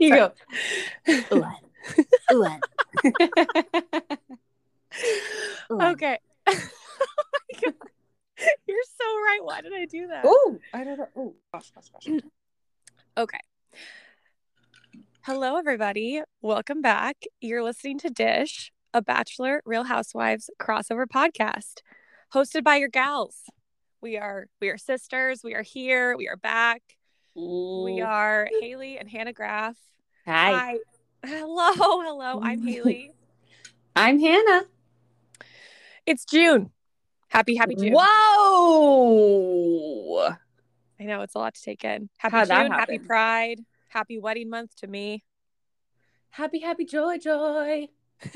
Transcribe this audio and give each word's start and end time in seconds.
you 0.00 0.10
go. 0.10 0.32
Ah. 1.08 1.58
Ah. 2.30 2.58
Ah. 5.70 5.90
Okay. 5.90 6.18
oh 6.48 6.52
my 6.52 7.60
God. 7.62 7.74
You're 8.66 8.84
so 8.98 9.04
right. 9.04 9.40
Why 9.42 9.60
did 9.60 9.72
I 9.72 9.86
do 9.86 10.06
that? 10.08 10.22
Oh, 10.24 10.58
I 10.72 10.84
don't 10.84 10.98
know. 10.98 11.08
Oh, 11.16 11.34
gosh, 11.52 11.70
gosh, 11.70 11.88
gosh. 11.90 12.20
Okay. 13.18 13.38
Hello, 15.22 15.56
everybody. 15.56 16.20
Welcome 16.42 16.82
back. 16.82 17.16
You're 17.40 17.62
listening 17.62 17.98
to 18.00 18.10
Dish, 18.10 18.70
a 18.92 19.00
Bachelor 19.00 19.62
Real 19.64 19.84
Housewives 19.84 20.50
crossover 20.60 21.06
podcast, 21.06 21.80
hosted 22.34 22.62
by 22.62 22.76
your 22.76 22.88
gals. 22.88 23.44
We 24.00 24.18
are 24.18 24.46
we 24.60 24.68
are 24.68 24.78
sisters. 24.78 25.40
We 25.42 25.54
are 25.54 25.62
here. 25.62 26.16
We 26.16 26.28
are 26.28 26.36
back. 26.36 26.82
We 27.34 28.00
are 28.00 28.48
Haley 28.60 28.98
and 28.98 29.08
Hannah 29.10 29.32
Graff. 29.32 29.76
Hi. 30.26 30.78
Hello, 31.24 31.72
hello. 32.02 32.40
I'm 32.42 32.66
Haley. 32.66 33.12
I'm 33.96 34.20
Hannah. 34.20 34.64
It's 36.04 36.24
June. 36.24 36.70
Happy, 37.28 37.56
happy 37.56 37.74
June. 37.74 37.94
Whoa. 37.94 38.06
I 41.00 41.04
know 41.04 41.22
it's 41.22 41.34
a 41.34 41.38
lot 41.38 41.54
to 41.54 41.62
take 41.62 41.84
in. 41.84 42.08
Happy 42.18 42.36
How'd 42.36 42.48
June. 42.48 42.70
Happy? 42.70 42.98
Pride. 42.98 43.60
Happy 43.88 44.18
wedding 44.18 44.50
month 44.50 44.76
to 44.76 44.86
me. 44.86 45.24
Happy, 46.30 46.60
happy, 46.60 46.84
joy, 46.84 47.18
joy. 47.18 47.88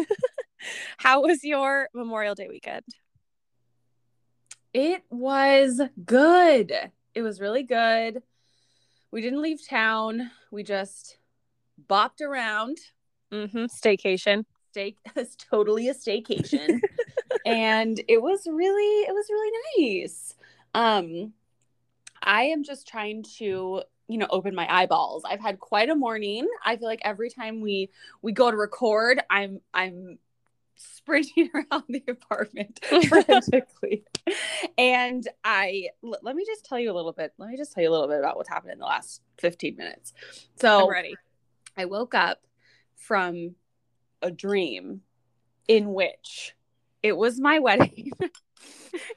How 0.98 1.22
was 1.22 1.44
your 1.44 1.88
Memorial 1.94 2.34
Day 2.34 2.48
weekend? 2.48 2.84
It 4.72 5.02
was 5.10 5.80
good. 6.04 6.72
It 7.14 7.22
was 7.22 7.40
really 7.40 7.62
good. 7.64 8.22
We 9.10 9.20
didn't 9.20 9.42
leave 9.42 9.66
town. 9.66 10.30
We 10.50 10.62
just 10.62 11.18
bopped 11.88 12.20
around. 12.20 12.78
Mm-hmm. 13.32 13.64
Staycation. 13.64 14.44
Stay 14.70 14.94
it's 15.16 15.36
totally 15.36 15.88
a 15.88 15.94
staycation. 15.94 16.80
and 17.44 18.00
it 18.06 18.22
was 18.22 18.46
really 18.46 19.02
it 19.02 19.12
was 19.12 19.26
really 19.28 19.98
nice. 20.00 20.34
Um 20.74 21.32
I 22.22 22.44
am 22.44 22.62
just 22.62 22.86
trying 22.86 23.24
to 23.38 23.82
you 24.10 24.18
know 24.18 24.26
open 24.30 24.56
my 24.56 24.66
eyeballs 24.68 25.22
i've 25.24 25.40
had 25.40 25.60
quite 25.60 25.88
a 25.88 25.94
morning 25.94 26.44
i 26.64 26.76
feel 26.76 26.88
like 26.88 27.00
every 27.04 27.30
time 27.30 27.60
we 27.60 27.88
we 28.22 28.32
go 28.32 28.50
to 28.50 28.56
record 28.56 29.22
i'm 29.30 29.60
i'm 29.72 30.18
sprinting 30.80 31.50
around 31.54 31.84
the 31.88 32.02
apartment 32.08 32.80
frantically 33.08 34.04
and 34.78 35.28
i 35.44 35.88
l- 36.04 36.18
let 36.22 36.34
me 36.34 36.44
just 36.46 36.64
tell 36.64 36.78
you 36.78 36.90
a 36.90 36.94
little 36.94 37.12
bit 37.12 37.32
let 37.38 37.50
me 37.50 37.56
just 37.56 37.72
tell 37.72 37.82
you 37.82 37.90
a 37.90 37.92
little 37.92 38.08
bit 38.08 38.18
about 38.18 38.36
what's 38.36 38.48
happened 38.48 38.72
in 38.72 38.78
the 38.78 38.84
last 38.84 39.20
15 39.38 39.76
minutes 39.76 40.12
so 40.56 40.84
I'm 40.84 40.90
ready. 40.90 41.16
I 41.76 41.84
woke 41.86 42.14
up 42.14 42.40
from 42.96 43.54
a 44.22 44.30
dream 44.30 45.02
in 45.68 45.92
which 45.94 46.54
it 47.02 47.16
was 47.16 47.40
my 47.40 47.58
wedding 47.60 48.10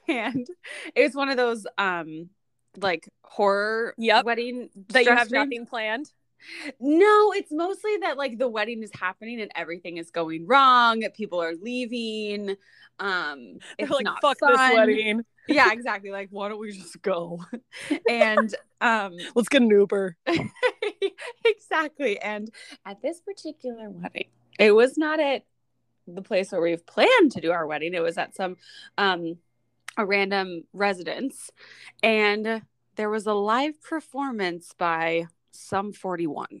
and 0.08 0.46
it 0.94 1.02
was 1.02 1.14
one 1.14 1.28
of 1.28 1.36
those 1.36 1.66
um 1.78 2.28
like 2.76 3.08
horror 3.22 3.94
Yep. 3.98 4.24
wedding 4.24 4.70
That 4.88 5.04
you 5.04 5.10
have 5.10 5.28
dreams. 5.28 5.44
nothing 5.44 5.66
planned. 5.66 6.10
No, 6.80 7.32
it's 7.32 7.52
mostly 7.52 7.96
that 8.02 8.16
like 8.16 8.38
the 8.38 8.48
wedding 8.48 8.82
is 8.82 8.90
happening 8.94 9.40
and 9.40 9.50
everything 9.54 9.96
is 9.96 10.10
going 10.10 10.46
wrong. 10.46 11.02
People 11.14 11.42
are 11.42 11.54
leaving. 11.60 12.56
Um, 12.98 13.58
They're 13.78 13.86
it's 13.86 13.90
like, 13.90 14.04
not 14.04 14.20
fuck 14.20 14.38
this 14.40 14.56
wedding. 14.56 15.22
Yeah, 15.46 15.72
exactly. 15.72 16.10
Like, 16.10 16.28
why 16.30 16.48
don't 16.48 16.58
we 16.58 16.72
just 16.72 17.02
go? 17.02 17.38
and 18.08 18.54
um, 18.80 19.12
Let's 19.34 19.50
get 19.50 19.60
an 19.60 19.68
Uber. 19.68 20.16
exactly. 21.44 22.18
And 22.18 22.48
at 22.86 23.02
this 23.02 23.20
particular 23.20 23.90
wedding, 23.90 24.28
it 24.58 24.70
was 24.70 24.96
not 24.96 25.20
at 25.20 25.44
the 26.06 26.22
place 26.22 26.50
where 26.50 26.62
we've 26.62 26.86
planned 26.86 27.32
to 27.32 27.42
do 27.42 27.52
our 27.52 27.66
wedding. 27.66 27.92
It 27.92 28.02
was 28.02 28.16
at 28.16 28.34
some 28.34 28.56
um 28.96 29.36
a 29.96 30.04
random 30.04 30.64
residence. 30.72 31.50
And 32.02 32.62
there 32.96 33.10
was 33.10 33.26
a 33.26 33.34
live 33.34 33.80
performance 33.82 34.72
by 34.76 35.26
Sum 35.54 35.92
41. 35.92 36.46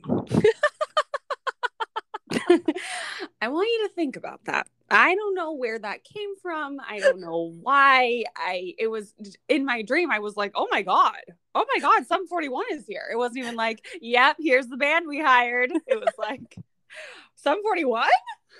I 3.40 3.48
want 3.48 3.68
you 3.68 3.88
to 3.88 3.94
think 3.94 4.16
about 4.16 4.44
that. 4.44 4.68
I 4.90 5.14
don't 5.14 5.34
know 5.34 5.52
where 5.52 5.78
that 5.78 6.04
came 6.04 6.36
from. 6.40 6.78
I 6.86 7.00
don't 7.00 7.20
know 7.20 7.52
why. 7.60 8.24
I 8.36 8.74
it 8.78 8.88
was 8.88 9.12
in 9.48 9.64
my 9.64 9.82
dream. 9.82 10.10
I 10.10 10.20
was 10.20 10.36
like, 10.36 10.52
"Oh 10.54 10.68
my 10.70 10.82
god. 10.82 11.20
Oh 11.54 11.64
my 11.74 11.80
god, 11.80 12.06
Sum 12.06 12.26
41 12.28 12.66
is 12.72 12.86
here." 12.86 13.08
It 13.12 13.16
wasn't 13.16 13.38
even 13.38 13.56
like, 13.56 13.84
"Yep, 14.00 14.36
here's 14.38 14.68
the 14.68 14.76
band 14.76 15.06
we 15.08 15.20
hired." 15.20 15.72
It 15.86 16.00
was 16.00 16.14
like, 16.18 16.56
"Sum 17.34 17.62
41?" 17.62 18.08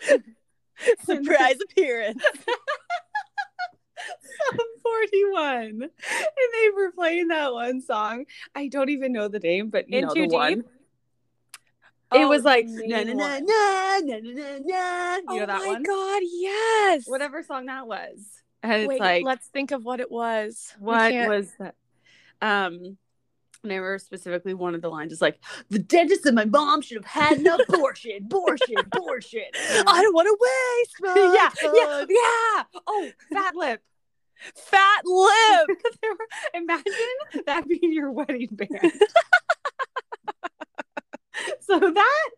Surprise 1.04 1.58
appearance. 1.62 2.22
Sum 4.50 4.66
41. 5.34 5.82
And 5.82 5.90
they 6.52 6.70
were 6.74 6.92
playing 6.92 7.28
that 7.28 7.52
one 7.52 7.80
song. 7.80 8.24
I 8.54 8.68
don't 8.68 8.90
even 8.90 9.12
know 9.12 9.28
the 9.28 9.38
name, 9.38 9.70
but 9.70 9.88
you 9.88 9.98
In 9.98 10.04
know 10.06 10.14
the 10.14 10.26
Deep? 10.26 10.32
one. 10.32 10.64
It 12.12 12.24
Oh, 12.24 12.28
was 12.28 12.44
like 12.44 12.66
na 12.68 13.02
na 13.02 13.12
na 13.12 13.38
na 13.40 13.98
na 14.04 14.18
na 14.22 14.58
na. 14.58 15.16
You 15.16 15.24
oh 15.28 15.36
know 15.38 15.46
that 15.46 15.58
my 15.58 15.82
god, 15.82 16.22
yes. 16.24 17.04
Whatever 17.06 17.42
song 17.42 17.66
that 17.66 17.88
was. 17.88 18.20
And 18.62 18.82
it's 18.82 18.88
Wait, 18.88 19.00
like 19.00 19.24
let's 19.24 19.48
think 19.48 19.72
of 19.72 19.84
what 19.84 20.00
it 20.00 20.10
was. 20.10 20.72
What 20.78 21.12
was 21.12 21.50
that? 21.58 21.74
Um 22.40 22.98
remember 23.64 23.98
specifically 23.98 24.54
one 24.54 24.74
of 24.74 24.82
the 24.82 24.90
lines 24.90 25.10
is 25.12 25.22
like, 25.22 25.40
the 25.70 25.78
dentist 25.78 26.26
and 26.26 26.34
my 26.34 26.44
mom 26.44 26.82
should 26.82 26.98
have 26.98 27.06
had 27.06 27.38
an 27.38 27.46
abortion, 27.68 28.12
abortion, 28.18 28.78
abortion. 28.78 29.44
I 29.86 30.02
don't 30.02 30.14
want 30.14 30.26
to 30.26 30.36
waste 30.40 31.34
yeah, 31.34 31.50
yeah, 31.62 32.04
yeah. 32.08 32.80
Oh, 32.86 33.10
fat 33.32 33.56
lip. 33.56 33.82
Fat 34.54 35.02
lip. 35.04 35.68
Were- 36.02 36.26
Imagine 36.54 36.92
that 37.46 37.68
being 37.68 37.92
your 37.92 38.10
wedding 38.10 38.48
band. 38.52 38.70
so 41.60 41.78
that 41.78 42.30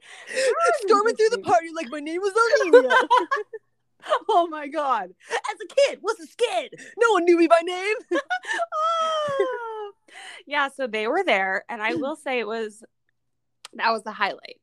Storming 0.84 1.16
through 1.16 1.28
the 1.30 1.38
party 1.38 1.68
like 1.74 1.88
my 1.90 2.00
name 2.00 2.20
was 2.20 2.32
Amelia. 2.64 2.90
Oh 4.28 4.46
my 4.48 4.68
god! 4.68 5.10
As 5.32 5.56
a 5.60 5.66
kid, 5.66 5.98
was 6.00 6.20
a 6.20 6.26
skid. 6.28 6.74
no 6.96 7.10
one 7.14 7.24
knew 7.24 7.36
me 7.36 7.48
by 7.48 7.60
name. 7.64 7.94
Ah. 8.12 8.20
yeah, 10.46 10.68
so 10.68 10.86
they 10.86 11.08
were 11.08 11.24
there, 11.24 11.64
and 11.68 11.82
I 11.82 11.94
will 11.94 12.14
say 12.14 12.38
it 12.38 12.46
was 12.46 12.84
that 13.72 13.90
was 13.90 14.04
the 14.04 14.12
highlight. 14.12 14.60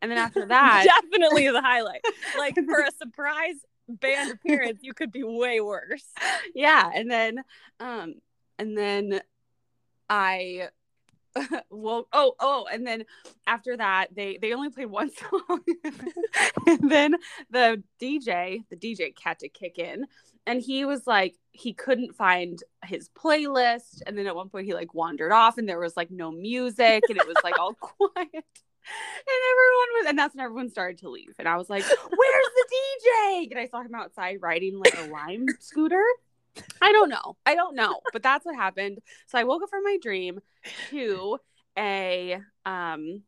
And 0.00 0.10
then 0.10 0.16
after 0.16 0.46
that, 0.46 0.86
Definitely 1.02 1.50
the 1.50 1.60
highlight. 1.60 2.00
Like 2.38 2.54
for 2.54 2.80
a 2.80 2.90
surprise 2.92 3.56
band 3.88 4.32
appearance, 4.32 4.80
you 4.82 4.94
could 4.94 5.12
be 5.12 5.22
way 5.22 5.60
worse. 5.60 6.04
yeah, 6.54 6.90
and 6.94 7.10
then 7.10 7.38
um, 7.80 8.14
and 8.58 8.76
then 8.76 9.20
I 10.08 10.68
well 11.70 12.08
oh 12.12 12.34
oh 12.40 12.66
and 12.72 12.86
then 12.86 13.04
after 13.46 13.76
that 13.76 14.08
they 14.14 14.38
they 14.40 14.52
only 14.52 14.70
played 14.70 14.86
one 14.86 15.10
song 15.30 15.60
and 16.66 16.90
then 16.90 17.14
the 17.50 17.82
dj 18.00 18.62
the 18.70 18.76
dj 18.76 19.12
had 19.22 19.38
to 19.38 19.48
kick 19.48 19.78
in 19.78 20.06
and 20.46 20.62
he 20.62 20.84
was 20.84 21.06
like 21.06 21.34
he 21.52 21.72
couldn't 21.72 22.14
find 22.14 22.62
his 22.84 23.08
playlist 23.10 24.02
and 24.06 24.16
then 24.16 24.26
at 24.26 24.36
one 24.36 24.48
point 24.48 24.66
he 24.66 24.74
like 24.74 24.94
wandered 24.94 25.32
off 25.32 25.58
and 25.58 25.68
there 25.68 25.78
was 25.78 25.96
like 25.96 26.10
no 26.10 26.30
music 26.30 27.02
and 27.08 27.18
it 27.18 27.26
was 27.26 27.36
like 27.42 27.58
all 27.58 27.74
quiet 27.74 28.44
everyone 28.86 29.88
was 29.98 30.06
and 30.08 30.18
that's 30.18 30.34
when 30.34 30.44
everyone 30.44 30.70
started 30.70 30.98
to 30.98 31.08
leave 31.08 31.34
and 31.38 31.48
i 31.48 31.56
was 31.56 31.68
like 31.68 31.82
where's 31.82 32.46
the 32.54 32.66
dj 32.72 33.50
and 33.50 33.58
i 33.58 33.66
saw 33.66 33.80
him 33.80 33.94
outside 33.94 34.38
riding 34.40 34.78
like 34.78 34.96
a 34.98 35.10
lime 35.10 35.46
scooter 35.60 36.04
I 36.80 36.92
don't 36.92 37.10
know. 37.10 37.36
I 37.44 37.54
don't 37.54 37.74
know, 37.74 38.00
but 38.14 38.22
that's 38.22 38.46
what 38.46 38.56
happened. 38.56 39.00
So 39.26 39.38
I 39.38 39.44
woke 39.44 39.62
up 39.62 39.68
from 39.68 39.84
my 39.84 39.98
dream 40.00 40.40
to 40.90 41.38
a 41.78 42.40
um 42.64 43.22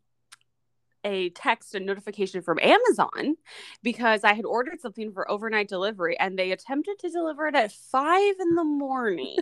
a 1.04 1.30
text 1.30 1.74
and 1.74 1.86
notification 1.86 2.42
from 2.42 2.58
Amazon 2.60 3.36
because 3.82 4.24
I 4.24 4.32
had 4.34 4.44
ordered 4.44 4.80
something 4.80 5.12
for 5.12 5.30
overnight 5.30 5.68
delivery 5.68 6.18
and 6.18 6.38
they 6.38 6.50
attempted 6.50 6.98
to 7.00 7.08
deliver 7.08 7.46
it 7.46 7.54
at 7.54 7.72
five 7.72 8.34
in 8.40 8.54
the 8.54 8.64
morning. 8.64 9.36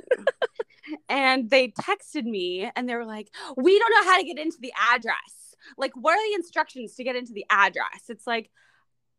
and 1.09 1.49
they 1.49 1.69
texted 1.69 2.25
me 2.25 2.71
and 2.77 2.89
they 2.89 2.95
were 2.95 3.07
like, 3.07 3.31
We 3.57 3.79
don't 3.79 3.91
know 3.91 4.11
how 4.11 4.19
to 4.19 4.25
get 4.25 4.39
into 4.39 4.59
the 4.61 4.73
address. 4.93 5.46
Like, 5.77 5.93
what 5.95 6.17
are 6.17 6.29
the 6.31 6.35
instructions 6.35 6.95
to 6.95 7.05
get 7.05 7.17
into 7.17 7.33
the 7.33 7.47
address? 7.51 8.05
It's 8.09 8.27
like, 8.27 8.51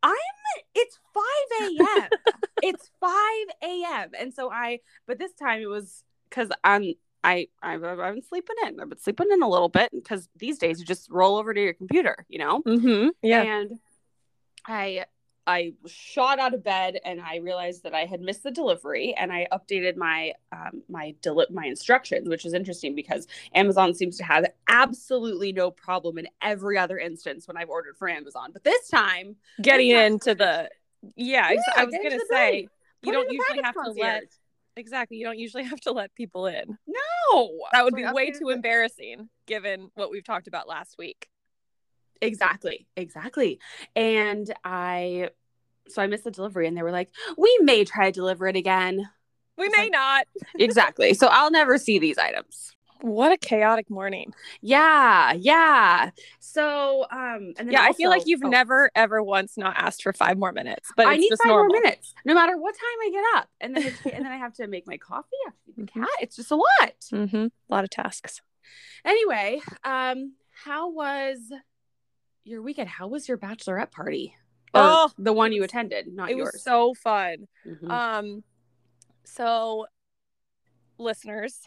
I'm 0.04 0.16
it's 0.76 1.00
5 1.14 1.24
a.m. 1.62 2.10
it's 2.62 2.92
5 3.00 3.12
a.m. 3.64 4.12
And 4.20 4.34
so 4.34 4.52
I, 4.52 4.80
but 5.08 5.20
this 5.20 5.34
time 5.34 5.62
it 5.62 5.68
was 5.68 6.04
because 6.30 6.50
I'm, 6.64 6.94
I, 7.24 7.48
I've, 7.62 7.84
I've 7.84 8.14
been 8.14 8.24
sleeping 8.24 8.56
in. 8.66 8.80
I've 8.80 8.90
been 8.90 9.00
sleeping 9.00 9.28
in 9.32 9.42
a 9.42 9.50
little 9.50 9.70
bit 9.70 9.92
because 9.92 10.30
these 10.38 10.58
days 10.58 10.80
you 10.80 10.86
just 10.86 11.10
roll 11.10 11.38
over 11.38 11.54
to 11.54 11.62
your 11.62 11.74
computer, 11.74 12.26
you 12.30 12.40
know? 12.40 12.62
Mm-hmm. 12.62 13.10
Yeah. 13.22 13.42
And 13.42 13.80
I 14.66 15.06
I 15.48 15.74
shot 15.86 16.40
out 16.40 16.54
of 16.54 16.64
bed 16.64 17.00
and 17.06 17.22
I 17.22 17.38
realized 17.38 17.84
that 17.84 17.96
I 17.96 18.06
had 18.06 18.20
missed 18.20 18.44
the 18.44 18.52
delivery 18.52 19.16
and 19.18 19.32
I 19.32 19.48
updated 19.52 19.96
my 19.96 20.34
um, 20.52 20.84
my 20.90 21.16
deli- 21.22 21.48
my 21.50 21.66
instructions, 21.66 22.28
which 22.28 22.46
is 22.46 22.54
interesting 22.54 22.94
because 22.94 23.28
Amazon 23.56 23.94
seems 23.94 24.18
to 24.18 24.24
have 24.26 24.46
absolutely 24.68 25.54
no 25.54 25.72
problem 25.72 26.18
in 26.18 26.28
every 26.42 26.78
other 26.78 26.98
instance 26.98 27.48
when 27.48 27.56
I've 27.56 27.70
ordered 27.70 27.98
for 27.98 28.10
Amazon, 28.10 28.52
but 28.52 28.64
this 28.66 28.90
time 28.90 29.38
Getting 29.62 29.92
into 29.92 30.36
the 30.36 30.70
yeah, 31.16 31.52
Yeah, 31.52 31.62
I 31.76 31.86
was 31.86 31.96
gonna 31.96 32.20
say 32.30 32.68
you 33.02 33.14
don't 33.14 33.32
usually 33.32 33.62
have 33.64 33.76
to 33.76 33.92
let 33.92 34.24
exactly 34.76 35.18
you 35.18 35.26
don't 35.26 35.40
usually 35.40 35.64
have 35.64 35.80
to 35.82 35.92
let 35.92 36.14
people 36.14 36.48
in. 36.48 36.78
No, 36.88 37.50
That 37.72 37.86
would 37.86 37.96
be 37.96 38.06
way 38.06 38.32
too 38.32 38.50
embarrassing 38.50 39.30
given 39.46 39.92
what 39.96 40.12
we've 40.12 40.26
talked 40.26 40.48
about 40.48 40.68
last 40.68 40.98
week. 40.98 41.30
Exactly, 42.22 42.88
exactly. 42.96 43.60
And 43.96 44.54
I, 44.64 45.30
so 45.88 46.02
I 46.02 46.08
missed 46.08 46.24
the 46.24 46.32
delivery, 46.32 46.68
and 46.68 46.76
they 46.78 46.84
were 46.84 46.92
like, 46.92 47.10
"We 47.38 47.58
may 47.62 47.86
try 47.86 48.06
to 48.06 48.12
deliver 48.12 48.48
it 48.48 48.56
again." 48.56 49.10
We 49.58 49.70
may 49.70 49.84
like- 49.84 49.92
not. 49.92 50.28
exactly. 50.60 51.14
So 51.14 51.28
I'll 51.28 51.52
never 51.52 51.78
see 51.78 51.98
these 52.00 52.18
items. 52.18 52.74
What 53.02 53.32
a 53.32 53.38
chaotic 53.38 53.92
morning. 53.92 54.34
Yeah, 54.60 55.32
yeah. 55.34 56.10
So, 56.40 57.06
um, 57.12 57.54
and 57.58 57.68
then 57.68 57.72
Yeah, 57.72 57.84
I 57.84 57.94
feel 57.94 58.10
like 58.10 58.24
you've 58.26 58.42
oh, 58.44 58.50
never 58.50 58.90
ever 58.96 59.22
once 59.22 59.56
not 59.56 59.76
asked 59.78 60.02
for 60.02 60.14
five 60.14 60.36
more 60.38 60.52
minutes, 60.52 60.90
but 60.98 61.06
I 61.06 61.16
need 61.16 61.30
five 61.44 61.48
normal. 61.50 61.68
more 61.76 61.82
minutes, 61.82 62.16
no 62.26 62.34
matter 62.34 62.58
what 62.58 62.74
time 62.74 63.00
I 63.04 63.10
get 63.12 63.24
up, 63.40 63.50
and 63.62 63.76
then 63.78 63.84
it's, 63.86 63.98
and 64.14 64.26
then 64.26 64.32
I 64.32 64.38
have 64.38 64.54
to 64.56 64.68
make 64.68 64.88
my 64.88 64.98
coffee. 64.98 65.28
I 65.46 65.50
have 65.50 65.54
to 65.54 65.60
feed 65.66 65.76
the 65.76 65.84
Mhm. 65.84 65.94
cat. 65.94 66.10
It's 66.22 66.36
just 66.38 66.50
a 66.50 66.56
lot. 66.56 66.94
Mm-hmm. 67.14 67.36
A 67.38 67.52
lot 67.70 67.84
of 67.84 67.92
tasks. 67.92 68.42
Anyway, 69.06 69.62
um, 69.84 70.34
how 70.64 70.90
was 70.92 71.38
your 72.48 72.62
weekend? 72.62 72.90
How 72.90 73.08
was 73.08 73.28
your 73.28 73.38
bachelorette 73.38 73.92
party? 73.92 74.36
Or 74.74 74.82
Oh, 74.84 75.10
the 75.18 75.34
one 75.34 75.52
you 75.54 75.64
attended, 75.64 76.08
not 76.08 76.30
it 76.32 76.38
yours. 76.38 76.52
was 76.54 76.64
so 76.64 76.94
fun. 76.94 77.48
Mhm. 77.66 77.90
Um, 77.90 78.44
so 79.24 79.88
listeners, 80.98 81.62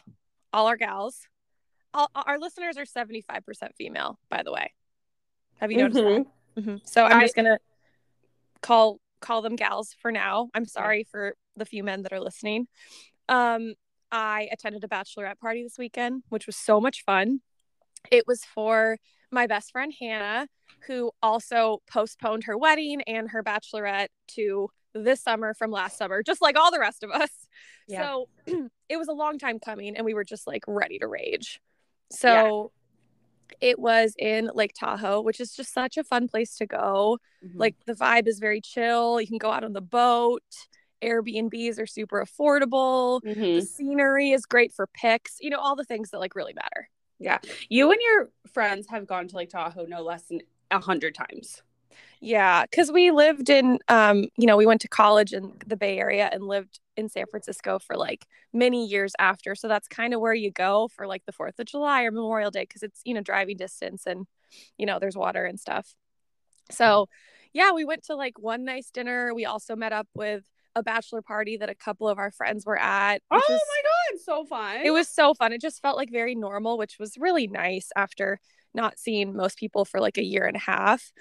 all 0.53 0.67
our 0.67 0.77
gals, 0.77 1.27
all 1.93 2.09
our 2.15 2.39
listeners 2.39 2.77
are 2.77 2.85
seventy 2.85 3.21
five 3.21 3.45
percent 3.45 3.75
female. 3.75 4.19
By 4.29 4.43
the 4.43 4.51
way, 4.51 4.73
have 5.59 5.71
you 5.71 5.77
noticed 5.77 5.99
Mhm. 5.99 6.25
that? 6.55 6.63
Mhm. 6.63 6.87
So 6.87 7.05
I'm 7.05 7.17
I- 7.19 7.23
just 7.23 7.35
gonna 7.35 7.59
call 8.61 8.99
call 9.19 9.41
them 9.41 9.55
gals 9.55 9.93
for 9.93 10.11
now. 10.11 10.49
I'm 10.53 10.65
sorry 10.65 11.03
for 11.03 11.35
the 11.55 11.65
few 11.65 11.83
men 11.83 12.01
that 12.03 12.13
are 12.13 12.19
listening. 12.19 12.67
Um, 13.29 13.75
I 14.11 14.49
attended 14.51 14.83
a 14.83 14.87
bachelorette 14.87 15.37
party 15.39 15.63
this 15.63 15.77
weekend, 15.77 16.23
which 16.29 16.47
was 16.47 16.55
so 16.57 16.81
much 16.81 17.03
fun. 17.03 17.41
It 18.09 18.25
was 18.27 18.43
for 18.43 18.97
my 19.31 19.47
best 19.47 19.71
friend 19.71 19.93
Hannah, 19.99 20.47
who 20.87 21.11
also 21.21 21.81
postponed 21.91 22.43
her 22.45 22.57
wedding 22.57 23.01
and 23.03 23.29
her 23.31 23.43
bachelorette 23.43 24.07
to 24.29 24.69
this 24.93 25.21
summer 25.21 25.53
from 25.53 25.71
last 25.71 25.97
summer, 25.97 26.21
just 26.23 26.41
like 26.41 26.57
all 26.57 26.71
the 26.71 26.79
rest 26.79 27.03
of 27.03 27.11
us. 27.11 27.29
Yeah. 27.87 28.25
So 28.47 28.67
it 28.89 28.97
was 28.97 29.07
a 29.07 29.13
long 29.13 29.37
time 29.39 29.59
coming, 29.59 29.95
and 29.95 30.05
we 30.05 30.13
were 30.13 30.23
just 30.23 30.47
like 30.47 30.63
ready 30.67 30.99
to 30.99 31.07
rage. 31.07 31.59
So 32.11 32.71
it 33.59 33.79
was 33.79 34.13
in 34.17 34.49
Lake 34.53 34.73
Tahoe, 34.77 35.21
which 35.21 35.39
is 35.39 35.53
just 35.53 35.73
such 35.73 35.97
a 35.97 36.03
fun 36.03 36.27
place 36.27 36.55
to 36.57 36.65
go. 36.65 37.17
Mhm. 37.43 37.51
Like 37.55 37.75
the 37.85 37.93
vibe 37.93 38.27
is 38.27 38.39
very 38.39 38.61
chill. 38.61 39.19
You 39.21 39.27
can 39.27 39.37
go 39.37 39.51
out 39.51 39.63
on 39.63 39.73
the 39.73 39.81
boat. 39.81 40.43
Airbnbs 41.01 41.79
are 41.79 41.87
super 41.87 42.23
affordable. 42.23 43.21
The 43.23 43.29
Mhm. 43.31 43.67
scenery 43.67 44.31
is 44.31 44.45
great 44.45 44.71
for 44.73 44.87
pics. 44.87 45.37
You 45.39 45.49
know, 45.49 45.59
all 45.59 45.75
the 45.75 45.83
things 45.85 46.11
that 46.11 46.19
like 46.19 46.35
really 46.35 46.53
matter. 46.53 46.89
You 47.69 47.91
and 47.91 47.99
your 48.01 48.29
friends 48.51 48.87
have 48.89 49.07
gone 49.07 49.27
to 49.27 49.35
Lake 49.35 49.49
Tahoe 49.49 49.85
no 49.85 50.01
less 50.01 50.23
than 50.23 50.41
a 50.69 50.79
hundred 50.79 51.15
times. 51.15 51.61
Yeah, 52.19 52.65
because 52.65 52.91
we 52.91 53.11
lived 53.11 53.49
in, 53.49 53.79
um, 53.87 54.27
you 54.37 54.45
know, 54.45 54.55
we 54.55 54.65
went 54.65 54.81
to 54.81 54.87
college 54.87 55.33
in 55.33 55.53
the 55.65 55.75
Bay 55.75 55.97
Area 55.97 56.29
and 56.31 56.43
lived 56.43 56.79
in 56.95 57.09
San 57.09 57.25
Francisco 57.25 57.79
for 57.79 57.97
like 57.97 58.27
many 58.53 58.85
years 58.85 59.13
after. 59.17 59.55
So 59.55 59.67
that's 59.67 59.87
kind 59.87 60.13
of 60.13 60.21
where 60.21 60.33
you 60.33 60.51
go 60.51 60.87
for 60.95 61.07
like 61.07 61.25
the 61.25 61.31
Fourth 61.31 61.59
of 61.59 61.65
July 61.65 62.03
or 62.03 62.11
Memorial 62.11 62.51
Day 62.51 62.63
because 62.63 62.83
it's 62.83 63.01
you 63.05 63.13
know 63.13 63.21
driving 63.21 63.57
distance 63.57 64.05
and 64.05 64.27
you 64.77 64.85
know 64.85 64.99
there's 64.99 65.17
water 65.17 65.45
and 65.45 65.59
stuff. 65.59 65.95
So 66.69 67.09
yeah, 67.53 67.71
we 67.71 67.85
went 67.85 68.03
to 68.05 68.15
like 68.15 68.39
one 68.39 68.65
nice 68.65 68.91
dinner. 68.91 69.33
We 69.33 69.45
also 69.45 69.75
met 69.75 69.91
up 69.91 70.07
with 70.13 70.43
a 70.75 70.83
bachelor 70.83 71.21
party 71.21 71.57
that 71.57 71.69
a 71.69 71.75
couple 71.75 72.07
of 72.07 72.17
our 72.17 72.31
friends 72.31 72.65
were 72.65 72.79
at. 72.79 73.21
Oh 73.31 73.41
my 73.49 73.80
so 74.23 74.45
fun! 74.45 74.81
it 74.83 74.91
was 74.91 75.07
so 75.07 75.33
fun. 75.33 75.53
It 75.53 75.61
just 75.61 75.81
felt 75.81 75.97
like 75.97 76.09
very 76.11 76.35
normal, 76.35 76.77
which 76.77 76.97
was 76.99 77.17
really 77.17 77.47
nice 77.47 77.89
after 77.95 78.39
not 78.73 78.97
seeing 78.97 79.35
most 79.35 79.57
people 79.57 79.83
for 79.83 79.99
like 79.99 80.17
a 80.17 80.23
year 80.23 80.45
and 80.45 80.55
a 80.55 80.59
half. 80.59 81.11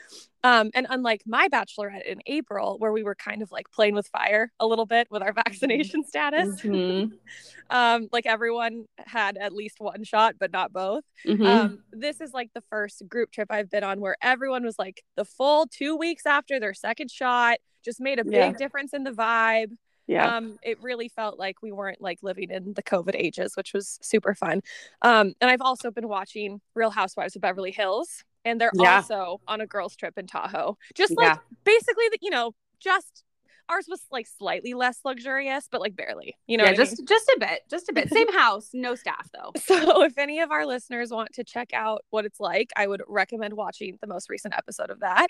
Um, 0.44 0.70
and 0.72 0.86
unlike 0.88 1.22
my 1.26 1.48
bachelorette 1.48 2.04
in 2.06 2.20
April, 2.26 2.76
where 2.78 2.92
we 2.92 3.02
were 3.02 3.16
kind 3.16 3.42
of 3.42 3.50
like 3.50 3.68
playing 3.72 3.94
with 3.96 4.06
fire 4.06 4.52
a 4.60 4.66
little 4.68 4.86
bit 4.86 5.08
with 5.10 5.20
our 5.22 5.32
vaccination 5.44 6.04
status, 6.04 6.60
Mhm. 6.62 7.10
um, 7.70 8.08
like 8.12 8.24
everyone 8.26 8.84
had 8.98 9.36
at 9.36 9.52
least 9.52 9.76
one 9.80 10.04
shot, 10.04 10.36
but 10.38 10.52
not 10.52 10.72
both. 10.72 11.02
Mhm. 11.26 11.44
Um, 11.44 11.78
this 11.92 12.20
is 12.20 12.32
like 12.32 12.50
the 12.54 12.62
first 12.70 13.02
group 13.08 13.32
trip 13.32 13.48
I've 13.50 13.68
been 13.68 13.82
on 13.84 14.00
where 14.00 14.16
everyone 14.22 14.64
was 14.64 14.78
like 14.78 15.02
the 15.16 15.24
full 15.24 15.66
two 15.66 15.96
weeks 15.96 16.26
after 16.26 16.60
their 16.60 16.72
second 16.74 17.10
shot, 17.10 17.58
just 17.84 18.00
made 18.00 18.20
a 18.20 18.24
big 18.24 18.32
Yeah. 18.34 18.52
difference 18.52 18.92
in 18.94 19.02
the 19.02 19.10
vibe 19.12 19.72
yeah. 20.10 20.36
um 20.36 20.58
it 20.62 20.76
really 20.82 21.08
felt 21.08 21.38
like 21.38 21.62
we 21.62 21.72
weren't 21.72 22.00
like 22.00 22.18
living 22.22 22.50
in 22.50 22.74
the 22.74 22.82
covid 22.82 23.14
ages 23.14 23.56
which 23.56 23.72
was 23.72 23.98
super 24.02 24.34
fun 24.34 24.60
um 25.02 25.32
and 25.40 25.50
i've 25.50 25.60
also 25.62 25.90
been 25.90 26.08
watching 26.08 26.60
real 26.74 26.90
housewives 26.90 27.36
of 27.36 27.42
beverly 27.42 27.70
hills 27.70 28.24
and 28.44 28.60
they're 28.60 28.72
Yeah. 28.74 28.96
also 28.96 29.40
on 29.46 29.60
a 29.60 29.66
girls 29.66 29.94
trip 29.96 30.18
in 30.18 30.26
tahoe 30.26 30.76
just 30.94 31.16
like 31.16 31.26
Yeah. 31.34 31.36
basically 31.64 32.08
the, 32.12 32.18
you 32.20 32.30
know 32.30 32.52
just 32.80 33.24
ours 33.68 33.86
was 33.88 34.02
like 34.10 34.26
slightly 34.26 34.74
less 34.74 34.98
luxurious 35.04 35.68
but 35.70 35.80
like 35.80 35.94
barely 35.94 36.36
you 36.48 36.56
know 36.56 36.64
yeah, 36.64 36.70
what 36.70 36.80
I 36.80 36.84
just 36.84 37.06
just 37.06 37.28
a 37.28 37.36
bit, 37.38 37.60
just 37.70 37.88
a 37.88 37.92
bit. 37.92 38.08
Same 38.18 38.32
house, 38.32 38.70
no 38.74 38.96
staff 38.96 39.28
though. 39.32 39.52
so 39.60 40.02
if 40.02 40.18
any 40.18 40.40
of 40.40 40.50
our 40.50 40.66
listeners 40.66 41.10
want 41.12 41.32
to 41.34 41.44
check 41.44 41.70
out 41.72 42.02
what 42.10 42.24
it's 42.24 42.40
like 42.40 42.70
i 42.76 42.84
would 42.86 43.02
recommend 43.06 43.54
watching 43.54 43.96
the 44.00 44.08
most 44.08 44.28
recent 44.28 44.54
episode 44.56 44.90
of 44.90 44.98
that 45.00 45.28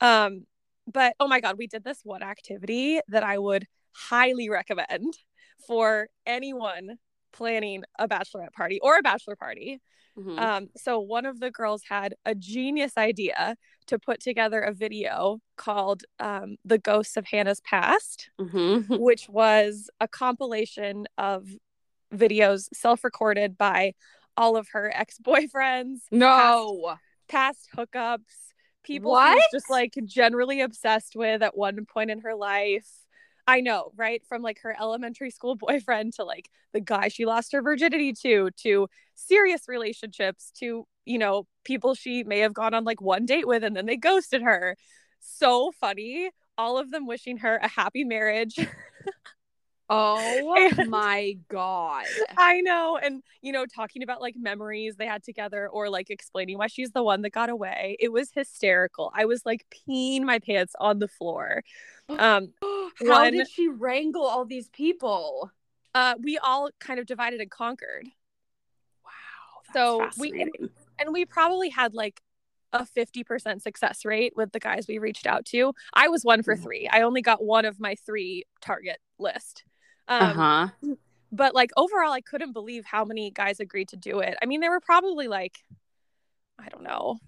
um 0.00 0.44
but 0.92 1.14
oh 1.20 1.28
my 1.28 1.38
god 1.40 1.56
we 1.58 1.66
did 1.68 1.84
this 1.84 2.00
one 2.02 2.22
activity 2.22 2.98
that 3.08 3.22
i 3.22 3.36
would 3.38 3.66
highly 3.92 4.48
recommend 4.48 5.18
for 5.66 6.08
anyone 6.26 6.98
planning 7.32 7.84
a 7.98 8.08
bachelorette 8.08 8.52
party 8.52 8.78
or 8.80 8.96
a 8.98 9.02
bachelor 9.02 9.36
party. 9.36 9.80
Mhm. 10.16 10.38
Um, 10.38 10.68
so 10.76 10.98
one 10.98 11.26
of 11.26 11.38
the 11.40 11.50
girls 11.50 11.82
had 11.88 12.14
a 12.24 12.34
genius 12.34 12.96
idea 12.96 13.56
to 13.86 13.98
put 13.98 14.20
together 14.20 14.60
a 14.60 14.72
video 14.72 15.40
called 15.56 16.02
um, 16.18 16.56
"The 16.64 16.78
Ghosts 16.78 17.16
of 17.16 17.26
Hannah's 17.26 17.60
Past," 17.60 18.30
Mhm. 18.38 18.86
which 19.00 19.28
was 19.28 19.90
a 20.00 20.08
compilation 20.08 21.06
of 21.18 21.46
videos 22.12 22.68
self-recorded 22.74 23.56
by 23.58 23.94
all 24.36 24.56
of 24.56 24.68
her 24.70 24.90
ex-boyfriends, 24.94 25.98
No. 26.10 26.96
past 27.28 27.68
hookups, 27.76 28.52
people 28.82 29.10
What? 29.10 29.34
she's 29.34 29.60
just 29.60 29.70
like 29.70 29.92
generally 30.04 30.60
obsessed 30.62 31.14
with 31.14 31.42
at 31.42 31.56
one 31.56 31.84
point 31.86 32.10
in 32.10 32.20
her 32.20 32.34
life. 32.34 32.88
I 33.48 33.62
know, 33.62 33.92
right? 33.96 34.22
From 34.28 34.42
like 34.42 34.60
her 34.60 34.76
elementary 34.78 35.30
school 35.30 35.56
boyfriend 35.66 36.12
to 36.14 36.24
like 36.24 36.50
the 36.74 36.80
guy 36.80 37.08
she 37.08 37.24
lost 37.24 37.52
her 37.52 37.62
virginity 37.62 38.12
to, 38.22 38.50
to 38.62 38.88
serious 39.14 39.62
relationships, 39.68 40.52
to, 40.60 40.86
you 41.06 41.18
know, 41.18 41.46
people 41.64 41.94
she 41.94 42.24
may 42.24 42.40
have 42.40 42.52
gone 42.52 42.74
on 42.74 42.84
like 42.84 43.00
one 43.00 43.24
date 43.24 43.48
with 43.48 43.64
and 43.64 43.74
then 43.74 43.86
they 43.86 43.96
ghosted 43.96 44.42
her. 44.42 44.76
So 45.20 45.72
funny. 45.80 46.30
All 46.58 46.76
of 46.76 46.90
them 46.90 47.06
wishing 47.06 47.38
her 47.38 47.56
a 47.56 47.68
happy 47.68 48.04
marriage. 48.04 48.58
Oh 49.90 50.68
And- 50.76 50.90
my 50.90 51.38
god. 51.48 52.04
I 52.36 52.60
know. 52.60 52.98
And, 53.02 53.22
you 53.40 53.52
know, 53.52 53.64
talking 53.64 54.02
about 54.02 54.20
like 54.20 54.34
memories 54.36 54.96
they 54.96 55.06
had 55.06 55.22
together 55.24 55.66
or 55.66 55.88
like 55.88 56.10
explaining 56.10 56.58
why 56.58 56.66
she's 56.66 56.90
the 56.90 57.02
one 57.02 57.22
that 57.22 57.30
got 57.30 57.48
away. 57.48 57.96
It 57.98 58.12
was 58.12 58.30
hysterical. 58.30 59.10
I 59.14 59.24
was 59.24 59.46
like 59.46 59.64
peeing 59.88 60.24
my 60.24 60.40
pants 60.40 60.74
on 60.78 60.98
the 60.98 61.08
floor. 61.08 61.62
Um, 62.10 62.48
How 63.00 63.22
One- 63.24 63.32
did 63.32 63.48
she 63.48 63.68
wrangle 63.68 64.24
all 64.24 64.44
these 64.44 64.68
people? 64.70 65.50
uh, 65.94 66.14
we 66.22 66.38
all 66.38 66.70
kind 66.78 67.00
of 67.00 67.06
divided 67.06 67.40
and 67.40 67.50
conquered. 67.50 68.06
Wow. 69.04 69.10
So 69.72 70.08
we- 70.18 70.48
And 71.00 71.12
we 71.12 71.24
probably 71.24 71.70
had 71.70 71.94
like 71.94 72.20
a 72.72 72.84
50% 72.84 73.62
success 73.62 74.04
rate 74.04 74.34
with 74.36 74.52
the 74.52 74.60
guys 74.60 74.86
we 74.86 74.98
reached 74.98 75.26
out 75.26 75.44
to. 75.46 75.72
I 75.94 76.08
was 76.08 76.24
one 76.24 76.42
for 76.42 76.54
Mhm. 76.56 76.62
three. 76.62 76.88
I 76.88 77.02
only 77.02 77.22
got 77.22 77.42
one 77.42 77.64
of 77.64 77.80
my 77.80 77.94
three 77.94 78.44
target 78.60 79.00
list. 79.18 79.64
Um, 80.08 80.22
uh-huh. 80.38 80.94
but 81.30 81.54
like 81.54 81.70
overall 81.76 82.12
i 82.12 82.22
couldn't 82.22 82.52
believe 82.52 82.86
how 82.86 83.04
many 83.04 83.30
guys 83.30 83.60
agreed 83.60 83.88
to 83.88 83.96
do 83.98 84.20
it 84.20 84.38
i 84.40 84.46
mean 84.46 84.60
there 84.60 84.70
were 84.70 84.80
probably 84.80 85.28
like 85.28 85.62
i 86.58 86.66
don't 86.70 86.82
know 86.82 87.18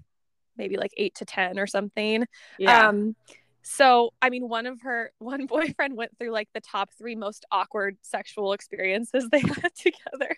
maybe 0.57 0.79
like 0.79 0.95
eight 0.97 1.15
to 1.17 1.27
ten 1.27 1.59
or 1.59 1.67
something 1.67 2.27
Yeah. 2.59 2.89
um 2.89 3.15
so 3.63 4.13
i 4.23 4.31
mean 4.31 4.49
one 4.49 4.67
of 4.67 4.81
her 4.83 5.13
one 5.19 5.47
boyfriend 5.47 5.97
went 5.97 6.17
through 6.19 6.31
like 6.31 6.49
the 6.55 6.61
top 6.61 6.91
three 6.99 7.15
most 7.15 7.45
awkward 7.51 7.97
sexual 8.03 8.53
experiences 8.53 9.29
they 9.31 9.41
had 9.63 9.75
together 9.75 10.37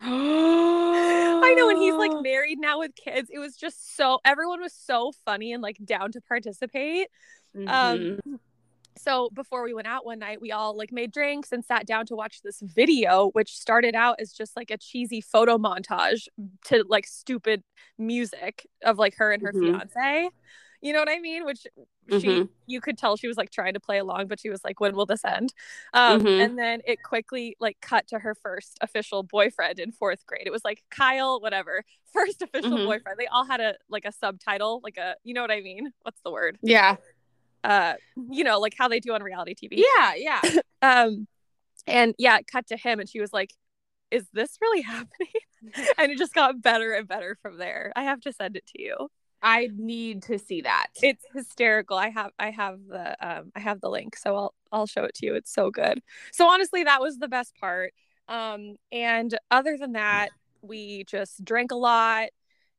I 0.00 1.54
know, 1.56 1.68
and 1.70 1.78
he's 1.78 1.94
like 1.94 2.12
married 2.22 2.58
now 2.58 2.78
with 2.80 2.94
kids. 2.94 3.30
It 3.32 3.38
was 3.38 3.56
just 3.56 3.96
so 3.96 4.18
everyone 4.24 4.60
was 4.60 4.72
so 4.74 5.12
funny 5.24 5.52
and 5.52 5.62
like 5.62 5.78
down 5.84 6.12
to 6.12 6.20
participate. 6.20 7.08
Mhm. 7.56 8.18
Um 8.28 8.40
so 8.98 9.28
before 9.34 9.64
we 9.64 9.74
went 9.74 9.86
out 9.88 10.04
one 10.06 10.18
night, 10.20 10.40
we 10.40 10.52
all 10.52 10.76
like 10.76 10.92
made 10.92 11.10
drinks 11.12 11.52
and 11.52 11.64
sat 11.64 11.86
down 11.86 12.06
to 12.06 12.14
watch 12.14 12.42
this 12.42 12.60
video, 12.60 13.30
which 13.30 13.56
started 13.56 13.94
out 13.94 14.16
as 14.20 14.32
just 14.32 14.56
like 14.56 14.70
a 14.70 14.78
cheesy 14.78 15.20
photo 15.20 15.58
montage 15.58 16.28
to 16.66 16.84
like 16.88 17.06
stupid 17.06 17.62
music 17.98 18.66
of 18.84 18.98
like 18.98 19.14
her 19.16 19.32
and 19.32 19.42
her 19.42 19.52
Mhm. 19.52 19.60
fiance. 19.80 20.30
You 20.80 20.92
know 20.92 20.98
what 21.00 21.08
I 21.10 21.18
mean? 21.18 21.44
Which 21.44 21.66
she 22.08 22.26
Mhm. 22.28 22.48
you 22.66 22.80
could 22.80 22.96
tell 22.96 23.16
she 23.16 23.28
was 23.28 23.36
like 23.36 23.50
trying 23.50 23.74
to 23.74 23.80
play 23.80 23.98
along, 23.98 24.26
but 24.28 24.40
she 24.40 24.48
was 24.50 24.64
like, 24.64 24.80
when 24.80 24.96
will 24.96 25.06
this 25.06 25.24
end? 25.24 25.52
Um, 25.92 26.20
Mhm. 26.20 26.40
and 26.44 26.58
then 26.58 26.80
it 26.86 27.02
quickly 27.02 27.56
like 27.60 27.78
cut 27.80 28.06
to 28.08 28.18
her 28.18 28.34
first 28.34 28.78
official 28.80 29.22
boyfriend 29.22 29.78
in 29.78 29.92
fourth 29.92 30.26
grade. 30.26 30.46
It 30.46 30.52
was 30.52 30.64
like 30.64 30.82
Kyle, 30.90 31.40
whatever, 31.40 31.84
first 32.12 32.42
official 32.42 32.78
Mhm. 32.78 32.84
boyfriend. 32.84 33.18
They 33.18 33.26
all 33.26 33.44
had 33.44 33.60
a 33.60 33.74
like 33.88 34.04
a 34.04 34.12
subtitle, 34.12 34.80
like 34.82 34.96
a 34.96 35.16
you 35.24 35.34
know 35.34 35.42
what 35.42 35.50
I 35.50 35.60
mean? 35.60 35.92
What's 36.02 36.20
the 36.22 36.30
word? 36.30 36.58
yeah 36.62 36.96
Uh, 37.62 37.94
you 38.30 38.44
know, 38.44 38.60
like 38.60 38.74
how 38.78 38.88
they 38.88 39.00
do 39.00 39.12
on 39.14 39.22
reality 39.22 39.54
TV. 39.54 39.84
yeah 39.98 40.14
yeah 40.14 40.40
Um, 40.82 41.26
and 41.86 42.14
yeah, 42.18 42.38
it 42.38 42.46
cut 42.46 42.66
to 42.68 42.76
him, 42.76 43.00
and 43.00 43.08
she 43.08 43.20
was 43.20 43.32
like, 43.32 43.54
"Is 44.10 44.26
this 44.34 44.58
really 44.60 44.82
happening?" 44.94 45.28
and 45.98 46.12
it 46.12 46.18
just 46.18 46.34
got 46.34 46.60
better 46.62 46.92
and 46.92 47.08
better 47.08 47.38
from 47.42 47.56
there. 47.58 47.92
I 47.96 48.04
have 48.04 48.20
to 48.22 48.32
send 48.32 48.56
it 48.56 48.66
to 48.76 48.82
you. 48.82 49.10
I 49.44 49.68
need 49.76 50.22
to 50.22 50.38
see 50.38 50.62
that 50.62 50.88
It's 51.02 51.24
hysterical. 51.32 51.96
I 51.96 52.08
have 52.08 52.32
I 52.38 52.50
have 52.50 52.80
the 52.88 53.14
um 53.24 53.52
I 53.54 53.60
have 53.60 53.80
the 53.80 53.90
link, 53.90 54.16
so 54.16 54.34
I'll 54.34 54.54
I'll 54.72 54.86
show 54.86 55.04
it 55.04 55.14
to 55.16 55.26
you. 55.26 55.34
It's 55.34 55.52
so 55.52 55.70
good. 55.70 56.00
So 56.32 56.48
honestly, 56.48 56.82
that 56.84 57.00
was 57.00 57.18
the 57.18 57.28
best 57.28 57.54
part. 57.60 57.92
Um, 58.26 58.76
and 58.90 59.36
other 59.50 59.76
than 59.78 59.92
that, 59.92 60.30
we 60.62 61.04
just 61.06 61.44
drank 61.44 61.70
a 61.72 61.76
lot, 61.76 62.28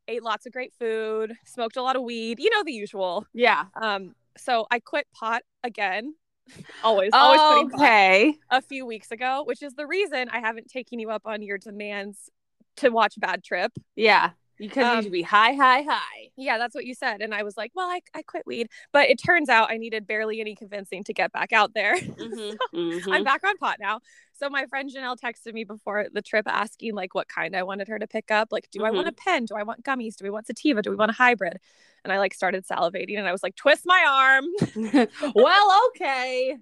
ate 0.07 0.23
lots 0.23 0.45
of 0.47 0.51
great 0.51 0.73
food, 0.79 1.33
smoked 1.45 1.77
a 1.77 1.83
lot 1.83 1.95
of 1.95 2.01
weed. 2.01 2.39
You 2.39 2.49
know 2.49 2.63
the 2.65 2.73
usual. 2.73 3.25
yeah 3.33 3.65
Um, 3.79 4.15
so 4.37 4.65
I 4.71 4.79
quit 4.79 5.07
pot 5.13 5.43
again. 5.63 6.15
always, 6.83 7.11
always 7.13 7.73
okay 7.73 8.35
a 8.49 8.61
few 8.61 8.85
weeks 8.85 9.11
ago, 9.11 9.43
which 9.45 9.61
is 9.61 9.73
the 9.73 9.87
reason 9.87 10.29
I 10.29 10.39
haven't 10.39 10.67
taken 10.67 10.99
you 10.99 11.09
up 11.09 11.23
on 11.25 11.41
your 11.41 11.57
demands 11.57 12.29
to 12.77 12.89
watch 12.89 13.15
Bad 13.19 13.43
Trip. 13.43 13.71
yeah 13.95 14.31
because 14.57 14.91
you 14.91 14.97
Um, 14.97 15.03
should 15.03 15.11
be 15.11 15.21
high 15.23 15.53
high 15.53 15.81
high 15.83 16.31
Yeah, 16.37 16.57
that's 16.57 16.75
what 16.75 16.85
you 16.85 16.93
said. 16.93 17.21
And 17.21 17.33
I 17.33 17.43
was 17.43 17.55
like, 17.55 17.71
well, 17.75 17.87
I, 17.89 18.01
I 18.13 18.21
quit 18.21 18.45
weed. 18.45 18.67
But 18.91 19.09
it 19.09 19.15
turns 19.23 19.47
out 19.47 19.71
I 19.71 19.77
needed 19.77 20.05
barely 20.05 20.41
any 20.41 20.53
convincing 20.55 21.03
to 21.05 21.13
get 21.13 21.31
back 21.31 21.53
out 21.53 21.73
there. 21.73 21.95
Mhm, 22.17 22.59
So 22.97 23.07
mhm. 23.07 23.11
I'm 23.11 23.23
back 23.23 23.43
on 23.43 23.57
pot 23.57 23.77
now. 23.79 23.99
So 24.33 24.49
my 24.49 24.65
friend 24.67 24.89
Janelle 24.89 25.17
texted 25.17 25.53
me 25.53 25.63
before 25.63 26.07
the 26.11 26.21
trip 26.21 26.45
asking 26.47 26.95
like 26.95 27.13
what 27.13 27.27
kind 27.27 27.55
I 27.55 27.63
wanted 27.63 27.87
her 27.89 27.99
to 27.99 28.07
pick 28.07 28.31
up. 28.31 28.49
Like, 28.51 28.67
do 28.71 28.83
I 28.83 28.91
want 28.91 29.07
a 29.07 29.11
pen? 29.13 29.45
Do 29.45 29.55
I 29.55 29.63
want 29.63 29.83
gummies? 29.83 30.15
Do 30.15 30.23
we 30.25 30.29
want 30.29 30.47
sativa? 30.47 30.81
Do 30.81 30.89
we 30.89 30.95
want 30.95 31.11
a 31.11 31.13
hybrid? 31.13 31.57
And 32.03 32.11
I 32.13 32.19
like 32.19 32.33
started 32.33 32.65
salivating 32.65 33.17
and 33.17 33.27
I 33.27 33.31
was 33.31 33.43
like, 33.43 33.55
twist 33.55 33.83
my 33.85 34.03
arm. 34.07 34.45
well 35.35 35.81
okay 35.89 36.57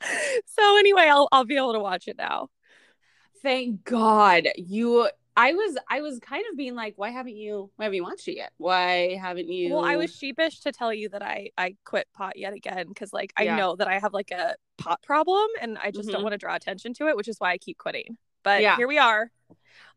so 0.46 0.78
anyway, 0.78 1.08
I'll 1.10 1.28
I'll 1.32 1.44
be 1.44 1.56
able 1.56 1.72
to 1.72 1.80
watch 1.80 2.08
it 2.08 2.16
now. 2.16 2.48
thank 3.42 3.84
god 3.84 4.48
you 4.56 5.08
i 5.36 5.52
was 5.52 5.78
i 5.88 6.00
was 6.00 6.18
kind 6.18 6.44
of 6.50 6.56
being 6.56 6.74
like 6.74 6.94
why 6.96 7.10
haven't 7.10 7.36
you 7.36 7.70
why 7.76 7.84
haven't 7.84 7.96
you 7.96 8.02
watched 8.02 8.26
it 8.28 8.36
yet 8.36 8.52
why 8.58 9.16
haven't 9.20 9.48
you 9.48 9.72
Well, 9.74 9.84
I 9.84 9.96
was 9.96 10.14
sheepish 10.14 10.60
to 10.60 10.72
tell 10.72 10.92
you 10.92 11.08
that 11.10 11.22
I 11.22 11.50
I 11.56 11.76
quit 11.84 12.08
pot 12.12 12.36
yet 12.36 12.52
again 12.52 12.88
because 12.88 13.12
like 13.12 13.32
I 13.36 13.44
Yeah. 13.44 13.56
know 13.56 13.76
that 13.76 13.88
I 13.88 13.98
have 13.98 14.12
like 14.12 14.30
a 14.30 14.56
pot 14.78 15.02
problem 15.02 15.46
and 15.60 15.78
I 15.78 15.90
just 15.90 16.08
don't 16.10 16.20
Mhm. 16.20 16.24
want 16.24 16.32
to 16.32 16.38
draw 16.38 16.54
attention 16.54 16.94
to 16.94 17.08
it, 17.08 17.16
which 17.16 17.28
is 17.28 17.38
why 17.38 17.52
I 17.52 17.58
keep 17.58 17.78
quitting. 17.78 18.16
But 18.42 18.62
Yeah. 18.62 18.76
here 18.76 18.88
we 18.88 18.98
are. 18.98 19.30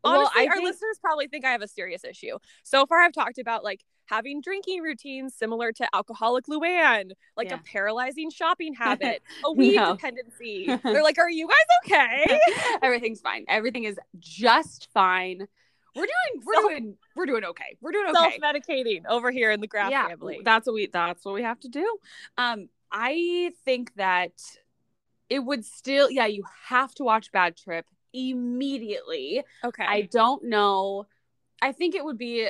Well, 0.02 0.20
Honestly, 0.20 0.42
I 0.42 0.46
our 0.46 0.52
think- 0.54 0.64
listeners 0.66 0.98
probably 1.00 1.26
think 1.28 1.44
I 1.44 1.50
have 1.52 1.62
a 1.62 1.68
serious 1.68 2.04
issue. 2.04 2.38
So 2.62 2.86
far, 2.86 3.00
I've 3.00 3.12
talked 3.12 3.38
about 3.38 3.64
like 3.64 3.82
having 4.06 4.40
drinking 4.40 4.82
routines 4.82 5.34
similar 5.34 5.72
to 5.72 5.88
alcoholic 5.94 6.46
Luann, 6.46 7.12
like 7.36 7.48
Yeah. 7.50 7.56
a 7.56 7.58
paralyzing 7.58 8.30
shopping 8.30 8.74
habit, 8.78 9.22
a 9.44 9.52
weed 9.52 9.76
No. 9.76 9.92
dependency. 9.96 10.66
They're 10.82 11.02
like, 11.02 11.18
"Are 11.18 11.30
you 11.30 11.48
guys 11.48 11.92
okay?" 11.92 12.38
everything's 12.82 13.20
fine 13.20 13.44
everything 13.48 13.84
is 13.84 13.98
just 14.18 14.88
fine 14.92 15.46
we're 15.96 16.06
doing 16.06 16.42
we're 16.44 16.54
Self- 16.54 16.68
doing 16.70 16.96
we're 17.14 17.26
doing 17.26 17.44
okay 17.44 17.76
we're 17.80 17.92
doing 17.92 18.06
okay 18.08 18.38
Self-medicating 18.40 19.06
over 19.08 19.30
here 19.30 19.50
in 19.50 19.60
the 19.60 19.66
Graff 19.66 19.90
yeah 19.90 20.08
family. 20.08 20.40
that's 20.44 20.66
what 20.66 20.74
we 20.74 20.86
that's 20.86 21.24
what 21.24 21.34
we 21.34 21.42
have 21.42 21.60
to 21.60 21.68
do 21.68 21.96
um 22.36 22.68
i 22.90 23.52
think 23.64 23.94
that 23.94 24.32
it 25.30 25.38
would 25.40 25.64
still 25.64 26.10
yeah 26.10 26.26
you 26.26 26.44
have 26.68 26.94
to 26.96 27.04
watch 27.04 27.30
bad 27.32 27.56
trip 27.56 27.86
immediately 28.12 29.42
okay. 29.64 29.84
i 29.86 30.02
don't 30.02 30.44
know 30.44 31.06
i 31.62 31.72
think 31.72 31.94
it 31.94 32.04
would 32.04 32.18
be 32.18 32.48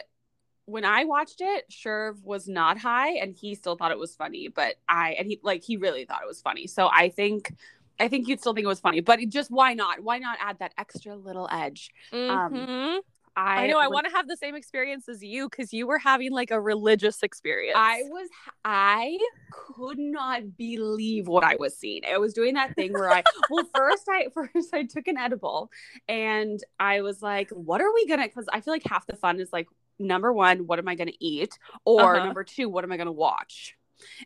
when 0.66 0.85
i 0.85 1.04
watched 1.04 1.40
it 1.40 1.64
Sherv 1.71 2.23
was 2.23 2.49
not 2.49 2.78
high 2.78 3.11
and 3.12 3.35
he 3.35 3.54
still 3.54 3.76
thought 3.76 3.92
it 3.92 3.99
was 3.99 4.14
funny 4.16 4.49
but 4.49 4.76
i 4.88 5.12
and 5.18 5.26
he 5.28 5.40
like 5.42 5.62
he 5.62 5.76
really 5.76 6.04
thought 6.04 6.23
it 6.23 6.28
was 6.28 6.40
funny 6.40 6.66
so 6.66 6.88
i 6.92 7.09
think 7.09 7.52
i 8.00 8.09
think 8.09 8.28
you'd 8.28 8.40
still 8.40 8.54
think 8.54 8.64
it 8.64 8.68
was 8.68 8.80
funny 8.80 9.00
but 9.00 9.18
just 9.28 9.50
why 9.50 9.75
not 9.75 10.00
why 10.00 10.18
not 10.18 10.38
add 10.40 10.59
that 10.59 10.73
extra 10.78 11.16
little 11.16 11.49
edge 11.52 11.90
Mhm. 12.12 12.99
i 13.37 13.64
I 13.64 13.66
know 13.66 13.80
I 13.80 13.88
want 13.88 14.06
to 14.06 14.12
have 14.12 14.28
the 14.28 14.37
same 14.37 14.54
experience 14.54 15.09
as 15.09 15.21
you 15.21 15.49
because 15.49 15.73
you 15.73 15.88
were 15.88 15.99
having 15.99 16.30
like 16.30 16.52
a 16.52 16.61
religious 16.61 17.21
experience. 17.25 17.76
I 17.76 18.02
was 18.04 18.28
I 18.64 19.18
could 19.50 19.99
not 19.99 20.56
believe 20.56 21.26
what 21.26 21.42
I 21.42 21.56
was 21.56 21.76
seeing. 21.76 22.02
I 22.09 22.18
was 22.18 22.33
doing 22.33 22.54
that 22.54 22.76
thing 22.76 22.92
where 22.92 23.11
I 23.11 23.25
well 23.50 23.68
first 23.75 24.09
I 24.09 24.28
first 24.35 24.73
I 24.73 24.85
took 24.85 25.09
an 25.09 25.18
edible 25.18 25.68
and 26.09 26.61
I 26.78 27.00
was 27.00 27.23
like, 27.23 27.50
what 27.50 27.80
are 27.80 27.92
we 27.92 28.06
gonna 28.06 28.28
because 28.28 28.47
I 28.52 28.61
feel 28.61 28.73
like 28.73 28.87
half 28.87 29.04
the 29.09 29.16
fun 29.16 29.40
is 29.40 29.52
like 29.52 29.66
number 29.99 30.33
one, 30.33 30.67
what 30.67 30.79
am 30.79 30.89
I 30.89 30.95
gonna 30.95 31.13
eat? 31.21 31.59
Or 31.85 32.17
Uh-huh. 32.17 32.25
number 32.25 32.45
two, 32.45 32.69
what 32.69 32.85
am 32.85 32.93
I 32.93 32.97
gonna 32.97 33.13
watch? 33.13 33.77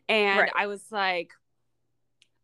And 0.09 0.39
Right. 0.39 0.53
I 0.57 0.67
was 0.67 0.85
like, 0.91 1.33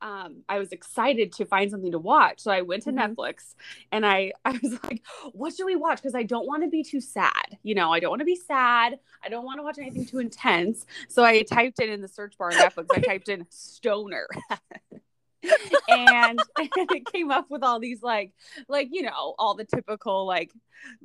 um, 0.03 0.43
I 0.51 0.59
was 0.59 0.71
excited 0.73 1.33
to 1.35 1.47
find 1.47 1.71
something 1.71 1.93
to 1.93 1.99
watch. 1.99 2.41
So 2.41 2.51
I 2.51 2.61
went 2.61 2.83
to 2.83 2.91
Mhm. 2.93 3.15
Netflix 3.15 3.55
and 3.91 4.05
I, 4.05 4.33
I 4.45 4.59
was 4.63 4.79
like, 4.85 5.03
what 5.33 5.55
should 5.55 5.65
we 5.65 5.77
watch? 5.77 5.97
Because 6.03 6.15
I 6.15 6.25
don't 6.25 6.47
want 6.47 6.63
to 6.63 6.69
be 6.69 6.83
too 6.83 7.01
sad. 7.01 7.59
You 7.63 7.75
know, 7.75 7.91
I 7.91 8.01
don't 8.01 8.11
want 8.11 8.21
to 8.21 8.27
be 8.27 8.37
sad. 8.37 8.99
I 9.23 9.31
don't 9.31 9.47
want 9.47 9.59
to 9.61 9.63
watch 9.63 9.79
anything 9.79 10.05
too 10.05 10.19
intense. 10.19 10.85
So 11.09 11.25
I 11.25 11.43
typed 11.43 11.81
in 11.81 11.89
in 11.89 12.03
the 12.03 12.09
search 12.09 12.37
bar 12.37 12.51
on 12.51 12.57
Netflix, 12.57 12.93
I 12.93 13.01
typed 13.01 13.31
in 13.31 13.47
stoner. 13.49 14.29
and, 15.89 16.41
it 16.59 17.07
came 17.13 17.31
up 17.31 17.47
with 17.51 17.63
all 17.63 17.79
these 17.81 18.03
like 18.03 18.33
like 18.69 18.89
you 18.91 19.03
know 19.03 19.35
all 19.39 19.55
the 19.55 19.65
typical 19.65 20.27
like 20.27 20.51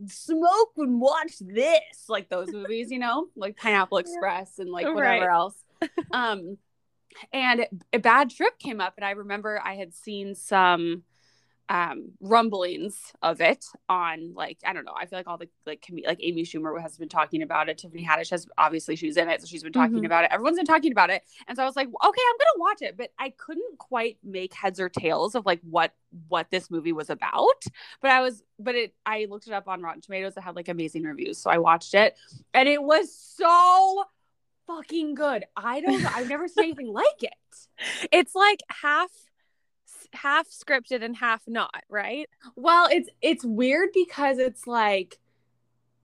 smoke 0.08 0.72
and 0.78 1.00
watch 1.00 1.34
this 1.40 2.06
like 2.08 2.30
those 2.30 2.52
movies 2.52 2.92
you 2.92 3.00
know 3.00 3.28
like 3.36 3.58
pineapple 3.58 3.98
express 3.98 4.60
and 4.60 4.70
like 4.70 4.86
whatever 4.86 5.26
Right. 5.28 5.30
else 5.30 5.56
um 6.14 6.58
and 7.34 7.68
a 7.94 8.00
bad 8.00 8.30
trip 8.30 8.58
came 8.60 8.80
up 8.82 8.94
and 8.98 9.06
i 9.06 9.12
remember 9.12 9.62
i 9.64 9.76
had 9.76 9.94
seen 9.94 10.36
some 10.36 11.04
um 11.72 12.12
rumblings 12.20 13.14
of 13.22 13.42
it 13.42 13.64
on 13.90 14.34
like 14.34 14.58
i 14.66 14.74
don't 14.74 14.86
know 14.86 14.94
i 14.98 15.06
feel 15.06 15.20
like 15.20 15.28
all 15.28 15.38
the 15.38 15.48
like 15.68 15.86
com- 15.88 16.00
like 16.08 16.18
amy 16.24 16.44
schumer 16.44 16.82
has 16.82 16.98
been 16.98 17.08
talking 17.10 17.44
about 17.44 17.70
it. 17.70 17.78
Tiffany 17.78 18.04
haddish 18.04 18.32
has 18.32 18.48
obviously 18.58 18.96
she's 18.96 19.18
in 19.18 19.30
it 19.30 19.40
so 19.42 19.46
she's 19.48 19.62
been 19.62 19.72
talking 19.72 19.98
Mhm. 19.98 20.06
about 20.06 20.24
it. 20.24 20.32
Everyone's 20.32 20.58
been 20.58 20.66
talking 20.66 20.92
about 20.92 21.12
it. 21.12 21.22
And 21.48 21.56
so 21.56 21.62
i 21.62 21.66
was 21.68 21.76
like 21.76 21.88
okay 21.88 21.96
i'm 22.30 22.38
gonna 22.38 22.58
watch 22.60 22.82
it. 22.82 22.98
But 22.98 23.12
i 23.20 23.30
couldn't 23.30 23.78
quite 23.78 24.18
make 24.24 24.54
heads 24.54 24.80
or 24.80 24.90
tails 24.90 25.36
of 25.36 25.46
like 25.46 25.60
what 25.62 25.94
what 26.28 26.50
this 26.50 26.72
movie 26.72 26.92
was 26.94 27.10
about. 27.12 27.64
But 28.02 28.10
i 28.12 28.22
was 28.22 28.42
but 28.58 28.74
it 28.76 28.96
i 29.06 29.28
looked 29.30 29.46
it 29.48 29.54
up 29.54 29.68
on 29.68 29.82
rotten 29.84 30.02
tomatoes. 30.02 30.36
It 30.38 30.42
had 30.42 30.56
like 30.56 30.70
amazing 30.70 31.04
reviews 31.04 31.38
so 31.38 31.52
i 31.52 31.60
watched 31.60 31.94
it. 31.94 32.18
And 32.54 32.68
it 32.68 32.82
was 32.82 33.14
so 33.16 34.06
fucking 34.66 35.14
good. 35.16 35.46
I 35.56 35.82
don't 35.82 36.04
i've 36.18 36.30
never 36.30 36.48
seen 36.48 36.64
anything 36.66 36.92
like 36.92 37.22
it. 37.22 37.34
It's 38.12 38.34
like 38.36 38.62
half 38.70 39.12
half 40.14 40.48
scripted 40.50 41.04
and 41.04 41.16
half 41.16 41.42
not, 41.48 41.84
right? 41.90 42.30
Well, 42.56 42.88
it's 42.92 43.10
it's 43.22 43.46
weird 43.46 43.90
because 43.94 44.38
it's 44.38 44.68
like 44.68 45.20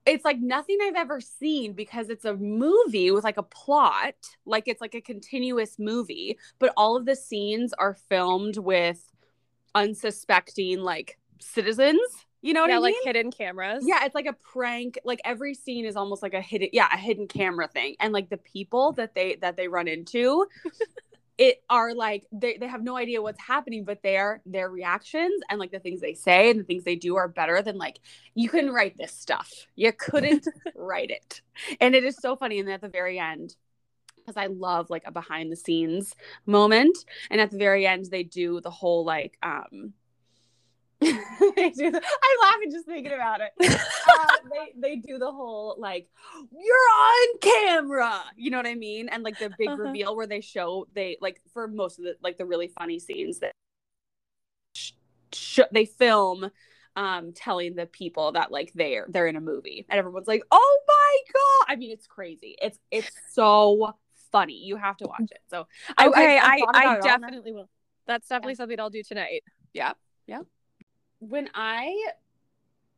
it's 0.05 0.23
like 0.23 0.39
nothing 0.39 0.77
I've 0.81 0.95
ever 0.95 1.19
seen 1.19 1.73
because 1.73 2.09
it's 2.09 2.25
a 2.25 2.35
movie 2.35 3.11
with 3.11 3.23
like 3.23 3.37
a 3.37 3.43
plot, 3.43 4.15
like 4.45 4.67
it's 4.67 4.81
like 4.81 4.95
a 4.95 5.01
continuous 5.01 5.77
movie, 5.79 6.37
but 6.59 6.73
all 6.77 6.95
of 6.95 7.05
the 7.05 7.15
scenes 7.15 7.73
are 7.73 7.95
filmed 8.07 8.57
with 8.57 9.11
unsuspecting 9.73 10.81
like 10.81 11.17
citizens. 11.39 11.99
You 12.41 12.53
know 12.53 12.61
what 12.61 12.69
yeah, 12.69 12.75
I 12.75 12.79
mean? 12.79 12.83
like 12.83 12.95
hidden 13.03 13.31
cameras. 13.31 13.83
Yeah, 13.87 14.05
it's 14.05 14.13
like 14.13 14.27
a 14.27 14.33
prank. 14.33 14.99
Like 15.03 15.19
every 15.25 15.55
scene 15.55 15.83
is 15.83 15.95
almost 15.95 16.21
like 16.21 16.35
a 16.35 16.41
hidden, 16.41 16.69
yeah, 16.73 16.87
a 16.93 16.97
hidden 16.97 17.27
camera 17.27 17.67
thing. 17.67 17.95
And 17.99 18.13
like 18.13 18.29
the 18.29 18.37
people 18.37 18.91
that 18.93 19.15
they 19.15 19.37
that 19.41 19.57
they 19.57 19.67
run 19.67 19.87
into, 19.87 20.45
it 21.37 21.63
are 21.69 21.93
like 21.93 22.25
they 22.31 22.57
they 22.57 22.67
have 22.67 22.83
no 22.83 22.95
idea 22.95 23.21
what's 23.21 23.41
happening, 23.41 23.83
but 23.83 24.01
their 24.01 24.41
their 24.45 24.69
reactions 24.69 25.41
and 25.49 25.59
like 25.59 25.71
the 25.71 25.79
things 25.79 26.01
they 26.01 26.13
say 26.13 26.49
and 26.49 26.59
the 26.59 26.63
things 26.63 26.83
they 26.83 26.95
do 26.95 27.15
are 27.15 27.27
better 27.27 27.61
than 27.61 27.77
like 27.77 27.99
you 28.33 28.49
couldn't 28.49 28.71
write 28.71 28.97
this 28.97 29.11
stuff. 29.11 29.51
You 29.75 29.91
couldn't 29.91 30.47
write 30.75 31.11
it, 31.11 31.41
and 31.81 31.95
it 31.95 32.03
is 32.03 32.17
so 32.17 32.35
funny. 32.35 32.59
And 32.59 32.69
at 32.69 32.81
the 32.81 32.89
very 32.89 33.19
end, 33.19 33.55
because 34.15 34.37
I 34.37 34.47
love 34.47 34.89
like 34.89 35.03
a 35.05 35.11
behind 35.11 35.51
the 35.51 35.57
scenes 35.57 36.15
moment, 36.45 36.97
and 37.29 37.41
at 37.41 37.51
the 37.51 37.57
very 37.57 37.85
end 37.85 38.05
they 38.05 38.23
do 38.23 38.61
the 38.61 38.71
whole 38.71 39.03
like 39.03 39.37
um 39.43 39.93
they 41.55 41.69
do 41.69 41.91
the, 41.91 41.97
I'm 41.97 42.37
laughing 42.41 42.71
just 42.71 42.85
thinking 42.85 43.13
about 43.13 43.41
it. 43.41 43.51
Uh, 44.07 44.37
they 44.51 44.73
they 44.79 44.95
do 44.97 45.17
the 45.17 45.31
whole 45.31 45.75
like 45.79 46.07
you're 46.51 46.75
on 46.99 47.39
camera, 47.41 48.23
you 48.37 48.51
know 48.51 48.57
what 48.57 48.67
I 48.67 48.75
mean? 48.75 49.09
And 49.09 49.23
like 49.23 49.39
the 49.39 49.49
big 49.49 49.67
Uh-huh. 49.69 49.81
reveal 49.83 50.15
where 50.15 50.27
they 50.27 50.41
show 50.41 50.87
they 50.93 51.17
like 51.21 51.41
for 51.53 51.67
most 51.67 51.97
of 51.99 52.05
the 52.05 52.15
like 52.21 52.37
the 52.37 52.45
really 52.45 52.67
funny 52.67 52.99
scenes 52.99 53.39
that 53.39 53.51
sh- 54.75 54.91
sh- 55.33 55.59
they 55.71 55.85
film 55.85 56.49
um 56.95 57.33
telling 57.33 57.75
the 57.75 57.85
people 57.87 58.31
that 58.33 58.51
like 58.51 58.71
they're 58.73 59.05
they're 59.09 59.27
in 59.27 59.35
a 59.35 59.41
movie 59.41 59.85
and 59.89 59.99
everyone's 59.99 60.27
like 60.27 60.43
oh 60.51 60.79
my 60.87 61.17
god 61.33 61.73
i 61.73 61.75
mean 61.75 61.91
it's 61.91 62.07
crazy 62.07 62.55
it's 62.61 62.79
it's 62.91 63.11
so 63.33 63.93
funny 64.31 64.53
you 64.63 64.77
have 64.77 64.95
to 64.97 65.05
watch 65.07 65.29
it 65.31 65.39
so 65.49 65.67
I- 65.97 66.07
Okay, 66.07 66.37
I, 66.37 66.41
I, 66.41 66.49
I, 66.51 66.55
about 66.55 66.97
it 66.97 67.01
all 67.01 67.19
night. 67.19 67.21
definitely 67.21 67.51
will. 67.53 67.69
That's 68.07 68.27
definitely 68.29 68.55
something 68.55 68.79
I'll 68.79 68.89
do 68.91 69.01
tonight. 69.03 69.43
Yeah, 69.73 69.93
yeah. 70.27 70.41
When 71.27 71.49
I, 71.53 72.11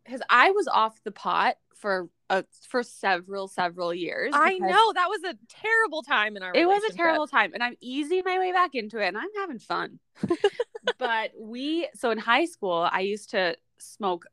because 0.03 0.21
I 0.29 0.51
was 0.51 0.67
off 0.67 1.01
the 1.03 1.11
pot 1.11 1.57
for 1.77 2.09
uh 2.29 2.43
for 2.67 2.83
several 2.83 3.47
several 3.47 3.93
years. 3.93 4.33
I 4.35 4.57
know 4.57 4.93
that 4.93 5.07
was 5.09 5.23
a 5.23 5.37
terrible 5.47 6.03
time 6.03 6.35
in 6.35 6.43
our. 6.43 6.51
it 6.55 6.67
was 6.67 6.83
a 6.89 6.93
terrible 6.93 7.27
time, 7.27 7.53
and 7.53 7.63
I'm 7.63 7.77
easing 7.79 8.23
my 8.25 8.39
way 8.39 8.51
back 8.51 8.75
into 8.75 8.99
it, 8.99 9.07
and 9.07 9.17
I'm 9.17 9.29
having 9.37 9.59
fun. 9.59 9.99
but 10.97 11.31
we, 11.39 11.87
so 11.95 12.11
in 12.11 12.17
high 12.17 12.45
school, 12.45 12.87
I 12.91 13.01
used 13.01 13.29
to 13.31 13.55
smoke 13.77 14.25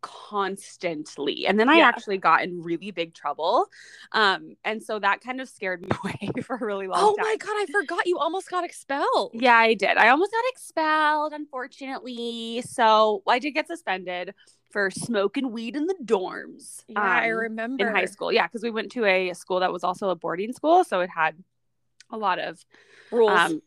constantly 0.00 1.46
and 1.46 1.58
then 1.58 1.68
i 1.68 1.76
Yeah. 1.78 1.88
actually 1.88 2.18
got 2.18 2.42
in 2.42 2.62
really 2.62 2.90
big 2.90 3.14
trouble 3.14 3.66
um 4.12 4.54
and 4.64 4.82
so 4.82 4.98
that 4.98 5.20
kind 5.20 5.40
of 5.40 5.48
scared 5.48 5.82
me 5.82 5.88
away 6.04 6.30
for 6.42 6.56
a 6.56 6.64
really 6.64 6.86
long 6.86 6.98
time. 6.98 7.08
Oh 7.08 7.16
time 7.16 7.24
my 7.26 7.36
god, 7.36 7.54
I 7.56 7.66
forgot 7.66 8.06
you 8.06 8.18
almost 8.18 8.50
got 8.50 8.64
expelled. 8.64 9.32
yeah, 9.34 9.56
I 9.56 9.74
did. 9.74 9.96
I 9.96 10.08
almost 10.08 10.32
got 10.32 10.44
expelled, 10.48 11.32
unfortunately. 11.32 12.62
So 12.62 13.22
I 13.26 13.38
did 13.38 13.52
get 13.52 13.66
suspended 13.66 14.34
for 14.70 14.90
smoking 14.90 15.50
weed 15.52 15.76
in 15.76 15.86
the 15.86 15.96
dorms. 16.04 16.84
Yeah, 16.88 17.00
I 17.02 17.28
um, 17.30 17.36
remember 17.36 17.88
in 17.88 17.94
high 17.94 18.04
school. 18.04 18.32
Yeah, 18.32 18.46
because 18.46 18.62
we 18.62 18.70
went 18.70 18.92
to 18.92 19.04
a 19.04 19.32
school 19.34 19.60
that 19.60 19.72
was 19.72 19.84
also 19.84 20.10
a 20.10 20.16
boarding 20.16 20.52
school, 20.52 20.84
so 20.84 21.00
it 21.00 21.10
had 21.10 21.36
a 22.10 22.16
lot 22.16 22.38
of 22.38 22.64
rules. 23.10 23.30
um, 23.30 23.62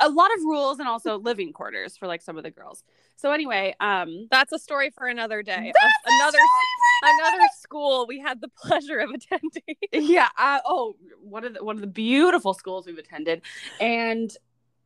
a 0.00 0.08
lot 0.08 0.30
of 0.36 0.42
rules 0.42 0.78
and 0.78 0.88
also 0.88 1.18
living 1.18 1.52
quarters 1.52 1.96
for 1.96 2.06
like 2.06 2.22
some 2.22 2.36
of 2.36 2.42
the 2.42 2.50
girls. 2.50 2.82
So 3.16 3.32
anyway, 3.32 3.74
um, 3.80 4.28
That's 4.30 4.52
a 4.52 4.58
story 4.58 4.90
for 4.90 5.06
another 5.06 5.42
day. 5.42 5.72
A 5.72 5.88
another 6.06 6.38
another 7.02 7.44
school 7.60 8.06
we 8.06 8.18
had 8.18 8.40
the 8.40 8.48
pleasure 8.48 8.98
of 8.98 9.10
attending. 9.10 9.76
yeah. 9.92 10.28
Uh, 10.38 10.60
oh, 10.64 10.96
one 11.20 11.44
of 11.44 11.54
the 11.54 11.64
one 11.64 11.76
of 11.76 11.80
the 11.80 11.88
beautiful 11.88 12.54
schools 12.54 12.86
we've 12.86 12.98
attended, 12.98 13.42
and 13.80 14.30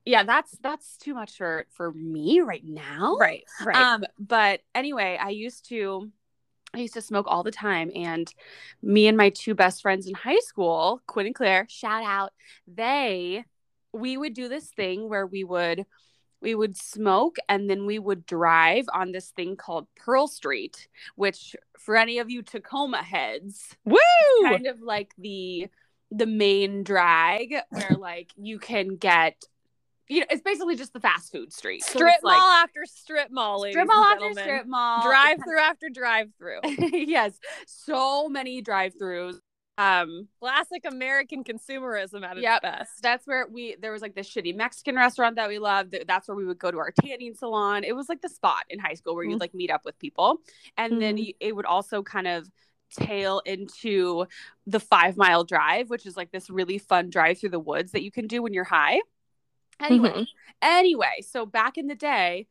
yeah, 0.05 0.25
that's 0.25 0.57
that's 0.63 0.97
too 0.97 1.15
much 1.15 1.37
for 1.37 1.67
for 1.71 1.93
me 1.93 2.41
right 2.41 2.65
now. 2.65 3.17
right, 3.19 3.45
right. 3.65 3.77
Um, 3.77 4.05
but 4.19 4.61
anyway, 4.75 5.19
I 5.21 5.31
used 5.31 5.69
to 5.69 6.11
I 6.75 6.79
used 6.79 6.95
to 6.95 7.03
smoke 7.03 7.27
all 7.29 7.43
the 7.43 7.51
time 7.51 7.91
and 7.95 8.33
me 8.83 9.07
and 9.07 9.17
my 9.17 9.29
two 9.29 9.55
best 9.55 9.83
friends 9.83 10.07
in 10.07 10.15
high 10.15 10.39
school, 10.39 11.03
Quinn 11.07 11.27
and 11.27 11.35
Claire, 11.35 11.67
shout 11.69 12.03
out, 12.03 12.33
they 12.67 13.45
we 13.93 14.17
would 14.17 14.35
do 14.35 14.49
this 14.49 14.69
thing 14.71 15.09
where 15.09 15.27
we 15.27 15.45
would 15.45 15.85
we 16.41 16.55
would 16.57 16.77
smoke 16.77 17.37
and 17.49 17.71
then 17.71 17.87
we 17.87 17.99
would 18.01 18.27
drive 18.27 18.87
on 18.93 19.13
this 19.13 19.29
thing 19.31 19.57
called 19.57 19.87
Pearl 19.97 20.27
Street, 20.27 20.89
which 21.15 21.55
for 21.79 21.97
any 21.97 22.19
of 22.19 22.31
you 22.31 22.43
Tacoma 22.43 23.03
heads, 23.03 23.77
Woo! 23.85 23.97
kind 24.45 24.67
of 24.67 24.81
like 24.81 25.13
the 25.19 25.69
the 26.11 26.27
main 26.27 26.83
drag 26.83 27.55
where 27.71 27.97
like 27.97 28.33
you 28.37 28.59
can 28.59 28.97
get 28.97 29.43
you 30.09 30.21
know, 30.21 30.27
it's 30.31 30.43
basically 30.43 30.77
just 30.77 30.93
the 30.93 31.01
fast 31.01 31.33
food 31.33 31.53
street. 31.53 31.83
So 31.85 31.93
Strip 31.99 32.17
like- 32.23 32.39
mall 32.39 32.51
after 32.51 32.85
strip 32.85 33.31
mall, 33.31 33.65
strip 33.71 33.87
mall 33.87 34.05
after 34.05 34.33
strip 34.33 34.67
mall 34.67 35.03
drive 35.03 35.39
through 35.43 35.61
after 35.61 35.89
drive 35.89 36.29
through. 36.39 36.59
yes 36.93 37.39
so 37.67 38.29
many 38.29 38.61
drive-throughs 38.61 39.39
um 39.79 40.29
Classic 40.41 40.83
American 40.85 41.45
consumerism 41.45 42.23
at 42.25 42.37
its 42.37 42.43
Yep. 42.43 42.63
best. 42.63 43.03
that's 43.03 43.27
where 43.27 43.47
we 43.51 43.77
there 43.81 43.91
was 43.93 44.03
like 44.03 44.15
this 44.15 44.29
shitty 44.29 44.55
mexican 44.55 44.97
restaurant 44.97 45.37
that 45.37 45.49
we 45.49 45.59
loved 45.59 45.95
that's 46.07 46.29
where 46.29 46.37
we 46.37 46.45
would 46.45 46.59
go 46.59 46.71
to 46.71 46.79
our 46.79 46.93
tanning 47.03 47.35
salon 47.35 47.83
it 47.83 47.97
was 47.97 48.09
like 48.09 48.21
the 48.21 48.29
spot 48.29 48.65
in 48.69 48.79
high 48.79 48.93
school 48.95 49.15
where 49.15 49.25
Mhm. 49.25 49.31
you'd 49.31 49.41
like 49.41 49.55
meet 49.55 49.71
up 49.71 49.85
with 49.85 49.99
people 49.99 50.39
and 50.77 51.01
then 51.01 51.17
Mhm. 51.17 51.27
you, 51.29 51.35
it 51.41 51.57
would 51.57 51.65
also 51.65 52.03
kind 52.03 52.27
of 52.27 52.47
tail 52.95 53.41
into 53.47 54.27
the 54.67 54.79
five 54.81 55.17
mile 55.17 55.43
drive 55.45 55.89
which 55.89 56.05
is 56.05 56.17
like 56.19 56.31
this 56.33 56.51
really 56.51 56.77
fun 56.77 57.09
drive 57.09 57.39
through 57.39 57.49
the 57.49 57.59
woods 57.59 57.93
that 57.93 58.03
you 58.03 58.11
can 58.11 58.27
do 58.27 58.43
when 58.43 58.53
you're 58.53 58.65
high 58.65 59.01
anyway 59.81 60.11
Mhm. 60.11 60.27
anyway 60.61 61.15
so 61.27 61.47
back 61.47 61.79
in 61.79 61.87
the 61.87 61.95
day 61.95 62.47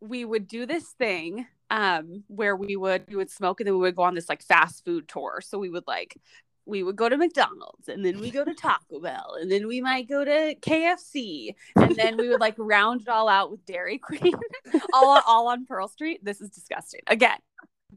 we 0.00 0.26
would 0.26 0.46
do 0.46 0.66
this 0.66 0.90
thing 0.90 1.46
um 1.70 2.24
where 2.26 2.54
we 2.56 2.76
would 2.76 3.04
we 3.08 3.16
would 3.16 3.30
smoke 3.30 3.60
and 3.60 3.66
then 3.66 3.74
we 3.74 3.80
would 3.80 3.96
go 3.96 4.02
on 4.02 4.14
this 4.14 4.28
like 4.28 4.42
fast 4.42 4.84
food 4.84 5.08
tour 5.08 5.40
so 5.40 5.58
we 5.58 5.70
would 5.70 5.86
like 5.86 6.16
we 6.66 6.82
would 6.82 6.96
go 6.96 7.08
to 7.08 7.16
McDonald's 7.16 7.88
and 7.88 8.04
then 8.04 8.20
we 8.20 8.30
go 8.30 8.44
to 8.44 8.54
Taco 8.54 9.00
Bell 9.02 9.36
and 9.40 9.50
then 9.50 9.66
we 9.66 9.80
might 9.80 10.08
go 10.08 10.24
to 10.24 10.54
KFC 10.60 11.54
and 11.76 11.96
then 11.96 12.16
we 12.16 12.28
would 12.28 12.40
like 12.40 12.54
round 12.58 13.02
it 13.02 13.08
all 13.08 13.28
out 13.28 13.50
with 13.50 13.64
Dairy 13.66 13.98
Queen 13.98 14.34
all 14.92 15.10
on, 15.16 15.22
all 15.26 15.48
on 15.48 15.66
Pearl 15.66 15.88
Street. 15.88 16.24
This 16.24 16.40
is 16.40 16.50
disgusting. 16.50 17.00
Again, 17.06 17.38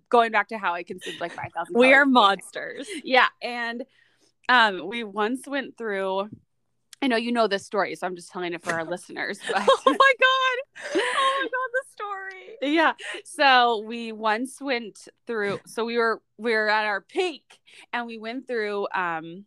going 0.10 0.32
back 0.32 0.48
to 0.50 0.58
how 0.58 0.74
I 0.74 0.84
consumed 0.84 1.20
like 1.20 1.34
5,000 1.34 1.76
We 1.78 1.94
are 1.94 2.04
calories 2.04 2.04
a 2.04 2.06
day. 2.06 2.12
monsters. 2.12 2.88
Yeah, 3.04 3.28
and 3.42 3.84
um, 4.50 4.88
we 4.88 5.04
once 5.04 5.48
went 5.48 5.78
through. 5.78 6.30
I 7.02 7.08
know 7.08 7.18
you 7.18 7.34
know 7.34 7.48
this 7.48 7.66
story, 7.66 7.96
so 7.96 8.08
I'm 8.08 8.16
just 8.16 8.32
telling 8.32 8.54
it 8.54 8.64
for 8.64 8.72
our 8.74 8.86
listeners. 8.90 9.40
But 9.46 9.62
oh 9.68 9.82
my 9.86 10.14
god. 10.20 10.96
Oh 10.96 11.40
my 11.42 11.48
god, 11.52 11.70
story. 12.04 12.74
yeah, 12.74 12.94
so 13.26 13.80
we 13.80 14.12
once 14.12 14.62
went 14.62 15.08
through. 15.28 15.60
So 15.66 15.86
we 15.86 15.98
were 15.98 16.22
we 16.38 16.54
were 16.54 16.70
at 16.70 16.86
our 16.86 17.02
peak, 17.02 17.60
and 17.92 18.08
we 18.08 18.18
went 18.18 18.48
through 18.48 18.88
um, 18.94 19.46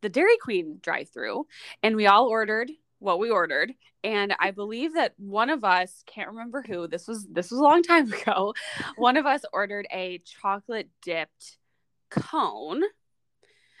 the 0.00 0.08
Dairy 0.08 0.36
Queen 0.38 0.78
drive-through, 0.82 1.46
and 1.82 1.96
we 1.96 2.06
all 2.06 2.26
ordered 2.28 2.70
what 2.98 3.18
we 3.18 3.30
ordered. 3.30 3.72
And 4.04 4.34
I 4.40 4.50
believe 4.50 4.94
that 4.94 5.14
one 5.16 5.50
of 5.50 5.64
us 5.64 6.02
can't 6.06 6.30
remember 6.30 6.62
who. 6.66 6.88
This 6.88 7.06
was 7.06 7.26
this 7.28 7.50
was 7.50 7.60
a 7.60 7.62
long 7.62 7.82
time 7.82 8.12
ago. 8.22 8.54
One 8.96 9.16
of 9.16 9.26
us 9.26 9.42
ordered 9.52 9.86
a 9.92 10.18
chocolate 10.24 10.88
dipped 11.02 11.58
cone 12.10 12.82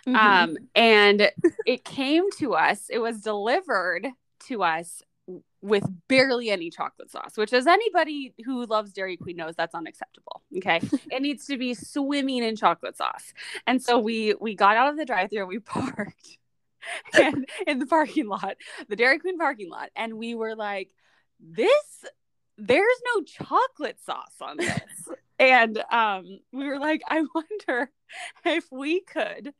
Mm-hmm. 0.04 0.16
um 0.16 0.56
and 0.74 1.30
it 1.64 1.84
came 1.84 2.28
to 2.38 2.54
us 2.54 2.86
it 2.90 2.98
was 2.98 3.20
delivered 3.20 4.08
to 4.48 4.64
us 4.64 5.00
with 5.62 5.84
barely 6.08 6.50
any 6.50 6.70
chocolate 6.70 7.10
sauce 7.10 7.36
which 7.36 7.52
as 7.52 7.66
anybody 7.66 8.34
who 8.44 8.66
loves 8.66 8.92
dairy 8.92 9.16
queen 9.16 9.36
knows 9.36 9.54
that's 9.56 9.74
unacceptable 9.74 10.42
okay? 10.56 10.80
It 11.10 11.22
needs 11.22 11.46
to 11.46 11.56
be 11.56 11.74
swimming 11.74 12.42
in 12.42 12.56
chocolate 12.56 12.96
sauce. 12.96 13.32
And 13.66 13.82
so 13.82 13.98
we 13.98 14.34
we 14.40 14.54
got 14.54 14.76
out 14.76 14.90
of 14.90 14.96
the 14.96 15.04
drive 15.04 15.30
through 15.30 15.40
and 15.40 15.48
we 15.48 15.58
parked 15.60 16.38
and 17.14 17.46
in 17.66 17.78
the 17.78 17.86
parking 17.86 18.26
lot 18.26 18.56
the 18.88 18.96
dairy 18.96 19.18
queen 19.20 19.38
parking 19.38 19.70
lot 19.70 19.90
and 19.94 20.18
we 20.18 20.34
were 20.34 20.56
like 20.56 20.90
this 21.38 22.04
there's 22.58 23.02
no 23.14 23.22
chocolate 23.22 23.98
sauce 24.04 24.34
on 24.40 24.56
this. 24.58 24.80
And 25.38 25.82
um 25.92 26.40
we 26.52 26.66
were 26.66 26.80
like 26.80 27.02
i 27.08 27.22
wonder 27.34 27.90
if 28.44 28.64
we 28.72 29.00
could 29.00 29.52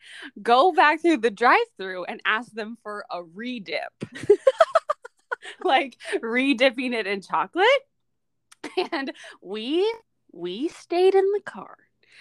go 0.43 0.73
back 0.73 1.01
through 1.01 1.19
the 1.19 1.31
drive-through 1.31 2.05
and 2.07 2.21
ask 2.25 2.51
them 2.53 2.77
for 2.83 3.05
a 3.09 3.23
redip 3.23 3.91
like 5.65 5.97
redipping 6.17 6.93
it 6.93 7.07
in 7.07 7.21
chocolate. 7.21 7.67
And 8.93 9.13
we 9.41 9.93
we 10.33 10.69
stayed 10.69 11.15
in 11.15 11.27
the 11.33 11.43
car 11.45 11.77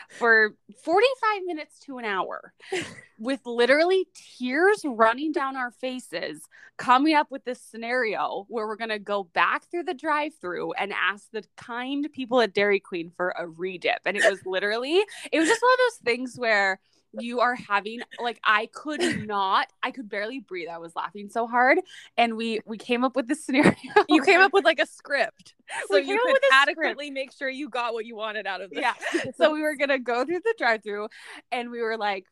for 0.10 0.56
45 0.84 1.44
minutes 1.46 1.80
to 1.80 1.98
an 1.98 2.06
hour 2.06 2.54
with 3.20 3.42
literally 3.46 4.08
tears 4.38 4.82
running 4.86 5.32
down 5.32 5.56
our 5.56 5.72
faces 5.72 6.48
coming 6.78 7.14
up 7.14 7.30
with 7.30 7.44
this 7.46 7.62
scenario 7.62 8.46
where 8.50 8.68
we're 8.68 8.76
going 8.76 8.90
to 8.90 9.00
go 9.00 9.24
back 9.24 9.70
through 9.70 9.84
the 9.84 9.94
drive-through 9.94 10.74
and 10.74 10.94
ask 10.94 11.30
the 11.32 11.44
kind 11.56 12.10
people 12.12 12.42
at 12.42 12.54
Dairy 12.54 12.80
Queen 12.80 13.12
for 13.16 13.30
a 13.38 13.46
redip. 13.46 14.00
And 14.06 14.18
it 14.18 14.24
was 14.30 14.46
literally 14.46 15.04
it 15.32 15.40
was 15.40 15.48
just 15.48 15.62
one 15.62 15.74
of 15.74 15.80
those 15.80 16.00
things 16.04 16.36
where 16.38 16.80
you 17.19 17.41
are 17.41 17.56
having 17.56 18.02
like 18.19 18.39
I 18.43 18.69
could 18.74 19.28
not 19.28 19.67
I 19.84 19.91
could 19.91 20.10
barely 20.10 20.39
breathe 20.39 20.69
I 20.69 20.78
was 20.78 20.95
laughing 20.95 21.30
so 21.30 21.47
hard 21.47 21.80
and 22.17 22.38
we 22.38 22.62
we 22.65 22.78
came 22.78 23.04
up 23.04 23.15
with 23.15 23.28
this 23.28 23.45
scenario 23.45 23.74
You 24.10 24.24
came 24.24 24.39
up 24.39 24.54
with 24.54 24.65
like 24.65 24.80
a 24.80 24.86
script. 24.86 25.56
So 25.88 25.97
you 25.97 26.17
could 26.17 26.34
with 26.34 26.41
a 26.41 26.56
script. 26.56 26.80
adequately 26.80 27.12
make 27.12 27.32
sure 27.34 27.50
you 27.50 27.69
got 27.69 27.93
what 27.93 28.06
you 28.06 28.15
wanted 28.15 28.45
out 28.45 28.62
of 28.62 28.69
this. 28.69 28.80
Yeah. 28.80 28.93
so 29.38 29.54
we 29.54 29.62
were 29.62 29.76
gonna 29.76 30.00
go 30.00 30.26
through 30.26 30.39
the 30.39 30.56
drive-through 30.58 31.08
and 31.52 31.71
we 31.71 31.82
were 31.82 31.97
like 31.97 32.26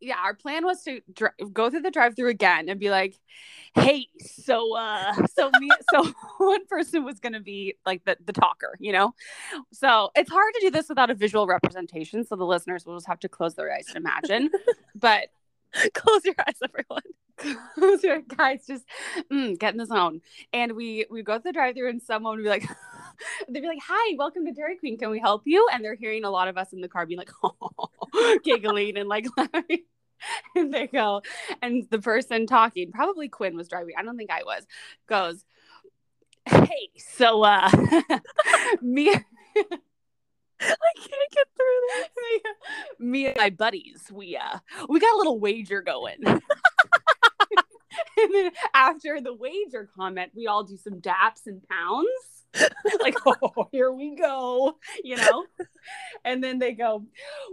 yeah 0.00 0.16
our 0.22 0.34
plan 0.34 0.64
was 0.64 0.82
to 0.82 1.00
dri- 1.12 1.30
go 1.52 1.70
through 1.70 1.80
the 1.80 1.90
drive-through 1.90 2.28
again 2.28 2.68
and 2.68 2.78
be 2.78 2.90
like 2.90 3.18
hey 3.74 4.06
so 4.20 4.76
uh 4.76 5.12
so 5.34 5.50
me 5.58 5.68
so 5.92 6.12
one 6.38 6.64
person 6.66 7.04
was 7.04 7.18
gonna 7.20 7.40
be 7.40 7.74
like 7.84 8.04
the, 8.04 8.16
the 8.24 8.32
talker 8.32 8.76
you 8.80 8.92
know? 8.92 9.14
So 9.72 10.10
it's 10.14 10.30
hard 10.30 10.54
to 10.54 10.60
do 10.60 10.70
this 10.70 10.88
without 10.88 11.10
a 11.10 11.14
visual 11.14 11.46
representation 11.46 12.24
so 12.24 12.36
the 12.36 12.44
listeners 12.44 12.84
will 12.86 12.96
just 12.96 13.06
have 13.06 13.20
to 13.20 13.28
close 13.28 13.54
their 13.54 13.72
eyes 13.72 13.86
and 13.88 13.96
imagine. 13.96 14.50
But 14.94 15.28
Close 15.94 16.24
your 16.24 16.34
eyes, 16.38 16.58
everyone. 16.62 17.02
close 17.74 18.02
your 18.04 18.20
guys 18.20 18.64
just 18.66 18.84
mm, 19.30 19.58
get 19.58 19.74
in 19.74 19.78
the 19.78 19.86
zone 19.86 20.20
and 20.52 20.72
we 20.72 21.04
we 21.10 21.22
go 21.22 21.36
to 21.36 21.42
the 21.42 21.52
drive-through 21.52 21.90
and 21.90 22.00
someone 22.00 22.36
would 22.36 22.44
be 22.44 22.48
like 22.48 22.64
they'd 23.48 23.60
be 23.60 23.66
like, 23.66 23.82
"Hi, 23.86 24.14
welcome 24.16 24.46
to 24.46 24.52
Dairy 24.52 24.76
Queen. 24.76 24.96
Can 24.96 25.10
we 25.10 25.18
help 25.18 25.42
you?" 25.44 25.66
And 25.72 25.84
they're 25.84 25.94
hearing 25.94 26.24
a 26.24 26.30
lot 26.30 26.48
of 26.48 26.56
us 26.56 26.72
in 26.72 26.80
the 26.80 26.88
car 26.88 27.06
being 27.06 27.18
like, 27.18 27.30
oh, 27.42 28.38
giggling 28.44 28.96
and 28.96 29.08
like 29.08 29.26
laughing. 29.36 29.82
And 30.56 30.72
they 30.72 30.86
go, 30.86 31.22
and 31.60 31.86
the 31.90 31.98
person 31.98 32.46
talking, 32.46 32.92
probably 32.92 33.28
Quinn 33.28 33.56
was 33.56 33.68
driving. 33.68 33.94
I 33.98 34.02
don't 34.02 34.16
think 34.16 34.30
I 34.30 34.42
was. 34.44 34.64
Goes, 35.06 35.44
"Hey, 36.46 36.90
so 36.96 37.42
uh, 37.42 37.70
me." 38.80 39.12
I 40.60 40.92
can't 40.96 41.30
get 41.32 41.46
through 41.56 41.80
this. 41.96 42.08
me 42.98 43.26
and 43.26 43.36
my 43.36 43.50
buddies, 43.50 44.10
we 44.12 44.36
uh 44.36 44.58
we 44.88 45.00
got 45.00 45.14
a 45.14 45.18
little 45.18 45.38
wager 45.40 45.82
going. 45.82 46.18
and 46.24 46.40
then 48.32 48.50
after 48.72 49.20
the 49.20 49.34
wager 49.34 49.88
comment, 49.96 50.32
we 50.34 50.46
all 50.46 50.64
do 50.64 50.76
some 50.76 51.00
daps 51.00 51.46
and 51.46 51.62
pounds. 51.68 52.08
like, 53.00 53.16
oh, 53.26 53.68
here 53.72 53.90
we 53.90 54.14
go, 54.14 54.76
you 55.02 55.16
know? 55.16 55.44
And 56.24 56.42
then 56.42 56.60
they 56.60 56.72
go, 56.72 57.04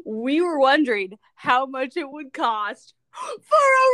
We 0.05 0.41
were 0.41 0.59
wondering 0.59 1.17
how 1.35 1.65
much 1.65 1.97
it 1.97 2.09
would 2.09 2.33
cost 2.33 2.93
for 3.11 3.31
a 3.31 3.87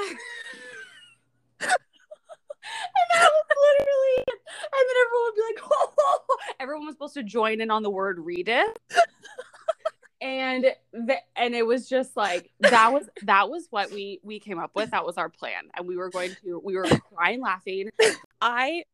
redip. 0.00 1.78
And 2.78 3.22
that 3.22 3.30
was 3.30 3.46
literally 3.50 4.24
and 4.58 4.84
then 4.88 4.96
everyone 5.04 5.24
would 5.24 5.34
be 5.34 5.42
like 5.42 5.60
oh. 5.98 6.36
everyone 6.60 6.86
was 6.86 6.94
supposed 6.94 7.14
to 7.14 7.22
join 7.22 7.60
in 7.60 7.70
on 7.70 7.82
the 7.82 7.90
word 7.90 8.18
redip 8.18 8.74
and 10.20 10.66
the, 10.92 11.16
and 11.36 11.54
it 11.54 11.66
was 11.66 11.88
just 11.88 12.16
like 12.16 12.50
that 12.60 12.92
was 12.92 13.08
that 13.22 13.48
was 13.50 13.66
what 13.70 13.90
we 13.90 14.20
we 14.22 14.40
came 14.40 14.58
up 14.58 14.72
with. 14.74 14.90
That 14.90 15.04
was 15.04 15.16
our 15.16 15.28
plan. 15.28 15.64
And 15.76 15.86
we 15.86 15.96
were 15.96 16.10
going 16.10 16.34
to 16.42 16.60
we 16.64 16.74
were 16.74 16.86
crying 17.14 17.40
laughing. 17.40 17.90
I 18.40 18.84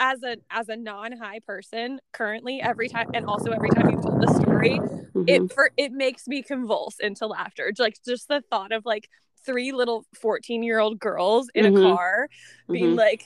as 0.00 0.22
a 0.22 0.36
as 0.50 0.68
a 0.68 0.76
non-high 0.76 1.40
person 1.40 2.00
currently 2.12 2.60
every 2.60 2.88
time 2.88 3.10
and 3.14 3.26
also 3.26 3.52
every 3.52 3.70
time 3.70 3.90
you've 3.90 4.02
told 4.02 4.20
the 4.20 4.40
story 4.40 4.80
Mm-hmm. 5.14 5.28
it 5.28 5.52
for 5.52 5.72
it 5.76 5.90
makes 5.92 6.28
me 6.28 6.42
convulse 6.42 6.98
into 7.00 7.26
laughter. 7.26 7.72
Like 7.78 7.98
just 8.06 8.28
the 8.28 8.42
thought 8.48 8.70
of 8.70 8.86
like 8.86 9.08
three 9.44 9.72
little 9.72 10.04
14 10.20 10.62
year 10.62 10.78
old 10.78 10.98
girls 10.98 11.48
in 11.54 11.64
Mhm. 11.64 11.76
a 11.76 11.80
car 11.80 12.28
being 12.70 12.96
like 12.96 13.24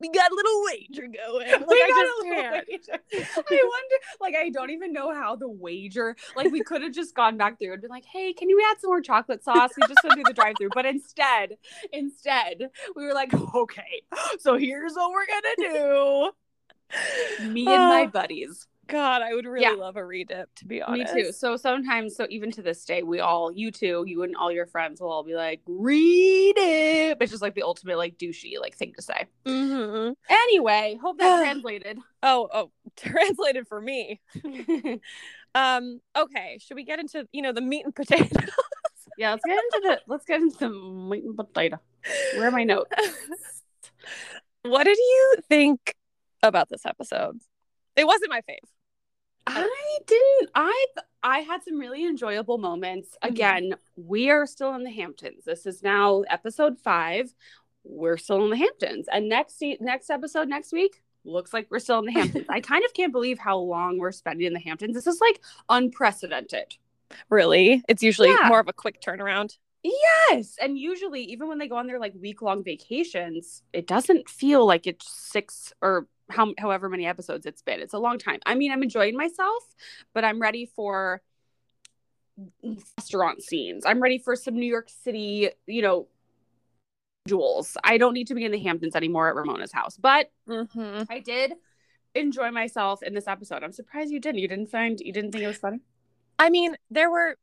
we 0.00 0.10
got 0.10 0.30
a 0.30 0.34
little 0.34 0.62
wager 0.66 1.06
going 1.06 1.48
like 1.48 1.68
We 1.68 1.82
I 1.82 1.88
got 1.88 1.96
just 1.96 2.12
a 2.12 2.18
little 2.18 2.34
can't. 2.34 2.68
wager. 2.68 3.00
I 3.36 3.70
wonder, 3.70 3.96
like, 4.20 4.34
I 4.34 4.50
don't 4.50 4.70
even 4.70 4.92
know 4.92 5.14
how 5.14 5.36
the 5.36 5.48
wager, 5.48 6.16
like, 6.34 6.50
we 6.50 6.62
could 6.62 6.82
have 6.82 6.92
just 6.92 7.14
gone 7.14 7.36
back 7.38 7.58
through 7.58 7.72
and 7.74 7.80
been 7.80 7.90
like, 7.90 8.04
hey, 8.04 8.32
can 8.32 8.50
you 8.50 8.60
add 8.70 8.80
some 8.80 8.90
more 8.90 9.00
chocolate 9.00 9.44
sauce? 9.44 9.70
We 9.76 9.84
just 9.84 10.02
went 10.02 10.16
through 10.16 10.24
the 10.26 10.34
drive 10.34 10.58
through. 10.58 10.70
But 10.72 10.84
instead, 10.84 11.56
instead, 11.92 12.70
we 12.96 13.06
were 13.06 13.14
like, 13.14 13.32
okay, 13.54 14.02
so 14.40 14.58
here's 14.58 14.94
what 14.94 15.12
we're 15.12 15.26
going 15.26 15.42
to 15.42 16.32
do. 17.38 17.44
Me 17.44 17.72
and 17.74 17.88
my 17.88 18.04
Oh, 18.04 18.10
buddies. 18.12 18.66
God 18.86 19.22
i 19.22 19.34
would 19.34 19.46
really 19.46 19.62
Yeah. 19.62 19.72
love 19.74 19.96
a 19.96 20.00
redip 20.00 20.46
to 20.56 20.66
be 20.66 20.82
honest. 20.82 21.14
Me 21.14 21.22
too. 21.24 21.32
So 21.32 21.56
sometimes, 21.56 22.16
so 22.16 22.26
even 22.30 22.50
to 22.52 22.62
this 22.62 22.84
day, 22.84 23.02
we 23.02 23.20
all, 23.20 23.50
you 23.52 23.70
two, 23.70 24.04
you 24.06 24.22
and 24.22 24.36
all 24.36 24.50
your 24.52 24.66
friends 24.66 25.00
will 25.00 25.10
all 25.10 25.22
be 25.24 25.34
like, 25.34 25.60
redip. 25.64 27.16
It's 27.20 27.30
just 27.30 27.42
like 27.42 27.54
the 27.54 27.62
ultimate, 27.62 27.96
like, 27.98 28.18
douchey, 28.18 28.60
like, 28.60 28.76
thing 28.76 28.92
to 28.96 29.02
say. 29.02 29.26
hmm 29.46 30.10
Anyway, 30.28 30.98
hope 31.00 31.18
that 31.18 31.38
translated. 31.42 31.98
oh 32.22 32.48
oh 32.52 32.70
translated 32.96 33.66
for 33.68 33.80
me 33.80 34.20
um 35.54 36.00
okay 36.16 36.58
should 36.60 36.74
we 36.74 36.84
get 36.84 36.98
into 36.98 37.28
you 37.32 37.42
know 37.42 37.52
the 37.52 37.60
meat 37.60 37.84
and 37.84 37.94
potatoes 37.94 38.30
Yeah, 39.16 39.30
let's 39.32 39.44
get 39.44 39.52
into 39.58 39.80
the 39.88 40.00
let's 40.08 40.24
get 40.24 40.40
into 40.40 40.58
the 40.58 40.68
meat 40.70 41.22
and 41.24 41.36
potato. 41.36 41.78
Where 42.36 42.48
are 42.48 42.50
my 42.50 42.64
notes? 42.64 42.90
what 44.62 44.84
did 44.84 44.98
you 44.98 45.36
think 45.48 45.94
about 46.42 46.68
this 46.68 46.84
episode 46.86 47.38
it 47.96 48.06
wasn't 48.06 48.30
my 48.30 48.40
fave 48.40 48.68
I 49.56 49.98
didn't. 50.06 50.50
I 50.54 50.84
I 51.22 51.38
had 51.40 51.62
some 51.62 51.78
really 51.78 52.04
enjoyable 52.04 52.58
moments. 52.58 53.16
Mhm. 53.22 53.28
Again, 53.28 53.74
we 53.96 54.30
are 54.30 54.46
still 54.46 54.74
in 54.74 54.84
the 54.84 54.90
Hamptons. 54.90 55.44
This 55.44 55.66
is 55.66 55.82
now 55.82 56.22
episode 56.28 56.78
five. 56.78 57.34
We're 57.84 58.16
still 58.18 58.44
in 58.44 58.50
the 58.50 58.56
Hamptons, 58.56 59.08
and 59.12 59.28
next 59.28 59.62
next 59.80 60.10
episode 60.10 60.48
next 60.48 60.72
week 60.72 61.02
looks 61.24 61.52
like 61.54 61.66
we're 61.70 61.78
still 61.78 61.98
in 62.00 62.06
the 62.06 62.12
Hamptons. 62.20 62.46
I 62.48 62.60
kind 62.60 62.84
of 62.84 62.92
can't 62.94 63.12
believe 63.12 63.38
how 63.38 63.58
long 63.58 63.98
we're 63.98 64.12
spending 64.12 64.46
in 64.46 64.52
the 64.52 64.60
Hamptons. 64.60 64.94
This 64.94 65.06
is 65.06 65.20
like 65.20 65.40
unprecedented. 65.68 66.76
really 67.30 67.82
it's 67.88 68.02
usually 68.02 68.30
Yeah. 68.30 68.48
more 68.48 68.58
of 68.60 68.66
a 68.68 68.72
quick 68.72 69.00
turnaround 69.00 69.56
Yes. 69.86 70.56
And 70.62 70.78
usually, 70.78 71.22
even 71.24 71.46
when 71.46 71.58
they 71.58 71.68
go 71.68 71.76
on 71.76 71.86
their 71.86 72.00
like 72.00 72.14
week 72.18 72.40
long 72.40 72.64
vacations, 72.64 73.62
it 73.74 73.86
doesn't 73.86 74.30
feel 74.30 74.64
like 74.64 74.86
it's 74.86 75.06
six 75.06 75.74
or 75.82 76.08
how, 76.30 76.54
however 76.58 76.88
many 76.88 77.06
episodes 77.06 77.46
it's 77.46 77.62
been. 77.62 77.80
It's 77.80 77.94
a 77.94 77.98
long 77.98 78.18
time. 78.18 78.40
I 78.46 78.54
mean, 78.54 78.72
I'm 78.72 78.82
enjoying 78.82 79.16
myself, 79.16 79.62
but 80.12 80.24
I'm 80.24 80.40
ready 80.40 80.66
for 80.66 81.20
restaurant 82.98 83.42
scenes. 83.42 83.84
I'm 83.86 84.00
ready 84.00 84.18
for 84.18 84.34
some 84.36 84.54
New 84.54 84.66
York 84.66 84.88
City, 84.88 85.50
you 85.66 85.82
know, 85.82 86.08
jewels. 87.28 87.76
I 87.84 87.98
don't 87.98 88.14
need 88.14 88.26
to 88.28 88.34
be 88.34 88.44
in 88.44 88.52
the 88.52 88.58
Hamptons 88.58 88.96
anymore 88.96 89.28
at 89.28 89.36
Ramona's 89.36 89.72
house, 89.72 89.96
but 89.96 90.30
mm-hmm. 90.48 91.02
I 91.10 91.20
did 91.20 91.54
enjoy 92.14 92.50
myself 92.50 93.02
in 93.02 93.14
this 93.14 93.26
episode. 93.28 93.62
I'm 93.62 93.72
surprised 93.72 94.10
you 94.10 94.20
didn't. 94.20 94.38
You 94.38 94.48
didn't 94.48 94.66
find, 94.70 94.98
you 95.00 95.12
didn't 95.12 95.32
think 95.32 95.44
it 95.44 95.48
was 95.48 95.58
funny? 95.58 95.80
i 96.38 96.50
mean 96.50 96.76
there 96.90 97.10
were 97.10 97.36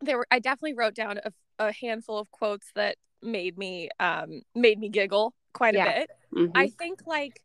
there 0.00 0.18
were 0.18 0.26
i 0.30 0.40
definitely 0.40 0.74
wrote 0.74 0.92
down 0.92 1.20
a, 1.24 1.32
a 1.60 1.72
handful 1.72 2.18
of 2.18 2.28
quotes 2.32 2.66
that 2.74 2.96
made 3.22 3.56
me 3.56 3.88
um 4.00 4.42
made 4.56 4.76
me 4.78 4.88
giggle 4.88 5.32
quite 5.52 5.76
a 5.76 5.78
Yeah. 5.78 5.98
bit 6.00 6.10
Mhm. 6.32 6.50
I 6.52 6.66
think 6.66 7.06
like 7.06 7.40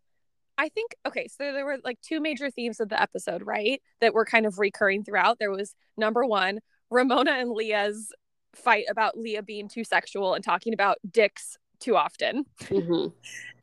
I 0.60 0.68
think 0.68 0.94
okay, 1.08 1.28
so 1.28 1.54
there 1.54 1.66
were 1.66 1.78
like 1.86 2.02
two 2.02 2.20
major 2.20 2.52
themes 2.52 2.82
of 2.82 2.90
the 2.90 3.02
episode, 3.02 3.44
right? 3.44 3.82
That 4.02 4.14
were 4.14 4.26
kind 4.26 4.46
of 4.46 4.60
recurring 4.60 5.06
throughout. 5.06 5.40
There 5.40 5.52
was 5.52 5.74
number 5.96 6.26
one, 6.26 6.60
Ramona 6.92 7.32
and 7.32 7.52
Leah's 7.52 8.12
fight 8.54 8.86
about 8.90 9.18
Leah 9.18 9.42
being 9.42 9.70
too 9.70 9.86
sexual 9.86 10.34
and 10.34 10.44
talking 10.44 10.74
about 10.74 10.98
dicks 11.10 11.58
too 11.80 11.96
often. 11.96 12.46
Mhm. 12.64 13.14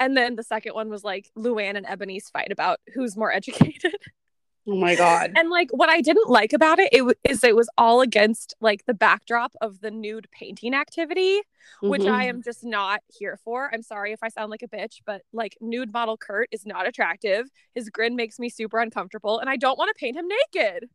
And 0.01 0.17
then 0.17 0.37
the 0.37 0.43
second 0.43 0.73
one 0.75 0.89
was 0.89 1.05
like 1.05 1.31
Luann 1.37 1.77
and 1.77 1.85
Ebony's 1.87 2.31
fight 2.31 2.51
about 2.51 2.81
who's 2.95 3.15
more 3.15 3.31
educated. 3.41 3.95
Oh 4.69 4.75
my 4.77 4.95
God. 4.97 5.33
and 5.37 5.49
like 5.51 5.71
what 5.71 5.89
I 5.89 6.01
didn't 6.01 6.29
like 6.29 6.53
about 6.53 6.79
it, 6.79 6.89
it 6.93 6.99
w- 6.99 7.15
is 7.25 7.45
it 7.45 7.55
was 7.55 7.69
all 7.79 8.01
against 8.01 8.55
like 8.61 8.85
the 8.87 8.95
backdrop 8.95 9.53
of 9.61 9.81
the 9.81 9.91
nude 9.91 10.29
painting 10.33 10.75
activity 10.75 11.41
which 11.83 12.03
Mhm. 12.03 12.11
I 12.13 12.25
am 12.27 12.43
just 12.43 12.65
not 12.65 13.01
here 13.09 13.39
for. 13.45 13.71
I'm 13.75 13.83
sorry 13.83 14.13
if 14.13 14.21
I 14.23 14.29
sound 14.29 14.51
like 14.51 14.63
a 14.63 14.69
bitch, 14.69 15.01
but 15.05 15.23
like 15.33 15.57
nude 15.61 15.93
model 15.93 16.17
Kurt 16.17 16.49
is 16.53 16.65
not 16.65 16.87
attractive. 16.87 17.49
His 17.75 17.91
grin 17.91 18.15
makes 18.17 18.39
me 18.39 18.49
super 18.49 18.79
uncomfortable, 18.79 19.41
and 19.41 19.51
I 19.51 19.57
don't 19.57 19.77
want 19.77 19.89
to 19.89 19.99
paint 19.99 20.17
him 20.17 20.27
naked. 20.29 20.89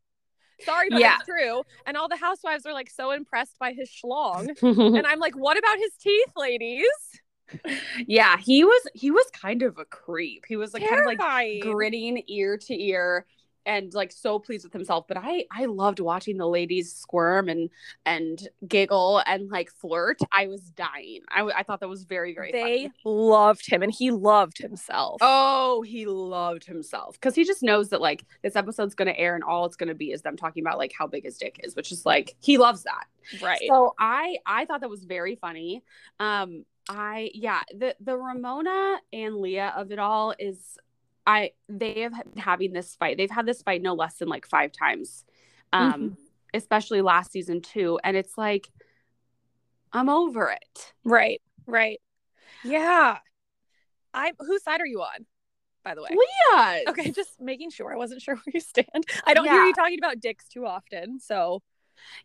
Sorry, 0.62 0.90
but 0.90 1.00
Yeah. 1.02 1.16
it's 1.16 1.26
true. 1.26 1.64
And 1.86 1.98
all 1.98 2.08
the 2.08 2.16
housewives 2.16 2.66
are 2.66 2.74
like 2.74 2.90
so 2.90 3.12
impressed 3.12 3.60
by 3.60 3.74
his 3.74 3.90
schlong. 3.90 4.48
And 4.98 5.06
I'm 5.06 5.20
like, 5.20 5.36
what 5.36 5.58
about 5.58 5.78
his 5.78 5.92
teeth, 6.00 6.32
ladies? 6.38 6.86
yeah, 8.08 8.38
he 8.38 8.64
was 8.64 8.82
he 8.94 9.12
was 9.12 9.26
kind 9.34 9.62
of 9.64 9.78
a 9.78 9.86
creep. 9.86 10.46
He 10.48 10.56
was 10.56 10.74
like 10.74 10.88
kind 10.88 11.02
of 11.02 11.20
like 11.20 11.62
grinning 11.62 12.24
ear 12.28 12.58
to 12.58 12.74
ear 12.82 13.26
and 13.66 13.94
like 13.94 14.12
so 14.12 14.40
pleased 14.40 14.64
with 14.64 14.74
himself. 14.74 15.06
But 15.08 15.18
I 15.18 15.46
I 15.52 15.66
loved 15.66 16.00
watching 16.00 16.38
the 16.38 16.48
ladies 16.48 16.94
squirm 16.94 17.50
and 17.50 17.70
and 18.06 18.48
giggle 18.68 19.22
and 19.26 19.50
like 19.50 19.72
flirt. 19.72 20.20
I 20.32 20.48
was 20.48 20.62
dying. 20.62 21.22
i, 21.30 21.42
I 21.44 21.64
thought 21.64 21.80
that 21.82 21.90
was 21.90 22.04
very 22.04 22.34
very 22.34 22.52
They 22.52 22.90
loved 23.06 23.70
him, 23.70 23.84
and 23.84 23.92
he 23.92 24.12
loved 24.12 24.58
himself. 24.58 25.18
Oh, 25.22 25.82
he 25.82 26.06
loved 26.06 26.66
himself 26.66 27.16
because 27.16 27.36
he 27.36 27.44
just 27.44 27.64
knows 27.64 27.90
that 27.90 28.02
like 28.02 28.26
this 28.42 28.56
episode's 28.56 28.96
gonna 28.96 29.14
air 29.16 29.36
and 29.36 29.44
all 29.44 29.66
it's 29.66 29.76
gonna 29.76 29.96
be 29.96 30.12
is 30.12 30.22
them 30.22 30.38
talking 30.38 30.64
about 30.64 30.78
like 30.78 30.94
how 30.98 31.08
big 31.08 31.24
his 31.24 31.38
dick 31.38 31.60
is, 31.64 31.76
which 31.76 31.92
is 31.92 32.06
like 32.06 32.36
he 32.40 32.58
loves 32.58 32.84
that. 32.84 33.06
right. 33.42 33.62
So 33.68 33.94
I 34.00 34.38
I 34.46 34.66
thought 34.66 34.82
that 34.82 34.90
was 34.90 35.06
very 35.06 35.36
funny. 35.36 35.84
Um 36.20 36.66
I 36.90 37.32
yeah, 37.34 37.62
the 37.78 37.96
the 38.00 38.18
Ramona 38.18 39.00
and 39.14 39.38
Leah 39.38 39.74
of 39.76 39.92
it 39.92 40.00
all 40.00 40.34
is 40.38 40.78
I 41.26 41.52
they 41.70 42.02
have 42.02 42.14
been 42.34 42.42
having 42.42 42.74
this 42.74 42.96
fight. 42.96 43.18
They've 43.18 43.32
had 43.32 43.46
this 43.46 43.62
fight 43.62 43.82
no 43.82 43.94
less 43.94 44.16
than 44.16 44.30
like 44.30 44.46
5 44.48 44.72
times. 44.72 45.26
Um 45.74 46.14
Mhm. 46.14 46.18
especially 46.54 47.02
last 47.02 47.32
season 47.32 47.62
too 47.62 48.00
and 48.04 48.18
it's 48.18 48.38
like 48.38 48.70
I'm 49.94 50.10
over 50.10 50.50
it. 50.50 50.94
right. 51.04 51.42
Right. 51.68 52.00
Yeah. 52.64 53.20
I 54.14 54.34
whose 54.40 54.64
side 54.64 54.82
are 54.82 54.86
you 54.88 55.02
on? 55.02 55.26
By 55.84 55.96
the 55.96 56.04
way. 56.04 56.10
Leah. 56.10 56.86
Okay, 56.88 57.12
just 57.12 57.40
making 57.42 57.72
sure. 57.72 57.94
I 57.94 57.98
wasn't 57.98 58.22
sure 58.22 58.36
where 58.38 58.44
you 58.54 58.60
stand. 58.62 59.06
I 59.26 59.34
don't 59.34 59.50
hear 59.50 59.64
you 59.64 59.74
talking 59.74 60.00
about 60.00 60.20
dicks 60.20 60.48
too 60.50 60.66
often, 60.66 61.20
so 61.20 61.64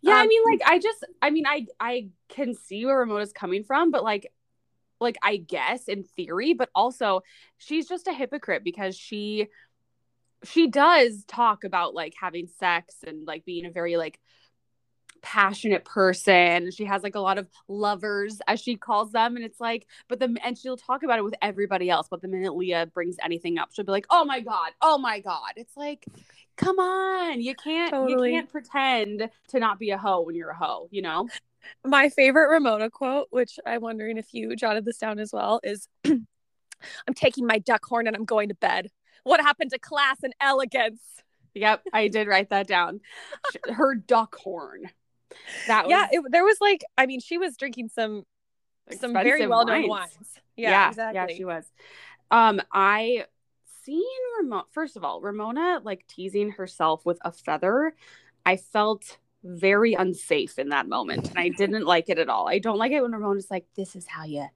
Yeah, 0.03 0.15
I 0.17 0.23
Um, 0.23 0.29
mean 0.29 0.43
like 0.45 0.61
I 0.67 0.79
just 0.79 1.05
I 1.23 1.31
mean 1.31 1.47
I 1.47 1.67
I 1.81 2.09
can 2.29 2.55
see 2.55 2.85
where 2.87 2.99
Ramona's 2.99 3.33
coming 3.33 3.65
from, 3.65 3.91
but 3.91 4.03
like 4.05 4.33
like 5.01 5.17
I 5.23 5.37
guess 5.37 5.89
in 5.89 6.05
theory, 6.05 6.55
but 6.55 6.71
also 6.75 7.23
she's 7.59 7.89
just 7.89 8.07
a 8.07 8.13
hypocrite 8.13 8.65
because 8.65 8.97
she 8.97 9.49
she 10.45 10.69
does 10.69 11.25
talk 11.27 11.65
about 11.65 11.95
like 11.95 12.15
having 12.21 12.47
sex 12.47 12.97
and 13.07 13.27
like 13.27 13.45
being 13.45 13.67
a 13.67 13.71
very 13.71 13.97
like 13.97 14.21
passionate 15.23 15.85
person. 15.85 16.71
She 16.71 16.85
has 16.85 17.03
like 17.03 17.15
a 17.15 17.21
lot 17.21 17.39
of 17.39 17.49
lovers, 17.69 18.41
as 18.47 18.61
she 18.61 18.77
calls 18.77 19.13
them. 19.13 19.37
And 19.37 19.45
it's 19.45 19.61
like, 19.61 19.87
but 20.09 20.21
the, 20.21 20.37
and 20.45 20.57
she'll 20.57 20.77
talk 20.77 21.03
about 21.03 21.19
it 21.19 21.25
with 21.25 21.35
everybody 21.43 21.91
else. 21.91 22.07
But 22.09 22.23
the 22.23 22.29
minute 22.29 22.55
Leah 22.55 22.87
brings 22.87 23.17
anything 23.25 23.59
up, 23.59 23.71
she'll 23.73 23.85
be 23.85 23.93
like, 23.93 24.07
oh 24.11 24.25
my 24.25 24.41
God, 24.41 24.73
oh 24.81 24.99
my 24.99 25.21
God. 25.21 25.53
It's 25.57 25.77
like, 25.77 26.07
come 26.57 26.79
on. 26.79 27.41
You 27.41 27.55
can't, 27.55 27.93
Totally. 27.93 28.31
you 28.31 28.37
can't 28.37 28.51
pretend 28.51 29.29
to 29.49 29.59
not 29.59 29.79
be 29.79 29.91
a 29.91 29.99
hoe 29.99 30.23
when 30.23 30.37
you're 30.37 30.51
a 30.51 30.57
hoe, 30.57 30.89
you 30.91 31.03
know? 31.03 31.29
My 31.85 32.09
favorite 32.09 32.49
Ramona 32.51 32.91
quote, 32.91 33.29
which 33.31 33.59
I'm 33.67 33.81
wondering 33.81 34.19
if 34.19 34.33
you 34.33 34.55
jotted 34.57 34.85
this 34.85 34.99
down 34.99 35.19
as 35.19 35.33
well, 35.33 35.61
is 35.63 35.89
I'm 36.05 37.15
taking 37.15 37.47
my 37.47 37.59
Duckhorn 37.59 38.07
and 38.07 38.17
I'm 38.17 38.25
going 38.25 38.49
to 38.49 38.55
bed. 38.55 38.91
What 39.25 39.41
happened 39.41 39.71
to 39.73 39.79
class 39.79 40.19
and 40.23 40.35
elegance? 40.41 41.01
Yep. 41.55 41.83
I 41.93 42.09
did 42.09 42.29
write 42.29 42.51
that 42.51 42.67
down. 42.67 43.01
Her 43.69 43.97
Duckhorn. 43.97 44.91
That 45.67 45.87
was 45.87 45.91
yeah, 45.91 46.07
it, 46.13 46.23
there 46.31 46.45
was 46.45 46.59
like, 46.61 46.85
I 46.97 47.07
mean, 47.07 47.21
she 47.21 47.39
was 47.39 47.57
drinking 47.57 47.89
some 47.89 48.25
some 49.01 49.13
very 49.13 49.47
well 49.47 49.65
known 49.65 49.89
wines. 49.89 50.11
Yeah, 50.57 50.89
exactly. 50.89 51.15
Yeah, 51.15 51.37
she 51.37 51.45
was. 51.45 51.65
Um, 52.31 52.61
I 52.73 53.25
seen 53.85 54.03
Ramona. 54.41 54.65
First 54.71 54.97
of 54.97 55.05
all, 55.05 55.21
Ramona 55.21 55.81
like 55.83 56.07
teasing 56.07 56.53
herself 56.53 57.05
with 57.05 57.19
a 57.23 57.33
feather. 57.33 57.95
I 58.45 58.57
felt 58.57 59.19
very 59.47 59.95
unsafe 59.95 60.59
in 60.59 60.71
that 60.71 60.89
moment, 60.89 61.29
and 61.31 61.39
I 61.39 61.49
didn't 61.51 61.85
like 61.85 62.09
it 62.09 62.19
at 62.19 62.29
all. 62.29 62.49
I 62.49 62.59
don't 62.59 62.79
like 62.79 62.93
it 62.93 63.01
when 63.03 63.13
Ramona's 63.13 63.51
like, 63.51 63.67
"This 63.77 63.97
is 63.97 64.07
how 64.07 64.25
you." 64.25 64.47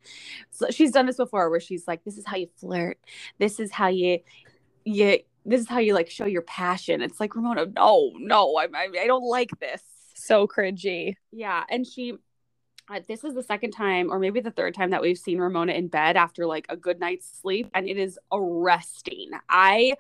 So 0.51 0.71
she's 0.71 0.93
done 0.93 1.07
this 1.07 1.17
before, 1.17 1.51
where 1.51 1.61
she's 1.61 1.87
like, 1.89 2.05
"This 2.05 2.19
is 2.19 2.27
how 2.27 2.37
you 2.37 2.49
flirt. 2.57 2.99
This 3.39 3.61
is 3.61 3.71
how 3.73 3.89
you, 3.89 4.21
you." 4.85 5.21
This 5.47 5.63
is 5.63 5.69
how 5.69 5.79
you 5.79 5.95
like 5.95 6.11
show 6.11 6.27
your 6.27 6.43
passion. 6.43 7.01
It's 7.01 7.19
like 7.19 7.35
Ramona, 7.35 7.65
no, 7.75 8.13
no, 8.19 8.57
I, 8.57 8.65
I, 8.75 8.89
I 9.01 9.07
don't 9.07 9.25
like 9.25 9.49
this. 9.59 9.83
so 10.15 10.47
cringy. 10.47 11.15
Yeah, 11.33 11.65
and 11.71 11.87
she 11.87 12.19
uh, 12.91 13.01
this 13.07 13.23
is 13.25 13.35
the 13.35 13.43
second 13.43 13.71
time 13.71 14.11
or 14.11 14.19
maybe 14.19 14.41
the 14.41 14.51
third 14.51 14.75
time 14.75 14.91
that 14.91 15.01
we've 15.01 15.19
seen 15.19 15.39
Ramona 15.39 15.73
in 15.73 15.89
bed 15.89 16.17
after 16.17 16.45
like 16.45 16.67
a 16.69 16.77
good 16.77 16.99
night's 16.99 17.41
sleep 17.41 17.71
and 17.73 17.89
it 17.89 17.97
is 17.97 18.19
arresting. 18.33 19.31
I 19.49 19.95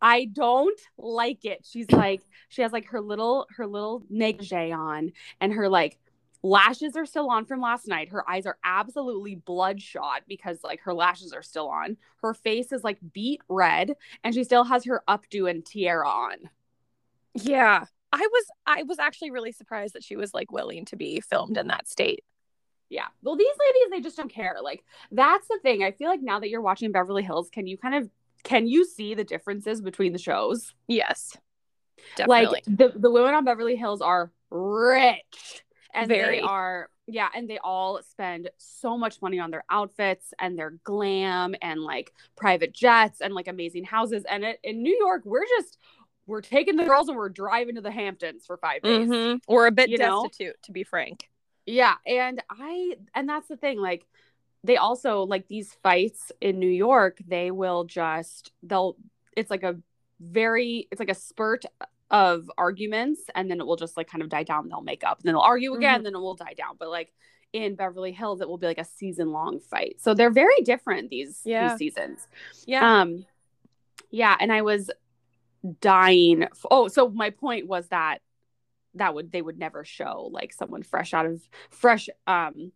I 0.00 0.26
don't 0.26 0.78
like 0.98 1.44
it. 1.44 1.64
She's 1.68 1.90
like 1.90 2.22
she 2.48 2.62
has 2.62 2.72
like 2.72 2.86
her 2.86 3.00
little 3.00 3.46
her 3.56 3.66
little 3.66 4.04
negligee 4.10 4.72
on 4.72 5.12
and 5.40 5.52
her 5.52 5.68
like 5.68 5.98
lashes 6.42 6.96
are 6.96 7.06
still 7.06 7.30
on 7.30 7.44
from 7.44 7.60
last 7.60 7.88
night. 7.88 8.10
Her 8.10 8.28
eyes 8.28 8.46
are 8.46 8.58
absolutely 8.64 9.34
bloodshot 9.34 10.22
because 10.28 10.62
like 10.62 10.80
her 10.80 10.94
lashes 10.94 11.32
are 11.32 11.42
still 11.42 11.68
on. 11.68 11.96
Her 12.22 12.34
face 12.34 12.72
is 12.72 12.84
like 12.84 12.98
beet 13.12 13.40
red 13.48 13.94
and 14.22 14.34
she 14.34 14.44
still 14.44 14.64
has 14.64 14.84
her 14.84 15.02
updo 15.08 15.50
and 15.50 15.64
tiara 15.64 16.08
on. 16.08 16.50
Yeah. 17.34 17.84
I 18.12 18.28
was 18.30 18.44
I 18.66 18.82
was 18.84 18.98
actually 18.98 19.30
really 19.30 19.52
surprised 19.52 19.94
that 19.94 20.04
she 20.04 20.16
was 20.16 20.32
like 20.32 20.52
willing 20.52 20.84
to 20.86 20.96
be 20.96 21.20
filmed 21.20 21.56
in 21.56 21.66
that 21.68 21.88
state. 21.88 22.22
Yeah. 22.88 23.06
Well, 23.22 23.36
these 23.36 23.48
ladies, 23.48 23.90
they 23.90 24.00
just 24.00 24.16
don't 24.16 24.32
care. 24.32 24.58
Like, 24.62 24.84
that's 25.10 25.48
the 25.48 25.58
thing. 25.60 25.82
I 25.82 25.90
feel 25.90 26.08
like 26.08 26.22
now 26.22 26.38
that 26.38 26.48
you're 26.48 26.60
watching 26.60 26.92
Beverly 26.92 27.24
Hills, 27.24 27.50
can 27.50 27.66
you 27.66 27.76
kind 27.76 27.96
of 27.96 28.08
can 28.46 28.68
you 28.68 28.84
see 28.84 29.14
the 29.14 29.24
differences 29.24 29.80
between 29.80 30.12
the 30.12 30.18
shows? 30.18 30.72
Yes. 30.86 31.36
Definitely. 32.14 32.46
Like 32.46 32.64
the 32.66 32.92
the 32.94 33.10
women 33.10 33.34
on 33.34 33.44
Beverly 33.44 33.74
Hills 33.76 34.00
are 34.00 34.30
rich. 34.50 35.62
And 35.92 36.08
Very. 36.08 36.36
they 36.36 36.42
are 36.42 36.88
yeah, 37.08 37.28
and 37.34 37.48
they 37.48 37.58
all 37.58 38.00
spend 38.02 38.50
so 38.58 38.96
much 38.98 39.22
money 39.22 39.38
on 39.38 39.50
their 39.50 39.64
outfits 39.70 40.34
and 40.38 40.58
their 40.58 40.70
glam 40.84 41.54
and 41.62 41.80
like 41.80 42.12
private 42.36 42.72
jets 42.72 43.20
and 43.20 43.32
like 43.34 43.48
amazing 43.48 43.84
houses. 43.84 44.24
And 44.28 44.44
it, 44.44 44.58
in 44.62 44.82
New 44.82 44.96
York, 44.96 45.22
we're 45.24 45.46
just 45.58 45.78
we're 46.26 46.40
taking 46.40 46.76
the 46.76 46.84
girls 46.84 47.08
and 47.08 47.16
we're 47.16 47.28
driving 47.28 47.76
to 47.76 47.80
the 47.80 47.90
Hamptons 47.90 48.44
for 48.46 48.56
five 48.56 48.82
days. 48.82 49.08
Mhm. 49.08 49.40
We're 49.48 49.66
a 49.66 49.72
bit 49.72 49.88
You 49.88 49.98
know? 49.98 50.24
destitute, 50.24 50.56
to 50.64 50.72
be 50.72 50.84
frank. 50.84 51.28
Yeah, 51.64 51.94
and 52.06 52.42
I 52.50 52.96
and 53.14 53.28
that's 53.28 53.48
the 53.48 53.56
thing 53.56 53.80
like 53.80 54.04
they 54.66 54.76
also 54.76 55.22
like 55.22 55.48
these 55.48 55.72
fights 55.82 56.32
in 56.40 56.58
New 56.58 56.68
York, 56.68 57.18
they 57.26 57.50
will 57.50 57.84
just 57.84 58.52
they'll 58.62 58.96
it's 59.36 59.50
like 59.50 59.62
a 59.62 59.76
very 60.20 60.88
it's 60.90 60.98
like 61.00 61.10
a 61.10 61.14
spurt 61.14 61.64
of 62.10 62.50
arguments 62.56 63.20
and 63.34 63.50
then 63.50 63.60
it 63.60 63.66
will 63.66 63.76
just 63.76 63.96
like 63.96 64.08
kind 64.08 64.22
of 64.22 64.28
die 64.28 64.44
down 64.44 64.68
they'll 64.68 64.80
make 64.80 65.02
up 65.04 65.18
and 65.18 65.24
then 65.26 65.34
they'll 65.34 65.42
argue 65.42 65.74
again 65.74 65.96
and 65.96 66.06
then 66.06 66.14
it 66.14 66.18
will 66.20 66.36
die 66.36 66.54
down 66.56 66.76
but 66.78 66.88
like 66.88 67.12
in 67.52 67.74
Beverly 67.74 68.12
Hills 68.12 68.40
it 68.40 68.48
will 68.48 68.58
be 68.58 68.66
like 68.66 68.78
a 68.78 68.84
season 68.84 69.32
long 69.32 69.58
fight. 69.60 69.96
So 70.00 70.14
they're 70.14 70.30
very 70.30 70.60
different 70.64 71.10
these 71.10 71.40
Yeah. 71.44 71.68
these 71.68 71.78
seasons. 71.78 72.28
Yeah. 72.66 73.00
Um 73.00 73.26
yeah, 74.10 74.36
and 74.38 74.52
I 74.52 74.62
was 74.62 74.90
dying. 75.80 76.44
f- 76.44 76.66
Oh, 76.70 76.88
so 76.88 77.08
my 77.08 77.30
point 77.30 77.66
was 77.66 77.88
that 77.88 78.18
that 78.94 79.14
would 79.14 79.30
they 79.32 79.42
would 79.42 79.58
never 79.58 79.84
show 79.84 80.28
like 80.32 80.52
someone 80.52 80.82
fresh 80.82 81.12
out 81.12 81.26
of 81.26 81.42
fresh 81.70 82.08
um 82.26 82.72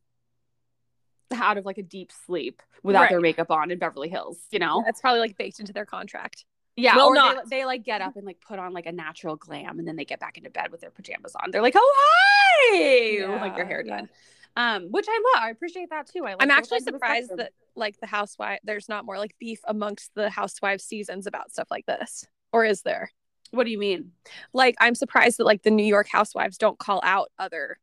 out 1.33 1.59
of 1.59 1.65
like 1.65 1.79
a 1.79 1.83
deep 1.83 2.13
sleep 2.27 2.63
without 2.83 3.09
their 3.09 3.21
makeup 3.21 3.51
on 3.51 3.71
in 3.71 3.79
Beverly 3.79 4.09
Hills, 4.09 4.39
you 4.51 4.59
know? 4.59 4.83
That's 4.85 5.01
probably 5.01 5.21
like 5.21 5.37
baked 5.37 5.61
into 5.61 5.73
their 5.73 5.87
contract. 5.87 6.45
Yeah, 6.77 6.97
Will 6.97 7.09
or 7.09 7.15
they, 7.15 7.21
not. 7.21 7.51
they 7.51 7.65
like 7.65 7.85
get 7.85 8.01
up 8.01 8.17
and 8.17 8.25
like 8.25 8.41
put 8.41 8.59
on 8.59 8.73
like 8.73 8.87
a 8.87 8.93
natural 8.93 9.37
glam 9.37 9.79
and 9.79 9.87
then 9.87 9.97
they 9.97 10.05
get 10.05 10.21
back 10.21 10.39
into 10.39 10.51
bed 10.51 10.71
with 10.71 10.81
their 10.81 10.91
pajamas 10.91 11.35
on. 11.35 11.51
They're 11.51 11.63
like, 11.63 11.75
"Oh, 11.77 11.95
hi!" 11.99 13.27
with, 13.29 13.41
like 13.41 13.57
their 13.57 13.67
hair 13.67 13.83
Yeah, 13.85 13.97
done. 13.97 14.09
Um, 14.57 14.85
which 14.91 15.07
I 15.09 15.21
love. 15.35 15.45
I 15.45 15.51
appreciate 15.51 15.91
that 15.91 16.07
too. 16.09 16.25
I 16.25 16.31
like 16.35 16.43
I'm 16.43 16.51
actually 16.51 16.77
ends 16.77 16.89
of 16.89 16.93
the 16.95 16.99
surprised 16.99 17.37
that 17.37 17.53
like 17.77 18.01
the 18.01 18.07
housewife 18.07 18.61
there's 18.65 18.89
not 18.89 19.05
more 19.05 19.19
like 19.19 19.35
beef 19.39 19.61
amongst 19.67 20.15
the 20.15 20.31
housewives 20.31 20.85
seasons 20.85 21.27
about 21.27 21.51
stuff 21.53 21.69
like 21.71 21.87
this. 21.87 22.27
Or 22.53 22.65
is 22.65 22.83
there? 22.83 23.11
What 23.51 23.65
do 23.65 23.71
you 23.71 23.79
mean? 23.79 24.13
Like 24.53 24.77
I'm 24.81 24.95
surprised 24.95 25.39
that 25.39 25.45
like 25.45 25.63
the 25.63 25.71
New 25.71 25.85
York 25.85 26.09
housewives 26.11 26.57
don't 26.59 26.79
call 26.79 27.01
out 27.05 27.31
other 27.39 27.79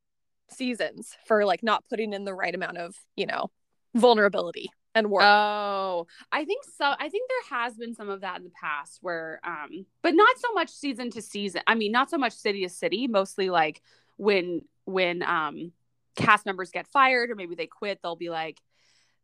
seasons 0.50 1.16
for 1.26 1.46
like 1.46 1.64
not 1.64 1.84
putting 1.90 2.14
in 2.14 2.26
the 2.26 2.34
right 2.34 2.54
amount 2.54 2.78
of, 2.78 2.96
you 3.16 3.26
know, 3.26 3.50
vulnerability 3.96 4.70
and 4.96 5.10
work. 5.10 5.24
Oh, 5.26 6.08
I 6.32 6.46
think 6.46 6.64
so. 6.78 6.86
I 6.86 7.10
think 7.10 7.30
there 7.30 7.60
has 7.60 7.76
been 7.76 7.94
some 7.94 8.10
of 8.10 8.22
that 8.22 8.38
in 8.38 8.44
the 8.44 8.52
past 8.52 9.00
where, 9.02 9.40
um, 9.44 9.86
but 10.02 10.14
not 10.14 10.38
so 10.40 10.52
much 10.54 10.70
season 10.70 11.12
to 11.12 11.22
season. 11.22 11.62
I 11.68 11.76
mean, 11.76 11.92
not 11.92 12.10
so 12.10 12.18
much 12.18 12.34
city 12.34 12.64
to 12.64 12.70
city. 12.70 13.08
Mostly 13.08 13.50
like 13.50 13.82
when 14.18 14.62
when 14.86 15.22
um 15.24 15.72
cast 16.16 16.46
members 16.46 16.72
get 16.72 16.88
fired 16.88 17.30
or 17.30 17.36
maybe 17.36 17.56
they 17.56 17.68
quit, 17.68 18.00
they'll 18.02 18.16
be 18.16 18.30
like, 18.30 18.60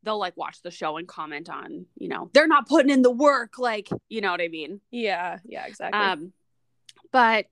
they'll 0.03 0.19
like 0.19 0.37
watch 0.37 0.61
the 0.61 0.71
show 0.71 0.97
and 0.97 1.07
comment 1.07 1.49
on, 1.49 1.85
you 1.97 2.07
know, 2.07 2.29
they're 2.33 2.47
not 2.47 2.67
putting 2.67 2.91
in 2.91 3.01
the 3.01 3.11
work. 3.11 3.57
Like, 3.57 3.89
you 4.09 4.21
know 4.21 4.31
what 4.31 4.41
I 4.41 4.47
mean? 4.47 4.79
yeah, 4.91 5.39
yeah, 5.43 5.65
exactly. 5.65 5.99
Um, 5.99 6.33
but 7.11 7.47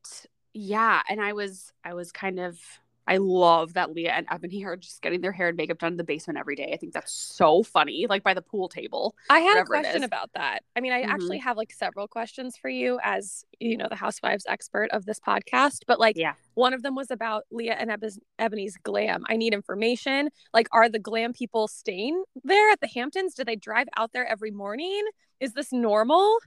yeah, 0.54 1.02
and 1.10 1.22
I 1.22 1.34
was 1.34 1.72
I 1.84 1.94
was 1.94 2.12
kind 2.12 2.40
of 2.40 2.60
I 3.08 3.18
love 3.18 3.74
that 3.74 3.94
Leah 3.94 4.12
and 4.12 4.28
Ebony 4.30 4.64
are 4.66 4.78
just 4.78 5.02
getting 5.02 5.22
their 5.22 5.32
hair 5.32 5.50
and 5.50 5.58
makeup 5.58 5.80
done 5.80 5.94
in 5.94 5.98
the 5.98 6.04
basement 6.04 6.40
every 6.40 6.56
day. 6.56 6.72
I 6.74 6.78
think 6.78 6.94
that's 6.94 7.12
so 7.12 7.64
funny, 7.64 8.06
like 8.08 8.24
by 8.24 8.34
the 8.34 8.42
pool 8.42 8.70
table. 8.70 9.16
I 9.30 9.40
had 9.40 9.58
a 9.58 9.66
question 9.66 10.04
about 10.04 10.30
that. 10.34 10.64
I 10.76 10.82
mean, 10.82 10.94
I 10.94 11.02
actually 11.02 11.38
mm-hmm. 11.38 11.48
have 11.48 11.58
like 11.58 11.72
several 11.72 12.08
questions 12.08 12.58
for 12.58 12.70
you 12.70 13.00
as, 13.04 13.44
you 13.60 13.78
know, 13.78 13.88
the 13.90 13.96
housewives 13.96 14.46
expert 14.48 14.90
of 14.92 15.06
this 15.06 15.20
podcast, 15.20 15.80
but 15.88 16.00
like 16.00 16.16
Yeah. 16.18 16.34
one 16.54 16.74
of 16.74 16.84
them 16.84 16.96
was 16.96 17.12
about 17.12 17.44
Leah 17.52 17.76
and 17.80 17.92
Ebe- 17.92 18.22
Ebony's 18.40 18.78
glam. 18.78 19.24
I 19.28 19.36
need 19.36 19.54
information. 19.54 20.30
Like 20.54 20.68
are 20.72 20.90
the 20.90 21.00
glam 21.00 21.34
people 21.34 21.68
staying 21.68 22.24
there 22.44 22.70
at 22.72 22.82
the 22.82 22.88
Hamptons? 22.88 23.34
Do 23.34 23.44
they 23.44 23.56
drive 23.56 23.88
out 23.98 24.12
there 24.14 24.26
every 24.26 24.52
morning? 24.52 25.04
Is 25.40 25.54
this 25.54 25.74
normal 25.74 26.38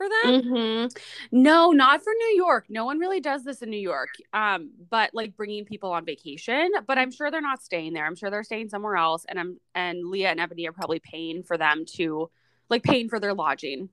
for 0.00 0.08
them? 0.08 0.42
hmm 0.42 0.86
No, 1.30 1.70
not 1.72 2.02
for 2.02 2.12
New 2.18 2.36
York. 2.36 2.66
No 2.68 2.84
one 2.84 2.98
really 2.98 3.20
does 3.20 3.44
this 3.44 3.60
in 3.62 3.70
New 3.70 3.76
York. 3.80 4.08
Um, 4.32 4.70
but 4.88 5.10
like 5.12 5.36
bringing 5.36 5.64
people 5.64 5.92
on 5.92 6.04
vacation. 6.04 6.70
But 6.86 6.96
I'm 6.98 7.10
sure 7.10 7.30
they're 7.30 7.40
not 7.40 7.62
staying 7.62 7.92
there. 7.92 8.06
I'm 8.06 8.16
sure 8.16 8.30
they're 8.30 8.44
staying 8.44 8.70
somewhere 8.70 8.96
else. 8.96 9.26
And 9.28 9.38
I'm 9.38 9.60
and 9.74 10.08
Leah 10.08 10.30
and 10.30 10.40
Ebony 10.40 10.66
are 10.68 10.72
probably 10.72 11.00
paying 11.00 11.42
for 11.42 11.58
them 11.58 11.84
to 11.96 12.30
like 12.68 12.82
paying 12.82 13.08
for 13.08 13.20
their 13.20 13.34
lodging. 13.34 13.90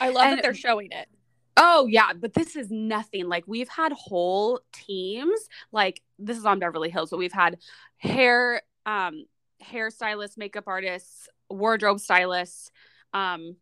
I 0.00 0.10
love 0.10 0.26
And- 0.26 0.38
that 0.38 0.42
they're 0.42 0.54
showing 0.54 0.92
it. 0.92 1.08
Oh 1.56 1.86
yeah, 1.86 2.12
but 2.14 2.32
this 2.32 2.56
is 2.56 2.70
nothing. 2.70 3.28
Like 3.28 3.44
we've 3.46 3.68
had 3.68 3.92
whole 3.92 4.60
teams. 4.72 5.48
Like 5.70 6.00
this 6.18 6.38
is 6.38 6.46
on 6.46 6.58
Beverly 6.58 6.88
Hills, 6.88 7.10
but 7.10 7.18
we've 7.18 7.32
had 7.32 7.58
hair, 7.98 8.62
um, 8.86 9.26
hairstylists, 9.62 10.38
makeup 10.38 10.64
artists, 10.66 11.28
wardrobe 11.50 12.00
stylists, 12.00 12.70
um, 13.12 13.56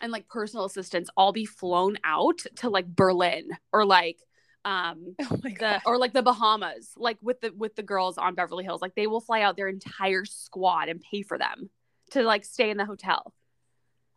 and 0.00 0.12
like 0.12 0.28
personal 0.28 0.64
assistants 0.64 1.10
all 1.16 1.32
be 1.32 1.44
flown 1.44 1.96
out 2.04 2.38
to 2.56 2.70
like 2.70 2.86
Berlin 2.86 3.48
or 3.72 3.84
like 3.84 4.18
um 4.64 5.16
Oh 5.30 5.36
the 5.42 5.80
or 5.86 5.98
like 5.98 6.12
the 6.12 6.22
Bahamas, 6.22 6.92
like 6.96 7.18
with 7.22 7.40
the 7.40 7.50
with 7.56 7.76
the 7.76 7.82
girls 7.82 8.18
on 8.18 8.34
Beverly 8.34 8.64
Hills. 8.64 8.82
Like 8.82 8.94
they 8.94 9.06
will 9.06 9.20
fly 9.20 9.42
out 9.42 9.56
their 9.56 9.68
entire 9.68 10.24
squad 10.24 10.88
and 10.88 11.00
pay 11.00 11.22
for 11.22 11.38
them 11.38 11.70
to 12.10 12.22
like 12.22 12.44
stay 12.44 12.70
in 12.70 12.76
the 12.76 12.84
hotel. 12.84 13.32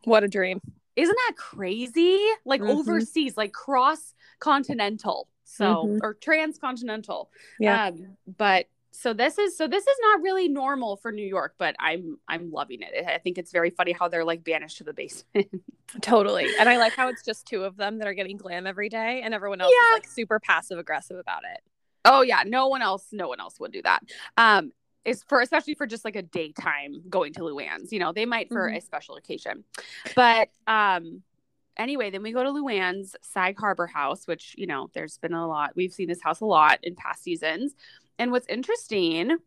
What 0.05 0.23
a 0.23 0.27
dream. 0.27 0.59
Isn't 0.95 1.17
that 1.27 1.35
crazy? 1.37 2.19
Like 2.45 2.61
Mhm. 2.61 2.69
overseas, 2.69 3.35
like 3.37 3.51
cross 3.53 4.13
continental, 4.39 5.27
so 5.43 5.65
Mhm. 5.87 5.99
or 6.01 6.13
transcontinental. 6.15 7.31
Yeah. 7.59 7.87
Um, 7.87 8.17
but 8.37 8.67
so 8.95 9.11
this 9.11 9.37
is 9.39 9.57
so 9.57 9.67
this 9.67 9.85
is 9.87 9.97
not 10.01 10.21
really 10.21 10.47
normal 10.47 10.97
for 10.97 11.11
New 11.11 11.25
York, 11.25 11.55
but 11.57 11.75
I'm 11.79 12.17
I'm 12.27 12.51
loving 12.51 12.81
it. 12.83 13.05
I 13.07 13.17
think 13.17 13.37
it's 13.39 13.51
very 13.51 13.71
funny 13.71 13.91
how 13.91 14.07
they're 14.07 14.23
like 14.23 14.43
banished 14.43 14.77
to 14.77 14.83
the 14.83 14.93
basement. 14.93 15.49
Totally. 16.01 16.47
And 16.59 16.69
I 16.69 16.77
like 16.77 16.93
how 16.93 17.07
it's 17.09 17.23
just 17.23 17.45
two 17.47 17.63
of 17.63 17.75
them 17.75 17.97
that 17.99 18.07
are 18.07 18.13
getting 18.13 18.37
glam 18.37 18.67
every 18.67 18.89
day 18.89 19.21
and 19.23 19.33
everyone 19.33 19.61
else 19.61 19.73
Yeah. 19.73 19.97
is 19.97 20.01
like 20.03 20.07
super 20.07 20.39
passive 20.39 20.77
aggressive 20.77 21.17
about 21.17 21.41
it. 21.43 21.61
Oh 22.05 22.21
yeah, 22.21 22.43
no 22.45 22.67
one 22.67 22.81
else, 22.81 23.07
no 23.11 23.27
one 23.27 23.39
else 23.39 23.59
would 23.59 23.71
do 23.71 23.81
that. 23.81 24.01
Um, 24.37 24.71
is 25.05 25.23
for 25.27 25.41
especially 25.41 25.73
for 25.73 25.85
just 25.87 26.05
like 26.05 26.15
a 26.15 26.21
daytime 26.21 27.01
going 27.09 27.33
to 27.33 27.41
Luann's. 27.41 27.91
You 27.91 27.99
know, 27.99 28.13
they 28.13 28.25
might 28.25 28.49
for 28.49 28.69
Mhm. 28.69 28.77
a 28.77 28.81
special 28.81 29.15
occasion. 29.15 29.63
But 30.15 30.49
um 30.67 31.23
anyway, 31.75 32.11
then 32.11 32.21
we 32.21 32.31
go 32.31 32.43
to 32.43 32.49
Luann's 32.51 33.15
Sag 33.23 33.57
Harbor 33.59 33.87
house, 33.87 34.27
which, 34.27 34.53
you 34.57 34.67
know, 34.67 34.89
there's 34.93 35.17
been 35.17 35.33
a 35.33 35.47
lot. 35.47 35.71
We've 35.75 35.91
seen 35.91 36.07
this 36.07 36.21
house 36.21 36.39
a 36.41 36.45
lot 36.45 36.77
in 36.83 36.93
past 36.95 37.23
seasons. 37.23 37.73
And 38.19 38.31
what's 38.31 38.47
interesting, 38.47 39.37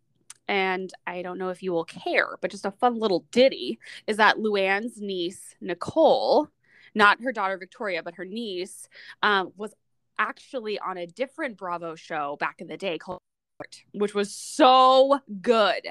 and 0.49 0.93
I 1.07 1.23
don't 1.23 1.39
know 1.39 1.51
if 1.51 1.63
you 1.63 1.73
will 1.73 1.85
care, 1.85 2.37
but 2.41 2.51
just 2.51 2.67
a 2.67 2.71
fun 2.73 2.99
little 2.99 3.25
ditty 3.31 3.79
is 4.07 4.17
that 4.19 4.37
Luann's 4.39 5.01
niece, 5.01 5.55
Nicole, 5.61 6.49
not 6.95 7.23
her 7.23 7.33
daughter 7.33 7.59
Victoria, 7.59 8.03
but 8.03 8.15
her 8.17 8.25
niece, 8.25 8.89
um, 9.23 9.53
was 9.57 9.75
actually 10.19 10.79
on 10.79 10.97
a 10.97 11.07
different 11.07 11.57
Bravo 11.57 11.95
show 11.95 12.37
back 12.41 12.57
in 12.61 12.67
the 12.67 12.77
day 12.77 12.99
called 12.99 13.21
Art, 13.61 13.83
which 13.93 14.15
was 14.15 14.35
so 14.35 15.21
good. 15.41 15.89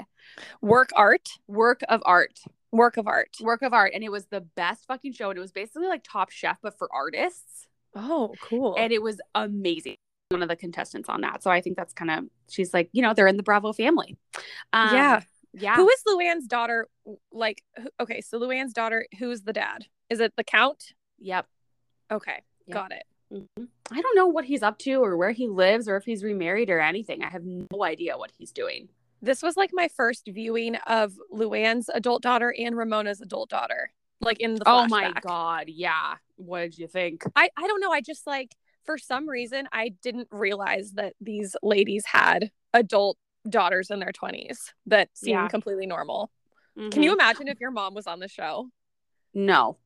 Work 0.61 0.89
art, 0.95 1.29
Work 1.47 1.81
of 1.89 2.01
art. 2.05 2.39
work 2.71 2.97
of 2.97 3.07
art. 3.07 3.37
Work 3.41 3.61
of 3.61 3.73
art. 3.73 3.91
And 3.93 4.03
it 4.03 4.11
was 4.11 4.25
the 4.25 4.41
best 4.41 4.85
fucking 4.87 5.13
show. 5.13 5.29
And 5.29 5.37
it 5.37 5.41
was 5.41 5.51
basically 5.51 5.87
like 5.87 6.03
Top 6.03 6.29
Chef, 6.29 6.57
but 6.61 6.77
for 6.77 6.89
artists. 6.93 7.67
Oh, 7.95 8.33
cool. 8.41 8.75
And 8.77 8.91
it 8.91 9.01
was 9.01 9.21
amazing. 9.33 9.95
One 10.29 10.41
of 10.41 10.49
the 10.49 10.55
contestants 10.55 11.07
on 11.07 11.21
that. 11.21 11.43
So 11.43 11.51
I 11.51 11.61
think 11.61 11.77
that's 11.77 11.93
kind 11.93 12.09
of, 12.09 12.23
she's 12.49 12.73
like, 12.73 12.89
you 12.93 13.03
know, 13.03 13.13
they're 13.13 13.27
in 13.27 13.37
the 13.37 13.43
Bravo 13.43 13.73
family. 13.73 14.17
Um, 14.73 14.95
yeah. 14.95 15.21
Yeah. 15.53 15.75
Who 15.75 15.87
is 15.87 16.01
Luann's 16.07 16.47
daughter? 16.47 16.87
Like, 17.31 17.63
who- 17.77 17.89
okay, 17.99 18.21
so 18.21 18.39
Luann's 18.39 18.73
daughter, 18.73 19.05
who's 19.19 19.41
the 19.43 19.53
dad? 19.53 19.85
Is 20.09 20.19
it 20.19 20.33
the 20.35 20.43
count? 20.43 20.93
Yep. 21.19 21.45
Okay, 22.11 22.41
Yeah. 22.65 22.73
got 22.73 22.91
it. 22.91 23.03
Mhm. 23.31 23.67
I 23.91 24.01
don't 24.01 24.15
know 24.15 24.25
what 24.27 24.45
he's 24.45 24.63
up 24.63 24.79
to 24.79 24.95
or 24.95 25.15
where 25.15 25.31
he 25.31 25.47
lives 25.47 25.87
or 25.87 25.95
if 25.95 26.05
he's 26.05 26.23
remarried 26.23 26.69
or 26.71 26.79
anything. 26.79 27.23
I 27.23 27.29
have 27.29 27.43
no 27.45 27.83
idea 27.83 28.17
what 28.17 28.31
he's 28.37 28.51
doing. 28.51 28.89
This 29.21 29.41
was 29.43 29.55
like 29.55 29.69
my 29.73 29.87
first 29.87 30.27
viewing 30.27 30.75
of 30.87 31.13
Luann's 31.31 31.87
adult 31.89 32.21
daughter 32.23 32.53
and 32.57 32.75
Ramona's 32.75 33.21
adult 33.21 33.49
daughter, 33.49 33.91
like 34.21 34.39
in 34.39 34.55
the 34.55 34.63
Oh 34.65 34.87
my. 34.87 35.11
God. 35.21 35.69
Yeah. 35.69 36.15
What 36.35 36.61
did 36.61 36.77
you 36.79 36.87
think? 36.87 37.23
I 37.35 37.49
I 37.55 37.67
don't 37.67 37.79
know. 37.79 37.91
I 37.91 38.01
just 38.01 38.27
like 38.27 38.55
for 38.85 38.97
some 38.97 39.27
reason 39.27 39.67
I 39.71 39.89
didn't 39.89 40.27
realize 40.31 40.91
that 40.93 41.13
these 41.21 41.55
ladies 41.63 42.05
had 42.05 42.51
adult 42.73 43.17
daughters 43.47 43.89
in 43.91 43.99
their 43.99 44.11
twenties 44.11 44.73
that 44.87 45.09
seemed 45.13 45.31
Yeah. 45.31 45.47
completely 45.47 45.85
normal. 45.85 46.31
Mhm. 46.77 46.91
Can 46.91 47.03
you 47.03 47.13
imagine 47.13 47.47
if 47.47 47.59
your 47.59 47.71
mom 47.71 47.93
was 47.93 48.07
on 48.07 48.19
the 48.19 48.27
show? 48.27 48.69
No. 49.33 49.77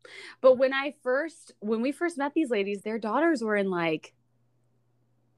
But 0.42 0.56
when 0.58 0.74
I 0.74 0.96
first 1.04 1.54
when 1.60 1.82
we 1.82 1.92
first 1.92 2.18
met 2.18 2.34
these 2.34 2.50
ladies, 2.50 2.82
their 2.84 3.00
daughters 3.00 3.44
were 3.44 3.56
in 3.56 3.70
like 3.70 4.14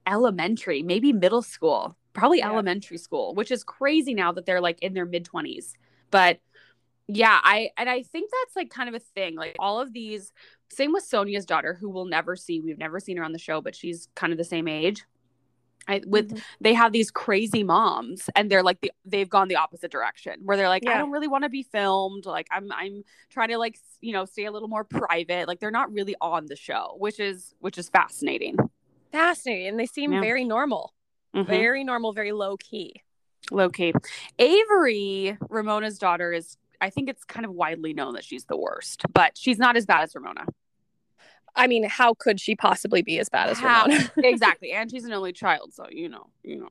elementary, 0.08 0.82
maybe 0.84 1.14
middle 1.14 1.42
school, 1.42 1.98
probably 2.14 2.40
Yeah. 2.40 2.52
elementary 2.52 2.98
school, 2.98 3.34
which 3.36 3.52
is 3.52 3.64
crazy 3.64 4.14
now 4.14 4.32
that 4.34 4.46
they're 4.46 4.62
like 4.62 4.80
in 4.82 4.94
their 4.94 5.06
mid 5.06 5.24
20s. 5.26 5.76
But 6.10 6.40
yeah, 7.08 7.40
I 7.44 7.72
and 7.78 7.90
I 7.90 8.04
think 8.04 8.32
that's 8.32 8.56
like 8.56 8.70
kind 8.70 8.90
of 8.90 8.96
a 8.96 9.00
thing. 9.00 9.36
Like 9.36 9.56
all 9.60 9.80
of 9.80 9.94
these 9.94 10.34
same 10.72 10.94
with 10.94 11.10
Sonja's 11.10 11.46
daughter 11.46 11.74
who 11.80 11.90
we'll 11.90 12.06
never 12.06 12.36
see. 12.36 12.62
We've 12.62 12.78
never 12.78 13.00
seen 13.00 13.18
her 13.18 13.24
on 13.24 13.34
the 13.34 13.40
show, 13.40 13.62
but 13.62 13.76
she's 13.76 14.08
kind 14.16 14.32
of 14.32 14.38
the 14.38 14.44
same 14.46 14.68
age. 14.68 15.04
I 15.88 16.02
with 16.06 16.30
Mhm. 16.32 16.42
they 16.62 16.74
have 16.76 16.92
these 16.92 17.10
crazy 17.10 17.64
moms 17.64 18.30
and 18.36 18.52
they're 18.52 18.62
like 18.62 18.80
the 18.82 18.92
they've 19.04 19.28
gone 19.28 19.48
the 19.48 19.56
opposite 19.56 19.92
direction 19.92 20.40
where 20.44 20.56
they're 20.56 20.70
like 20.70 20.88
I 20.88 20.96
don't 21.00 21.10
really 21.10 21.28
want 21.28 21.44
to 21.44 21.50
be 21.50 21.64
filmed 21.64 22.28
like 22.28 22.46
I'm 22.52 22.72
I'm 22.72 23.04
trying 23.32 23.50
to 23.50 23.58
like 23.58 23.80
you 24.00 24.14
know 24.14 24.26
stay 24.26 24.46
a 24.46 24.52
little 24.52 24.68
more 24.68 24.84
private 24.84 25.48
like 25.48 25.60
they're 25.60 25.72
not 25.72 25.92
really 25.92 26.16
on 26.22 26.46
the 26.46 26.56
show 26.56 26.96
which 27.00 27.20
is 27.20 27.56
which 27.62 27.80
is 27.80 27.90
fascinating 27.90 28.58
fascinating, 29.12 29.68
and 29.70 29.80
they 29.80 29.88
seem 29.88 30.14
Yeah. 30.14 30.22
very 30.22 30.44
normal, 30.46 30.94
Mhm. 31.36 31.48
very 31.48 31.84
normal, 31.84 32.14
very 32.14 32.32
low 32.32 32.58
key. 32.58 33.02
low 33.50 33.70
key 33.70 33.92
Avery 34.38 35.36
Ramona's 35.50 35.98
daughter 35.98 36.32
is 36.32 36.58
I 36.82 36.90
think 36.90 37.08
it's 37.10 37.24
kind 37.24 37.46
of 37.46 37.54
widely 37.54 37.94
known 37.94 38.14
that 38.16 38.24
she's 38.26 38.46
the 38.46 38.58
worst 38.58 39.04
but 39.14 39.38
she's 39.38 39.58
not 39.60 39.78
as 39.78 39.86
bad 39.86 40.02
as 40.04 40.16
Ramona 40.16 40.46
I 41.54 41.68
mean, 41.68 41.84
how 41.84 42.14
could 42.14 42.40
she 42.40 42.56
possibly 42.56 43.02
be 43.02 43.20
as 43.20 43.28
bad 43.28 43.50
as 43.50 43.60
How- 43.60 43.86
Ramona? 43.86 44.12
exactly 44.18 44.72
and 44.72 44.90
she's 44.90 45.04
an 45.06 45.14
only 45.14 45.34
child 45.34 45.74
so 45.74 45.86
you 45.90 46.10
know 46.10 46.28
you 46.44 46.58
know 46.58 46.70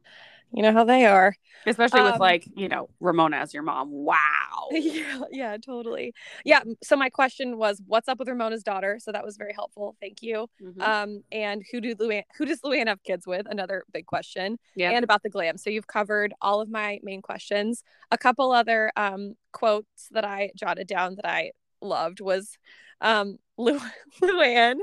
you 0.52 0.62
know 0.62 0.72
how 0.72 0.84
they 0.84 1.04
are. 1.06 1.34
especially 1.66 2.02
with 2.02 2.14
Um, 2.14 2.18
like 2.20 2.44
you 2.56 2.68
know 2.68 2.88
Ramona 3.00 3.36
as 3.38 3.52
your 3.54 3.62
mom 3.62 3.90
wow 3.90 4.68
yeah, 4.72 5.20
yeah, 5.32 5.56
totally. 5.56 6.14
Yeah. 6.44 6.60
So 6.82 6.94
my 6.96 7.10
question 7.10 7.58
was, 7.58 7.82
what's 7.86 8.08
up 8.08 8.18
with 8.20 8.28
Ramona's 8.28 8.62
daughter? 8.62 8.98
So 9.00 9.10
that 9.10 9.24
was 9.24 9.36
very 9.36 9.52
helpful. 9.52 9.96
Thank 10.00 10.22
you. 10.22 10.46
Mhm. 10.62 10.80
Um, 10.80 11.24
and 11.32 11.64
who 11.72 11.80
do 11.80 11.94
Luann, 11.96 12.22
who 12.36 12.44
does 12.46 12.60
Luann 12.60 12.86
have 12.86 13.02
kids 13.02 13.26
with? 13.26 13.46
Another 13.50 13.82
big 13.92 14.06
question. 14.06 14.58
Yep. 14.76 14.92
And 14.94 15.02
about 15.04 15.22
the 15.24 15.28
glam. 15.28 15.56
So 15.56 15.70
you've 15.70 15.88
covered 15.88 16.32
all 16.40 16.60
of 16.60 16.68
my 16.70 17.00
main 17.02 17.20
questions. 17.20 17.82
A 18.12 18.18
couple 18.18 18.52
other 18.52 18.92
um 18.96 19.34
quotes 19.52 20.08
that 20.12 20.24
I 20.24 20.50
jotted 20.54 20.86
down 20.86 21.16
that 21.16 21.26
I 21.26 21.50
loved 21.82 22.20
was 22.20 22.56
um 23.00 23.38
Lu- 23.58 23.80
Luann 24.22 24.76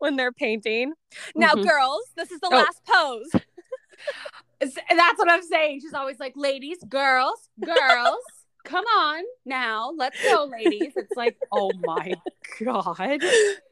when 0.00 0.16
they're 0.16 0.32
painting. 0.32 0.92
Now, 1.34 1.54
Mhm. 1.54 1.66
girls, 1.66 2.02
this 2.16 2.30
is 2.30 2.40
the 2.40 2.48
Oh. 2.52 2.56
last 2.56 2.82
pose. 2.84 3.30
That's 4.60 5.18
what 5.18 5.30
I'm 5.30 5.42
saying. 5.42 5.80
She's 5.80 5.94
always 5.94 6.20
like, 6.20 6.34
ladies, 6.36 6.78
girls, 6.88 7.48
girls, 7.64 8.22
come 8.64 8.84
on 8.84 9.24
now, 9.46 9.92
let's 9.96 10.22
go, 10.22 10.48
ladies. 10.50 10.92
It's 10.96 11.16
like, 11.16 11.36
oh 11.52 11.70
my 11.82 12.14
god, 12.58 13.20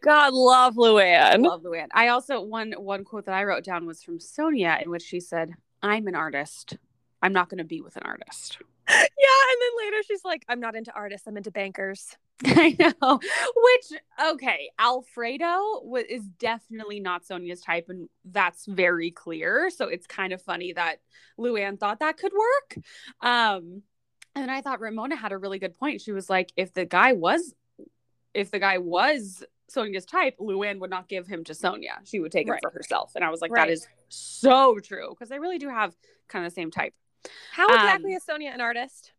God 0.02 0.32
love 0.32 0.76
Luann. 0.76 1.44
love 1.44 1.62
Luann. 1.62 1.88
I 1.92 2.08
also 2.08 2.40
one 2.40 2.72
one 2.72 3.04
quote 3.04 3.26
that 3.26 3.34
I 3.34 3.44
wrote 3.44 3.64
down 3.64 3.86
was 3.86 4.02
from 4.02 4.18
Sonja, 4.18 4.82
in 4.82 4.90
which 4.90 5.02
she 5.02 5.20
said, 5.20 5.52
"I'm 5.82 6.06
an 6.06 6.14
artist. 6.14 6.78
I'm 7.22 7.32
not 7.32 7.48
going 7.48 7.58
to 7.58 7.64
be 7.64 7.80
with 7.80 7.96
an 7.96 8.04
artist." 8.04 8.58
Yeah, 8.90 9.52
and 9.52 9.60
then 9.60 9.86
later 9.86 10.02
she's 10.06 10.24
like, 10.24 10.44
I'm 10.48 10.60
not 10.60 10.74
into 10.74 10.92
artists, 10.94 11.26
I'm 11.26 11.36
into 11.36 11.50
bankers. 11.50 12.16
I 12.44 12.76
know. 12.78 13.18
Which 13.18 14.00
okay, 14.32 14.70
Alfredo 14.78 15.82
is 16.08 16.22
definitely 16.38 17.00
not 17.00 17.24
Sonja's 17.24 17.60
type, 17.60 17.86
and 17.88 18.08
that's 18.24 18.64
very 18.66 19.10
clear. 19.10 19.70
So 19.70 19.88
it's 19.88 20.06
kind 20.06 20.32
of 20.32 20.40
funny 20.42 20.72
that 20.74 21.00
Luann 21.38 21.78
thought 21.80 22.00
that 22.00 22.16
could 22.16 22.32
work. 22.32 22.84
Um, 23.20 23.82
and 24.34 24.50
I 24.50 24.60
thought 24.60 24.80
Ramona 24.80 25.16
had 25.16 25.32
a 25.32 25.38
really 25.38 25.58
good 25.58 25.76
point. 25.76 26.00
She 26.00 26.12
was 26.12 26.30
like, 26.30 26.52
if 26.56 26.72
the 26.72 26.84
guy 26.84 27.12
was, 27.12 27.54
if 28.34 28.52
the 28.52 28.60
guy 28.60 28.78
was 28.78 29.42
Sonja's 29.74 30.06
type, 30.06 30.36
Luann 30.38 30.78
would 30.78 30.90
not 30.90 31.08
give 31.08 31.26
him 31.26 31.42
to 31.44 31.52
Sonja. 31.54 31.98
She 32.04 32.20
would 32.20 32.30
take 32.30 32.46
him 32.46 32.52
Right. 32.52 32.62
for 32.62 32.70
herself. 32.70 33.12
And 33.16 33.24
I 33.24 33.30
was 33.30 33.40
like, 33.40 33.50
Right. 33.50 33.66
that 33.66 33.72
is 33.72 33.88
so 34.08 34.78
true 34.78 35.10
because 35.10 35.28
they 35.28 35.40
really 35.40 35.58
do 35.58 35.68
have 35.68 35.96
kind 36.28 36.46
of 36.46 36.52
the 36.52 36.54
same 36.54 36.70
type. 36.70 36.94
How 37.52 37.66
exactly 37.74 38.12
Um, 38.12 38.16
is 38.16 38.24
Sonja 38.24 38.54
an 38.54 38.60
artist? 38.60 39.12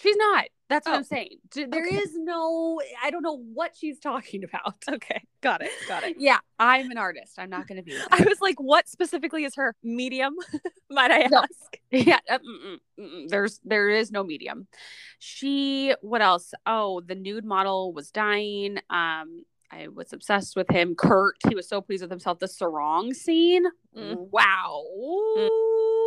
She's 0.00 0.16
not. 0.16 0.44
That's 0.68 0.86
what 0.86 0.94
Oh. 0.94 0.98
I'm 0.98 1.04
saying. 1.04 1.38
There 1.54 1.66
Okay. 1.66 1.96
is 1.96 2.10
no. 2.16 2.80
I 3.02 3.10
don't 3.10 3.22
know 3.22 3.36
what 3.54 3.72
she's 3.76 3.98
talking 3.98 4.44
about. 4.48 4.76
Okay, 4.88 5.22
got 5.40 5.62
it, 5.62 5.70
got 5.88 6.04
it. 6.04 6.16
Yeah, 6.18 6.38
I'm 6.58 6.90
an 6.90 6.96
artist. 6.98 7.38
I'm 7.38 7.50
not 7.50 7.66
going 7.66 7.76
to 7.76 7.82
be. 7.82 7.96
I 8.10 8.22
was 8.22 8.40
like, 8.40 8.60
what 8.60 8.88
specifically 8.88 9.44
is 9.44 9.56
her 9.56 9.74
medium? 9.82 10.34
Might 10.90 11.10
I 11.10 11.26
No. 11.30 11.38
ask? 11.38 11.76
yeah, 11.90 12.18
uh, 12.30 12.38
mm-mm, 12.38 12.76
mm-mm. 12.98 13.28
there's 13.28 13.60
there 13.64 13.88
is 13.88 14.10
no 14.12 14.22
medium. 14.22 14.68
She. 15.18 15.94
What 16.02 16.22
else? 16.22 16.54
Oh, 16.66 17.00
the 17.00 17.14
nude 17.16 17.44
model 17.44 17.92
was 17.92 18.10
dying. 18.10 18.78
Um, 18.90 19.44
I 19.72 19.88
was 19.88 20.12
obsessed 20.12 20.56
with 20.56 20.68
him. 20.70 20.94
Kurt. 20.94 21.36
He 21.48 21.54
was 21.54 21.68
so 21.68 21.80
pleased 21.80 22.02
with 22.02 22.10
himself. 22.10 22.38
The 22.38 22.48
sarong 22.48 23.12
scene. 23.14 23.64
Mm. 23.96 24.28
Wow. 24.30 24.84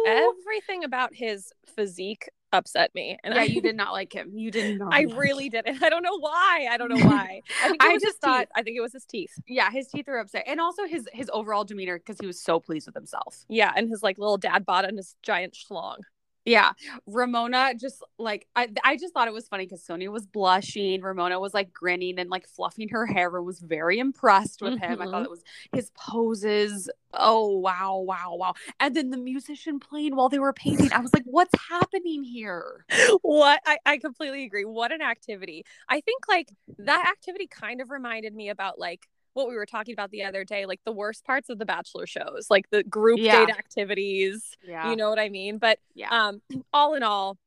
Everything 0.05 0.83
about 0.83 1.13
his 1.13 1.51
physique 1.75 2.29
upset 2.53 2.93
me, 2.95 3.17
and 3.23 3.33
yeah, 3.33 3.41
I, 3.41 3.43
you 3.45 3.61
did 3.61 3.75
not 3.83 3.91
like 3.91 4.13
him. 4.13 4.31
You 4.35 4.51
did 4.51 4.79
not. 4.79 4.93
I 4.93 5.05
like 5.05 5.17
really 5.17 5.49
didn't. 5.49 5.81
I 5.83 5.89
don't 5.89 6.03
know 6.03 6.17
why. 6.19 6.67
I 6.69 6.77
don't 6.77 6.89
know 6.89 7.05
why. 7.05 7.41
I 7.63 7.69
think 7.69 7.83
I 7.83 7.97
just 7.97 8.19
thought-. 8.19 8.47
I 8.55 8.61
think 8.63 8.77
it 8.77 8.81
was 8.81 8.93
his 8.93 9.05
teeth. 9.05 9.33
yeah, 9.47 9.69
his 9.71 9.87
teeth 9.87 10.05
were 10.07 10.19
upset, 10.19 10.43
and 10.47 10.59
also 10.61 10.85
his 10.85 11.07
his 11.13 11.29
overall 11.33 11.63
demeanor 11.63 11.97
because 11.97 12.17
he 12.19 12.27
was 12.27 12.39
so 12.39 12.59
pleased 12.59 12.87
with 12.87 12.95
himself. 12.95 13.45
Yeah, 13.49 13.71
and 13.75 13.89
his 13.89 14.03
like 14.03 14.17
little 14.17 14.37
dad 14.37 14.65
bod 14.65 14.85
and 14.85 14.97
his 14.97 15.15
giant 15.23 15.53
schlong. 15.53 15.97
Yeah, 16.45 16.71
Ramona 17.07 17.73
just 17.75 18.03
like 18.17 18.47
I 18.55 18.69
I 18.83 18.97
just 18.97 19.13
thought 19.13 19.27
it 19.27 19.33
was 19.33 19.47
funny 19.47 19.65
because 19.65 19.85
Sonja 19.85 20.11
was 20.11 20.25
blushing, 20.25 21.01
Ramona 21.01 21.39
was 21.39 21.53
like 21.53 21.71
grinning 21.71 22.19
and 22.19 22.29
like 22.29 22.47
fluffing 22.47 22.89
her 22.89 23.05
hair 23.05 23.35
and 23.35 23.45
was 23.45 23.59
very 23.59 23.99
impressed 23.99 24.61
with 24.61 24.79
him. 24.79 25.01
I 25.01 25.05
thought 25.05 25.13
mm-hmm. 25.13 25.25
it 25.25 25.31
was 25.31 25.43
his 25.73 25.91
poses. 25.97 26.89
Oh 27.13 27.57
wow, 27.57 27.97
wow, 27.97 28.35
wow! 28.35 28.53
And 28.79 28.95
then 28.95 29.11
the 29.11 29.17
musician 29.17 29.79
playing 29.79 30.15
while 30.15 30.29
they 30.29 30.39
were 30.39 30.53
painting. 30.53 30.91
I 30.91 30.99
was 30.99 31.13
like, 31.13 31.23
what's 31.25 31.53
happening 31.69 32.23
here? 32.23 32.85
what 33.21 33.61
I, 33.65 33.77
I 33.85 33.97
completely 33.97 34.43
agree 34.45 34.65
what 34.65 34.91
an 34.91 35.01
activity 35.01 35.65
i 35.89 36.01
think 36.01 36.27
like 36.27 36.49
that 36.79 37.07
activity 37.07 37.47
kind 37.47 37.81
of 37.81 37.89
reminded 37.89 38.33
me 38.33 38.49
about 38.49 38.79
like 38.79 39.07
what 39.33 39.47
we 39.47 39.55
were 39.55 39.65
talking 39.65 39.93
about 39.93 40.11
the 40.11 40.23
other 40.23 40.43
day 40.43 40.65
like 40.65 40.79
the 40.85 40.91
worst 40.91 41.25
parts 41.25 41.49
of 41.49 41.59
the 41.59 41.65
bachelor 41.65 42.05
shows 42.05 42.47
like 42.49 42.69
the 42.69 42.83
group 42.83 43.19
Yeah. 43.21 43.45
date 43.45 43.49
activities 43.49 44.55
Yeah, 44.67 44.89
you 44.89 44.95
know 44.95 45.09
what 45.09 45.19
i 45.19 45.29
mean 45.29 45.57
but 45.57 45.79
yeah, 45.95 46.09
um 46.11 46.41
all 46.73 46.93
in 46.95 47.03
all 47.03 47.37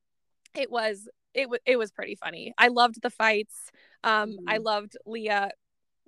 it 0.54 0.70
was 0.70 1.08
it 1.34 1.48
was 1.48 1.60
it 1.66 1.76
was 1.78 1.92
pretty 1.92 2.14
funny 2.14 2.54
i 2.58 2.68
loved 2.68 3.00
the 3.02 3.10
fights 3.10 3.70
um 4.04 4.36
i 4.46 4.58
Mhm. 4.58 4.64
loved 4.64 4.96
leah 5.06 5.50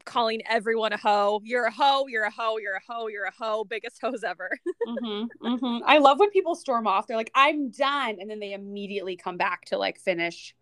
calling 0.04 0.40
everyone 0.48 0.92
a 0.92 0.96
hoe. 0.96 1.40
You're 1.44 1.66
a 1.66 1.70
hoe, 1.70 2.06
you're 2.08 2.24
a 2.24 2.30
hoe, 2.30 2.56
you're 2.58 2.76
a 2.76 2.80
hoe, 2.88 3.08
you're 3.08 3.26
a 3.26 3.32
hoe, 3.38 3.64
biggest 3.64 4.00
hoes 4.02 4.24
ever. 4.24 4.50
mm-hmm, 4.86 5.46
mm-hmm. 5.46 5.84
I 5.84 5.98
love 5.98 6.18
when 6.18 6.30
people 6.30 6.54
storm 6.54 6.86
off. 6.86 7.06
They're 7.06 7.16
like, 7.16 7.30
I'm 7.34 7.70
done. 7.70 8.16
And 8.20 8.30
then 8.30 8.40
they 8.40 8.52
immediately 8.54 9.16
come 9.16 9.36
back 9.36 9.66
to 9.66 9.78
like 9.78 9.98
finish 10.00 10.54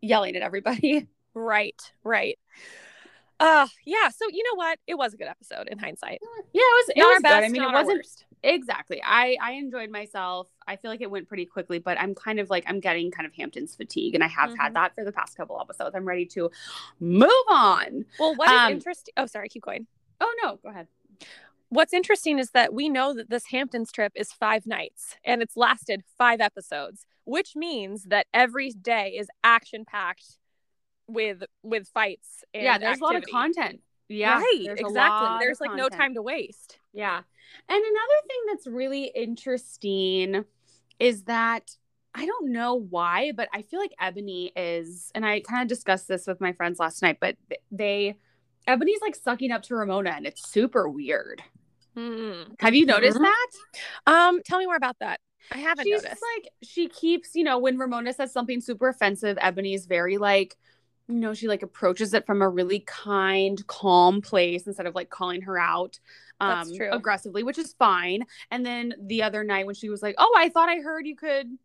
yelling 0.00 0.36
at 0.36 0.42
everybody. 0.42 1.08
Right, 1.38 1.78
right. 2.02 2.38
Uh 3.38 3.66
yeah, 3.84 4.08
so 4.08 4.24
you 4.30 4.42
know 4.44 4.56
what? 4.56 4.78
It 4.86 4.94
was 4.94 5.12
a 5.12 5.16
good 5.16 5.26
episode 5.26 5.68
in 5.68 5.78
hindsight. 5.78 6.20
Yeah, 6.52 6.62
it 6.62 6.86
was 6.86 6.88
it 6.88 6.98
Not 7.00 7.06
was 7.08 7.24
our 7.24 7.40
good. 7.40 7.44
I 7.44 7.48
mean, 7.50 7.62
it 7.62 7.72
wasn't 7.72 7.98
worst. 7.98 8.24
exactly. 8.42 9.02
I 9.04 9.36
I 9.42 9.52
enjoyed 9.52 9.90
myself. 9.90 10.48
I 10.66 10.76
feel 10.76 10.90
like 10.90 11.02
it 11.02 11.10
went 11.10 11.28
pretty 11.28 11.44
quickly, 11.44 11.78
but 11.78 12.00
I'm 12.00 12.14
kind 12.14 12.40
of 12.40 12.48
like 12.48 12.64
I'm 12.66 12.80
getting 12.80 13.10
kind 13.10 13.26
of 13.26 13.34
Hamptons 13.34 13.76
fatigue, 13.76 14.14
and 14.14 14.24
I 14.24 14.28
have 14.28 14.50
Mhm. 14.50 14.58
had 14.58 14.74
that 14.74 14.94
for 14.94 15.04
the 15.04 15.12
past 15.12 15.36
couple 15.36 15.60
episodes. 15.60 15.94
I'm 15.94 16.06
ready 16.06 16.24
to 16.26 16.50
move 16.98 17.30
on. 17.50 18.06
Well, 18.18 18.34
what 18.36 18.48
is 18.50 18.58
Um, 18.58 18.72
interesting? 18.72 19.12
Oh, 19.18 19.26
sorry, 19.26 19.48
keep 19.50 19.62
going. 19.64 19.86
Oh 20.20 20.34
no, 20.42 20.56
go 20.62 20.70
ahead. 20.70 20.88
What's 21.68 21.92
interesting 21.92 22.38
is 22.38 22.52
that 22.52 22.72
we 22.72 22.88
know 22.88 23.12
that 23.12 23.28
this 23.28 23.46
Hamptons 23.46 23.92
trip 23.92 24.12
is 24.14 24.32
five 24.32 24.66
nights 24.66 25.16
and 25.24 25.42
it's 25.42 25.56
lasted 25.58 26.04
five 26.16 26.40
episodes, 26.40 27.04
which 27.24 27.54
means 27.56 28.04
that 28.04 28.28
every 28.32 28.70
day 28.70 29.10
is 29.10 29.28
action 29.44 29.84
packed 29.84 30.38
with 31.08 31.42
with 31.62 31.88
fights 31.88 32.44
and 32.52 32.64
yeah, 32.64 32.78
there's 32.78 33.00
a 33.00 33.04
lot 33.04 33.16
of 33.16 33.24
content. 33.26 33.80
Yeah, 34.08 34.38
right, 34.38 34.62
there's 34.64 34.80
exactly. 34.80 35.28
There's 35.40 35.60
like 35.60 35.74
no 35.74 35.88
time 35.88 36.14
to 36.14 36.22
waste. 36.22 36.78
Yeah. 36.92 37.16
And 37.68 37.78
another 37.84 38.20
thing 38.28 38.38
that's 38.48 38.66
really 38.66 39.04
interesting 39.14 40.44
is 40.98 41.24
that 41.24 41.76
I 42.14 42.24
don't 42.24 42.50
know 42.52 42.74
why, 42.74 43.32
but 43.36 43.48
I 43.52 43.62
feel 43.62 43.78
like 43.78 43.92
Eboni 44.00 44.50
is, 44.56 45.10
and 45.14 45.26
I 45.26 45.40
kind 45.40 45.62
of 45.62 45.68
discussed 45.68 46.08
this 46.08 46.26
with 46.26 46.40
my 46.40 46.52
friends 46.52 46.78
last 46.78 47.02
night, 47.02 47.18
but 47.20 47.36
they, 47.70 48.16
Eboni's 48.66 49.02
like 49.02 49.14
sucking 49.14 49.50
up 49.52 49.62
to 49.64 49.74
Ramona 49.76 50.10
and 50.16 50.26
it's 50.26 50.48
super 50.48 50.88
weird. 50.88 51.42
Have 51.94 52.74
you 52.74 52.86
noticed 52.86 53.18
Mhm. 53.18 53.22
that? 53.22 53.48
Um, 54.06 54.40
tell 54.44 54.58
me 54.58 54.66
more 54.66 54.76
about 54.76 54.98
that. 55.00 55.20
I 55.52 55.58
haven't 55.58 55.84
She's 55.84 56.02
noticed. 56.02 56.22
like, 56.36 56.52
she 56.62 56.88
keeps, 56.88 57.34
you 57.34 57.44
know, 57.44 57.58
when 57.58 57.78
Ramona 57.78 58.12
says 58.12 58.32
something 58.32 58.60
super 58.60 58.88
offensive, 58.88 59.36
Eboni's 59.38 59.86
very 59.86 60.16
like, 60.18 60.56
you 61.08 61.14
know, 61.14 61.34
she 61.34 61.48
like 61.48 61.62
approaches 61.62 62.14
it 62.14 62.26
from 62.26 62.42
a 62.42 62.48
really 62.48 62.80
kind, 62.80 63.64
calm 63.66 64.20
place 64.20 64.66
instead 64.66 64.86
of 64.86 64.94
like 64.94 65.10
calling 65.10 65.42
her 65.42 65.58
out 65.58 65.98
um 66.40 66.68
aggressively, 66.90 67.42
which 67.42 67.58
is 67.58 67.72
fine. 67.74 68.24
And 68.50 68.66
then 68.66 68.94
the 69.00 69.22
other 69.22 69.44
night 69.44 69.66
when 69.66 69.74
she 69.74 69.88
was 69.88 70.02
like, 70.02 70.16
"Oh, 70.18 70.34
I 70.36 70.48
thought 70.48 70.68
I 70.68 70.80
heard 70.80 71.06
you 71.06 71.16
could 71.16 71.58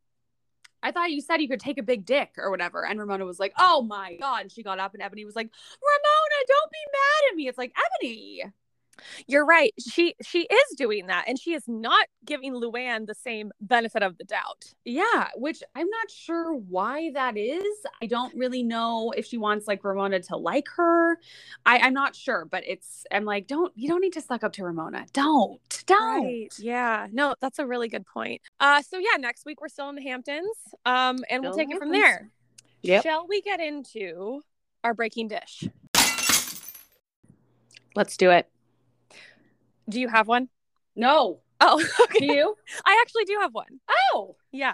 I 0.83 0.91
thought 0.91 1.11
you 1.11 1.21
said 1.21 1.41
you 1.41 1.47
could 1.47 1.59
take 1.59 1.77
a 1.77 1.83
big 1.83 2.05
dick 2.05 2.35
or 2.37 2.49
whatever." 2.51 2.85
And 2.85 2.99
Ramona 2.99 3.25
was 3.25 3.39
like, 3.39 3.53
"Oh 3.59 3.81
my 3.81 4.15
god." 4.15 4.41
And 4.43 4.51
she 4.51 4.63
got 4.63 4.79
up 4.79 4.93
and 4.93 5.03
Eboni 5.03 5.25
was 5.25 5.35
like, 5.35 5.49
"Ramona, 5.81 6.45
don't 6.47 6.71
be 6.71 6.77
mad 6.91 7.31
at 7.31 7.35
me." 7.35 7.47
It's 7.47 7.57
like, 7.57 7.73
"Eboni." 7.75 8.51
You're 9.27 9.45
right. 9.45 9.73
She 9.79 10.15
she 10.21 10.41
is 10.41 10.75
doing 10.77 11.07
that, 11.07 11.25
and 11.27 11.39
she 11.39 11.53
is 11.53 11.63
not 11.67 12.07
giving 12.25 12.53
Luann 12.53 13.07
the 13.07 13.15
same 13.15 13.51
benefit 13.61 14.03
of 14.03 14.17
the 14.17 14.23
doubt. 14.23 14.73
Yeah, 14.85 15.29
which 15.35 15.63
I'm 15.75 15.89
not 15.89 16.09
sure 16.09 16.53
why 16.53 17.11
that 17.13 17.37
is. 17.37 17.85
I 18.01 18.05
don't 18.05 18.33
really 18.35 18.63
know 18.63 19.11
if 19.15 19.25
she 19.25 19.37
wants 19.37 19.67
like 19.67 19.83
Ramona 19.83 20.19
to 20.21 20.37
like 20.37 20.67
her. 20.75 21.17
I, 21.65 21.79
I'm 21.79 21.93
not 21.93 22.15
sure, 22.15 22.45
but 22.45 22.63
it's 22.67 23.05
I'm 23.11 23.25
like, 23.25 23.47
don't 23.47 23.71
you 23.75 23.87
don't 23.87 24.01
need 24.01 24.13
to 24.13 24.21
suck 24.21 24.43
up 24.43 24.53
to 24.53 24.63
Ramona. 24.63 25.05
Don't. 25.13 25.83
Don't. 25.85 26.49
Yeah. 26.59 27.07
No, 27.11 27.35
that's 27.41 27.59
a 27.59 27.65
really 27.65 27.87
good 27.87 28.05
point. 28.05 28.41
Uh, 28.59 28.81
so 28.81 28.97
yeah, 28.97 29.17
next 29.19 29.45
week 29.45 29.61
we're 29.61 29.69
still 29.69 29.89
in 29.89 29.95
the 29.95 30.03
Hamptons. 30.03 30.55
Um, 30.85 31.17
and 31.29 31.43
we'll 31.43 31.53
take 31.53 31.71
it 31.71 31.77
from 31.77 31.91
there. 31.91 32.31
Yep. 32.83 33.03
Shall 33.03 33.27
we 33.27 33.41
get 33.41 33.59
into 33.59 34.41
our 34.83 34.93
breaking 34.93 35.27
dish? 35.27 35.67
Let's 37.95 38.15
do 38.17 38.31
it. 38.31 38.49
Do 39.91 39.99
you 39.99 40.07
have 40.07 40.27
one? 40.27 40.47
No. 40.95 41.41
Oh, 41.59 41.83
Do 42.17 42.25
you? 42.25 42.55
I 42.85 42.99
actually 43.01 43.25
do 43.25 43.37
have 43.41 43.53
one. 43.53 43.79
Oh. 44.13 44.35
Yeah. 44.51 44.73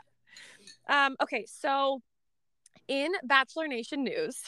Um, 0.88 1.16
okay, 1.22 1.46
so 1.48 2.02
in 2.88 3.12
Bachelor 3.24 3.68
Nation 3.68 4.04
news, 4.04 4.44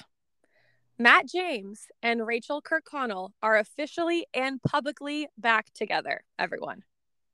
Matt 0.97 1.27
James 1.27 1.87
and 2.03 2.25
Rachel 2.25 2.61
Kirkconnell 2.61 3.31
are 3.41 3.57
officially 3.57 4.27
and 4.33 4.61
publicly 4.61 5.27
back 5.37 5.73
together, 5.73 6.21
everyone. 6.37 6.83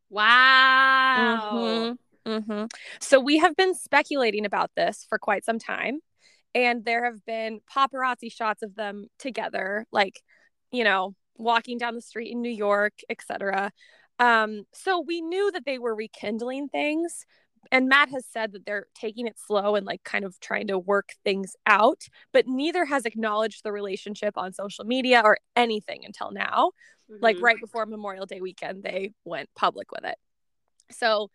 Wow. 0.10 1.46
Mhm, 1.52 1.98
mhm. 2.26 2.72
So 3.02 3.20
we 3.20 3.40
have 3.40 3.56
been 3.56 3.76
speculating 3.76 4.46
about 4.46 4.72
this 4.76 5.06
for 5.10 5.20
quite 5.20 5.44
some 5.44 5.60
time, 5.60 6.00
and 6.54 6.86
there 6.86 7.06
have 7.06 7.26
been 7.26 7.60
paparazzi 7.70 8.32
shots 8.32 8.64
of 8.64 8.76
them 8.76 9.08
together, 9.20 9.86
like, 9.92 10.22
you 10.72 10.84
know, 10.84 11.16
walking 11.38 11.78
down 11.78 11.96
the 11.96 12.02
street 12.02 12.32
in 12.32 12.42
New 12.42 12.50
York, 12.50 12.94
etc. 13.10 13.72
Um, 14.20 14.64
so 14.74 15.02
we 15.02 15.22
knew 15.22 15.52
that 15.52 15.66
they 15.66 15.78
were 15.80 15.96
rekindling 15.96 16.70
things, 16.70 17.26
and 17.72 17.90
Matt 17.90 18.10
has 18.10 18.26
said 18.26 18.54
that 18.54 18.66
they're 18.66 18.88
taking 18.96 19.28
it 19.28 19.38
slow 19.40 19.76
and 19.76 19.86
like 19.86 20.04
kind 20.04 20.24
of 20.24 20.40
trying 20.40 20.68
to 20.68 20.78
work 20.80 21.10
things 21.24 21.56
out, 21.66 22.04
but 22.32 22.48
neither 22.48 22.86
has 22.86 23.06
acknowledged 23.06 23.64
the 23.64 23.72
relationship 23.72 24.38
on 24.38 24.54
social 24.54 24.86
media 24.86 25.22
or 25.24 25.38
anything 25.56 26.06
until 26.06 26.32
now 26.32 26.72
like 27.22 27.38
Mhm. 27.38 27.42
right 27.42 27.60
before 27.60 27.86
Memorial 27.86 28.26
Day 28.26 28.42
weekend, 28.42 28.84
they 28.84 29.14
went 29.24 29.50
public 29.56 29.92
with 29.92 30.04
it. 30.06 30.18
So, 30.92 31.32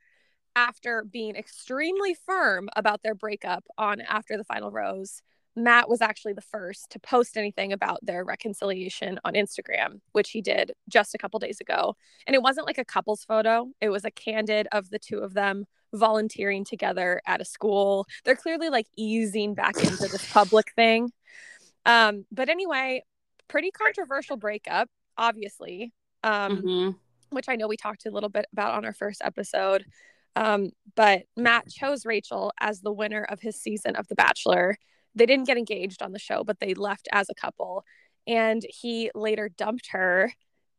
after 0.57 1.05
being 1.05 1.37
extremely 1.37 2.15
firm 2.15 2.69
about 2.77 3.03
their 3.03 3.15
breakup 3.15 3.65
on 3.79 4.01
After 4.01 4.37
the 4.37 4.45
Final 4.45 4.71
Rose, 4.71 5.23
Matt 5.65 5.89
was 5.89 6.01
actually 6.01 6.33
the 6.33 6.41
first 6.41 6.91
to 6.91 6.99
post 6.99 7.37
anything 7.37 7.73
about 7.73 7.99
their 8.03 8.25
reconciliation 8.25 9.19
on 9.25 9.35
Instagram, 9.35 10.01
which 10.13 10.31
he 10.31 10.41
did 10.41 10.73
just 10.89 11.15
a 11.15 11.19
couple 11.19 11.39
days 11.39 11.61
ago. 11.61 11.97
And 12.27 12.35
it 12.35 12.43
wasn't 12.43 12.67
like 12.67 12.79
a 12.79 12.85
couple's 12.85 13.25
photo, 13.25 13.69
it 13.81 13.89
was 13.91 14.05
a 14.05 14.11
candid 14.11 14.69
of 14.73 14.91
the 14.91 14.99
two 14.99 15.19
of 15.19 15.35
them 15.35 15.67
volunteering 15.93 16.65
together 16.65 17.21
at 17.27 17.41
a 17.41 17.45
school. 17.45 18.07
They're 18.25 18.37
clearly 18.37 18.69
like 18.69 18.87
easing 18.97 19.55
back 19.55 19.77
into 19.77 20.07
this 20.09 20.31
public 20.33 20.73
thing. 20.77 21.11
Um, 21.85 22.27
but 22.31 22.49
anyway, 22.49 23.05
pretty 23.49 23.71
controversial 23.71 24.37
breakup, 24.37 24.89
obviously. 25.17 25.93
Um, 26.23 26.63
Mhm. 26.63 26.97
which 27.31 27.49
I 27.49 27.57
know 27.57 27.69
we 27.69 27.77
talked 27.77 28.07
a 28.07 28.11
little 28.11 28.29
bit 28.29 28.47
about 28.53 28.75
on 28.75 28.85
our 28.85 28.93
first 28.93 29.23
episode. 29.25 29.85
Um, 30.37 30.71
but 30.95 31.25
Matt 31.37 31.69
chose 31.71 32.05
Rachel 32.05 32.53
as 32.61 32.81
the 32.81 32.93
winner 32.93 33.25
of 33.25 33.41
his 33.41 33.61
season 33.61 33.97
of 33.97 34.07
The 34.09 34.15
Bachelor. 34.15 34.77
They 35.15 35.27
didn't 35.27 35.47
get 35.47 35.59
engaged 35.59 36.03
on 36.03 36.13
the 36.13 36.19
show, 36.19 36.45
but 36.45 36.61
they 36.61 36.75
left 36.75 37.09
as 37.13 37.29
a 37.29 37.35
couple. 37.35 37.85
And 38.27 38.63
he 38.69 39.11
later 39.15 39.49
dumped 39.49 39.89
her 39.93 40.33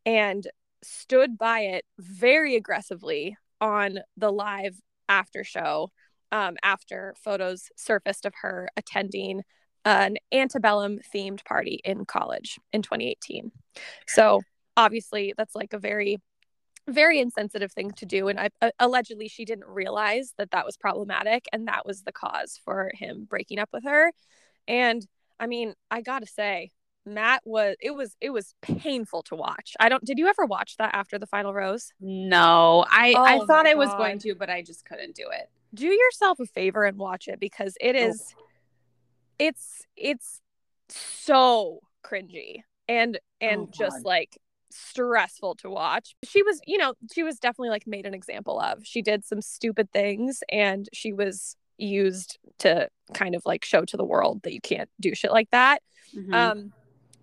and 0.06 0.48
stood 0.84 1.38
by 1.38 1.62
it 1.62 1.86
very 2.00 2.56
aggressively 2.56 3.38
on 3.60 4.00
the 4.18 4.32
live 4.32 4.80
after 5.08 5.44
show 5.44 5.90
um, 6.32 6.56
after 6.64 7.14
photos 7.24 7.70
surfaced 7.76 8.26
of 8.26 8.34
her 8.42 8.70
attending 8.78 9.42
an 9.84 10.18
antebellum 10.32 11.00
themed 11.14 11.44
party 11.44 11.82
in 11.84 12.06
college 12.06 12.60
in 12.72 12.82
2018. 12.82 13.52
So 14.08 14.42
obviously 14.78 15.34
that's 15.38 15.56
like 15.56 15.74
a 15.74 15.80
very 15.80 16.20
very 16.88 17.20
insensitive 17.20 17.72
thing 17.72 17.92
to 17.92 18.06
do 18.06 18.28
and 18.28 18.40
I, 18.40 18.50
uh, 18.62 18.72
allegedly 18.80 19.28
she 19.28 19.46
didn't 19.46 19.68
realize 19.68 20.34
that 20.38 20.52
that 20.52 20.66
was 20.66 20.78
problematic 20.78 21.46
and 21.54 21.68
that 21.68 21.86
was 21.86 22.04
the 22.04 22.12
cause 22.12 22.60
for 22.66 22.92
him 22.94 23.26
breaking 23.30 23.60
up 23.60 23.70
with 23.72 23.84
her 23.86 24.12
and 24.68 25.06
i 25.40 25.48
mean 25.48 25.74
i 25.92 26.02
gotta 26.02 26.26
say 26.26 26.72
matt 27.06 27.42
was 27.46 27.76
it 27.82 27.92
was 27.92 28.16
it 28.20 28.32
was 28.32 28.54
painful 28.62 29.22
to 29.24 29.36
watch 29.36 29.74
i 29.80 29.90
don't 29.90 30.04
did 30.04 30.18
you 30.20 30.28
ever 30.28 30.46
watch 30.46 30.76
that 30.78 30.94
after 30.94 31.18
the 31.20 31.28
final 31.28 31.54
rose 31.54 31.92
No, 32.00 32.86
I 32.90 33.16
I 33.18 33.38
Oh 33.38 33.46
thought 33.48 33.66
I 33.68 33.76
was 33.76 33.90
God. 33.90 33.98
going 33.98 34.20
to, 34.20 34.36
but 34.36 34.50
I 34.50 34.62
just 34.62 34.86
couldn't 34.86 35.16
do 35.16 35.26
it. 35.32 35.50
do 35.74 35.88
yourself 35.88 36.40
a 36.40 36.46
favor 36.46 36.84
and 36.84 36.98
watch 36.98 37.28
it 37.28 37.40
because 37.40 37.76
it 37.82 37.96
is 37.96 38.24
it's 39.40 39.82
it's 39.96 40.42
so 40.90 41.80
cringy 42.04 42.62
and 42.88 43.20
and 43.40 43.62
Oh, 43.62 43.70
just 43.72 43.98
God. 44.04 44.06
like 44.06 44.38
stressful 44.72 45.56
to 45.56 45.70
watch. 45.70 46.16
She 46.24 46.44
was, 46.44 46.60
you 46.66 46.78
know, 46.78 46.94
she 47.14 47.24
was 47.24 47.38
definitely 47.40 47.70
like 47.70 47.88
made 47.88 48.06
an 48.06 48.14
example 48.14 48.60
of. 48.60 48.86
She 48.86 49.02
did 49.02 49.24
some 49.26 49.42
stupid 49.42 49.92
things 49.92 50.44
and 50.52 50.88
she 50.94 51.14
was 51.14 51.56
used 51.78 52.38
to 52.60 52.88
kind 53.14 53.34
of 53.36 53.42
like 53.46 53.64
show 53.66 53.84
to 53.86 53.98
the 53.98 54.04
world 54.06 54.42
that 54.44 54.54
you 54.54 54.62
can't 54.62 54.90
do 55.00 55.16
shit 55.16 55.32
like 55.32 55.50
that. 55.52 55.82
Mhm. 56.16 56.34
Um 56.34 56.74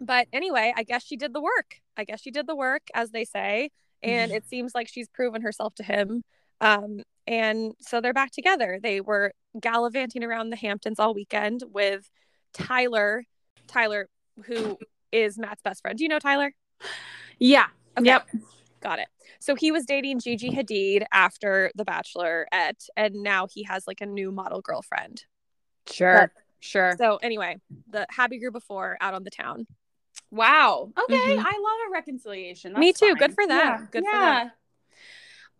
but 0.00 0.28
anyway, 0.32 0.72
I 0.76 0.84
guess 0.84 1.04
she 1.04 1.16
did 1.16 1.32
the 1.32 1.40
work. 1.40 1.76
I 1.96 2.04
guess 2.04 2.20
she 2.20 2.30
did 2.30 2.46
the 2.46 2.54
work 2.56 2.82
as 2.94 3.10
they 3.10 3.24
say 3.24 3.70
and 4.02 4.30
Mhm. 4.32 4.36
it 4.36 4.46
seems 4.46 4.74
like 4.74 4.88
she's 4.88 5.08
proven 5.08 5.42
herself 5.42 5.74
to 5.76 5.82
him. 5.82 6.22
Um 6.60 7.02
and 7.26 7.74
so 7.80 8.00
they're 8.00 8.12
back 8.14 8.30
together. 8.32 8.78
They 8.82 9.00
were 9.00 9.32
gallivanting 9.60 10.24
around 10.24 10.50
the 10.50 10.56
Hamptons 10.56 10.98
all 10.98 11.14
weekend 11.14 11.62
with 11.68 12.08
Tyler, 12.52 13.24
Tyler 13.66 14.08
who 14.46 14.78
is 15.12 15.38
Matt's 15.38 15.62
best 15.62 15.82
friend. 15.82 15.96
Do 15.98 16.04
you 16.04 16.08
know 16.08 16.18
Tyler? 16.18 16.52
Yeah. 17.38 17.66
Okay. 17.98 18.06
Yep. 18.06 18.28
Got 18.80 18.98
it. 19.00 19.08
So 19.40 19.54
he 19.54 19.72
was 19.72 19.84
dating 19.84 20.20
Gigi 20.20 20.50
Hadid 20.50 21.04
after 21.12 21.70
The 21.74 21.84
Bachelorette, 21.84 22.88
and 22.96 23.14
now 23.16 23.46
he 23.46 23.64
has 23.64 23.86
like 23.86 24.00
a 24.00 24.06
new 24.06 24.30
model 24.30 24.60
girlfriend. 24.60 25.24
Sure. 25.88 26.32
Sure. 26.60 26.94
So 26.98 27.16
anyway, 27.22 27.58
the 27.90 28.06
happy 28.10 28.38
grew 28.38 28.50
before 28.50 28.96
out 29.00 29.14
on 29.14 29.24
the 29.24 29.30
town. 29.30 29.66
Wow. 30.30 30.92
Okay. 31.04 31.14
Mhm. 31.14 31.38
I 31.38 31.58
love 31.58 31.88
a 31.88 31.92
reconciliation. 31.92 32.72
Me 32.74 32.88
That's 32.88 33.00
too. 33.00 33.14
Good 33.14 33.34
for 33.34 33.46
them. 33.46 33.58
Yeah. 33.58 33.86
Good 33.90 34.04
for 34.04 34.18
them. 34.18 34.52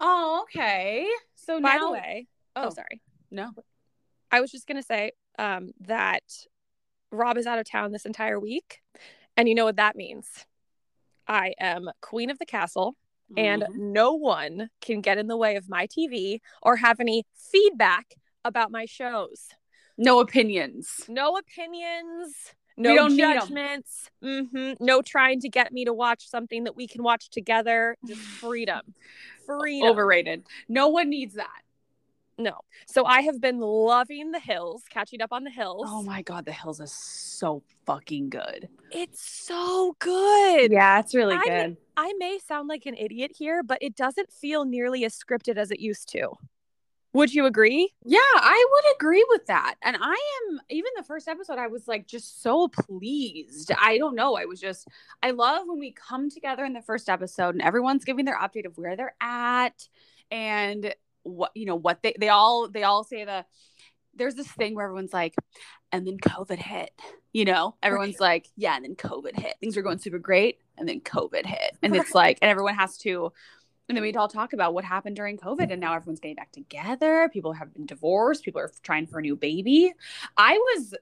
Oh, 0.01 0.41
okay. 0.43 1.09
So 1.35 1.61
By 1.61 1.77
now, 1.77 1.87
the 1.87 1.93
way, 1.93 2.27
oh, 2.57 2.67
oh, 2.67 2.71
sorry. 2.71 3.01
no. 3.31 3.51
I 4.31 4.41
was 4.41 4.51
just 4.51 4.67
gonna 4.67 4.83
say 4.83 5.13
um, 5.39 5.73
that 5.81 6.23
Rob 7.11 7.39
is 7.39 7.47
out 7.47 7.59
of 7.59 7.69
town 7.69 7.93
this 7.93 8.05
entire 8.05 8.39
week, 8.39 8.83
and 9.37 9.49
you 9.49 9.55
know 9.55 9.65
what 9.65 9.77
that 9.77 9.97
means. 9.97 10.47
I 11.29 11.55
am 11.61 11.91
queen 12.01 12.31
of 12.31 12.39
the 12.39 12.47
castle, 12.47 12.97
and 13.37 13.63
Mhm. 13.63 13.77
no 13.77 14.15
one 14.15 14.71
can 14.81 15.01
get 15.03 15.19
in 15.19 15.27
the 15.27 15.37
way 15.37 15.57
of 15.57 15.69
my 15.69 15.87
TV 15.87 16.41
or 16.63 16.77
have 16.77 16.99
any 17.01 17.25
feedback 17.37 18.15
about 18.45 18.71
my 18.71 18.87
shows. 18.87 19.49
no 20.01 20.21
opinions. 20.21 21.05
No 21.09 21.37
opinions. 21.37 22.55
No 22.77 22.95
don't 22.95 23.17
need 23.17 23.23
'em. 23.25 23.39
judgments. 23.41 24.11
hmm 24.23 24.73
No 24.79 25.03
trying 25.03 25.41
to 25.41 25.49
get 25.49 25.73
me 25.73 25.85
to 25.85 25.93
watch 25.93 26.29
something 26.29 26.63
that 26.65 26.77
we 26.77 26.87
can 26.87 27.03
watch 27.03 27.31
together. 27.31 27.97
Just 28.07 28.21
freedom. 28.41 28.95
Freedom. 29.45 29.89
Overrated. 29.91 30.47
No 30.69 30.87
one 30.89 31.11
needs 31.11 31.35
that. 31.35 31.63
No. 32.39 32.61
So 32.87 33.05
I 33.05 33.23
have 33.23 33.41
been 33.41 33.59
loving 33.59 34.31
the 34.31 34.39
hills, 34.39 34.85
catching 34.89 35.21
up 35.21 35.33
on 35.33 35.43
the 35.43 35.51
hills. 35.51 35.87
Oh 35.89 36.03
my 36.03 36.23
god, 36.23 36.45
The 36.45 36.53
Hills 36.53 36.79
is 36.81 36.93
so 36.93 37.63
fucking 37.85 38.31
good. 38.31 38.69
It's 38.93 39.21
so 39.21 39.97
good. 39.99 40.71
Yeah, 40.71 41.01
it's 41.01 41.15
really 41.15 41.35
I 41.37 41.43
good. 41.45 41.67
mean- 41.69 41.77
I 41.97 42.15
may 42.19 42.39
sound 42.39 42.69
like 42.69 42.87
an 42.87 42.95
idiot 42.95 43.33
here, 43.37 43.65
but 43.65 43.79
it 43.81 43.97
doesn't 43.97 44.33
feel 44.33 44.65
nearly 44.65 45.05
as 45.05 45.19
scripted 45.19 45.57
as 45.57 45.73
it 45.73 45.81
used 45.81 46.09
to. 46.11 46.31
Would 47.15 47.35
you 47.35 47.47
agree? 47.47 47.93
Yeah, 48.05 48.19
I 48.21 48.67
would 48.71 48.95
agree 48.97 49.25
with 49.31 49.47
that. 49.47 49.75
And 49.83 49.97
I 49.99 50.15
am 50.51 50.61
even 50.69 50.93
the 50.97 51.03
first 51.03 51.27
episode 51.27 51.59
I 51.59 51.67
was 51.67 51.89
like 51.89 52.07
just 52.07 52.41
so 52.43 52.69
pleased. 52.69 53.73
I 53.81 53.99
don't 53.99 54.15
know, 54.15 54.37
I 54.37 54.45
was 54.45 54.61
just 54.61 54.87
I 55.23 55.31
love 55.33 55.67
when 55.67 55.81
we 55.81 55.91
come 55.91 56.31
together 56.31 56.65
in 56.65 56.75
the 56.75 56.83
first 56.83 57.09
episode 57.09 57.55
and 57.55 57.63
everyone's 57.63 58.05
giving 58.05 58.27
their 58.27 58.39
update 58.39 58.67
of 58.67 58.77
where 58.79 58.95
they're 58.95 59.15
at 59.21 59.89
and 60.31 60.95
what 61.29 61.51
you 61.55 61.67
know 61.67 61.77
what 61.77 62.03
they 62.03 62.15
they 62.19 62.29
all 62.29 62.69
they 62.69 62.83
all 62.83 63.05
say 63.05 63.25
the 63.25 63.45
there's 64.15 64.35
this 64.35 64.49
thing 64.49 64.75
where 64.75 64.85
everyone's 64.85 65.13
like 65.13 65.35
and 65.93 66.07
then 66.07 66.19
covid 66.19 66.59
hit 66.59 66.91
you 67.33 67.45
know 67.45 67.77
everyone's 67.83 68.21
like 68.21 68.49
yeah 68.57 68.75
and 68.75 68.85
then 68.85 68.97
covid 68.97 69.39
hit 69.39 69.55
things 69.61 69.77
are 69.77 69.83
going 69.83 69.99
super 69.99 70.19
great 70.19 70.59
and 70.77 70.89
then 70.89 71.01
covid 71.01 71.47
hit 71.47 71.77
and 71.83 71.95
it's 71.95 72.15
like 72.15 72.39
and 72.43 72.51
everyone 72.51 72.75
has 72.75 72.99
to 72.99 73.33
and 73.89 73.97
then 73.97 74.03
we'd 74.03 74.17
all 74.17 74.29
talk 74.29 74.53
about 74.53 74.75
what 74.75 74.85
happened 74.85 75.17
during 75.17 75.39
COVID, 75.39 75.73
and 75.73 75.81
now 75.81 75.95
everyone's 75.95 76.21
getting 76.21 76.37
back 76.37 76.53
together. 76.53 77.31
People 77.33 77.55
have 77.55 77.73
been 77.73 77.87
divorced. 77.87 78.45
People 78.45 78.61
are 78.61 78.71
trying 78.83 79.07
for 79.07 79.19
a 79.19 79.23
new 79.23 79.35
baby. 79.35 79.95
I 80.37 80.59
was 80.59 80.95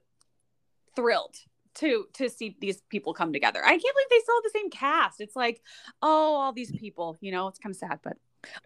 thrilled 0.95 1.35
to 1.75 2.07
to 2.13 2.29
see 2.29 2.55
these 2.59 2.81
people 2.89 3.13
come 3.13 3.33
together. 3.33 3.59
I 3.63 3.71
can't 3.71 3.81
believe 3.81 4.09
they 4.09 4.19
still 4.19 4.35
have 4.37 4.43
the 4.43 4.57
same 4.57 4.69
cast. 4.69 5.21
It's 5.21 5.35
like, 5.35 5.61
oh, 6.01 6.35
all 6.35 6.53
these 6.53 6.71
people. 6.71 7.17
You 7.19 7.31
know, 7.31 7.47
it's 7.47 7.59
kind 7.59 7.73
of 7.73 7.77
sad, 7.77 7.99
but 8.03 8.17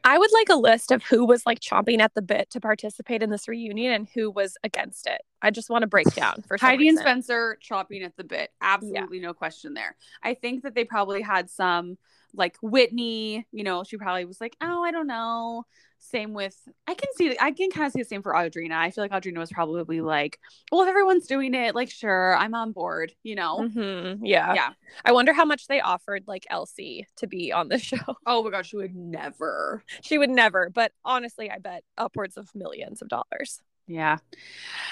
I 0.04 0.18
would 0.18 0.32
like 0.34 0.50
a 0.50 0.56
list 0.56 0.92
of 0.92 1.04
who 1.04 1.26
was 1.26 1.46
like 1.46 1.60
chomping 1.60 2.00
at 2.00 2.14
the 2.14 2.22
bit 2.22 2.50
to 2.52 2.60
participate 2.60 3.22
in 3.24 3.30
this 3.30 3.48
reunion 3.48 3.94
and 3.94 4.08
who 4.14 4.32
was 4.32 4.58
against 4.64 5.08
it. 5.08 5.22
I 5.42 5.52
just 5.52 5.70
want 5.70 5.84
to 5.84 5.88
break 5.88 6.14
down 6.14 6.44
for 6.48 6.58
Heidi 6.58 6.88
and. 6.88 6.98
Spencer 6.98 7.58
chopping 7.62 8.04
at 8.04 8.16
the 8.18 8.24
bit. 8.24 8.50
Absolutely 8.62 9.20
no 9.20 9.34
question 9.34 9.74
there. 9.74 9.96
I 10.24 10.34
think 10.34 10.64
that 10.64 10.76
they 10.76 10.86
probably 10.86 11.22
had 11.22 11.50
some 11.50 11.98
like 12.34 12.58
Whitney, 12.62 13.46
you 13.52 13.64
know, 13.64 13.84
she 13.84 13.98
probably 13.98 14.26
was 14.26 14.42
like, 14.42 14.56
oh, 14.62 14.84
I 14.84 14.92
don't 14.92 15.08
know. 15.08 15.66
Same 16.04 16.34
with 16.34 16.58
I 16.88 16.96
can 16.96 17.10
see 17.16 17.38
I 17.40 17.52
can 17.52 17.70
kind 17.70 17.86
of 17.86 17.94
see 17.94 18.00
the 18.00 18.06
same 18.06 18.24
for 18.24 18.34
Audrina. 18.34 18.72
I 18.72 18.90
feel 18.90 19.04
like 19.04 19.12
Audrina 19.12 19.38
was 19.38 19.52
probably 19.52 20.02
like, 20.02 20.40
well, 20.72 20.82
if 20.82 20.90
everyone's 20.90 21.28
doing 21.28 21.54
it, 21.54 21.76
like 21.76 21.92
sure, 21.92 22.36
I'm 22.36 22.56
on 22.56 22.72
board, 22.72 23.14
you 23.22 23.36
know. 23.36 23.60
Mhm, 23.62 24.20
Yeah. 24.24 24.54
Yeah. 24.56 24.74
I 25.06 25.12
wonder 25.12 25.32
how 25.32 25.46
much 25.46 25.68
they 25.68 25.80
offered 25.80 26.24
like 26.28 26.48
LC 26.50 27.06
to 27.18 27.28
be 27.28 27.52
on 27.54 27.68
the 27.68 27.78
show. 27.80 27.98
Oh 28.26 28.44
my 28.44 28.50
god, 28.50 28.66
she 28.66 28.78
would 28.78 28.96
never. 28.96 29.84
She 30.02 30.18
would 30.18 30.32
never, 30.32 30.72
but 30.72 30.92
honestly, 31.06 31.52
I 31.52 31.60
bet 31.60 31.84
upwards 31.98 32.36
of 32.38 32.50
millions 32.56 33.04
of 33.04 33.08
dollars. 33.08 33.62
Yeah. 33.88 34.18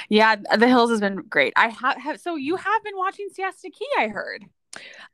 Yeah, 0.09 0.35
The 0.35 0.67
Hills 0.67 0.89
has 0.91 0.99
been 0.99 1.17
great. 1.29 1.53
I 1.55 1.69
have, 1.69 1.97
have 1.97 2.19
so 2.19 2.35
you 2.35 2.55
have 2.55 2.83
been 2.83 2.97
watching 2.97 3.27
Siesta 3.33 3.69
Key, 3.69 3.87
I 3.97 4.07
heard. 4.07 4.45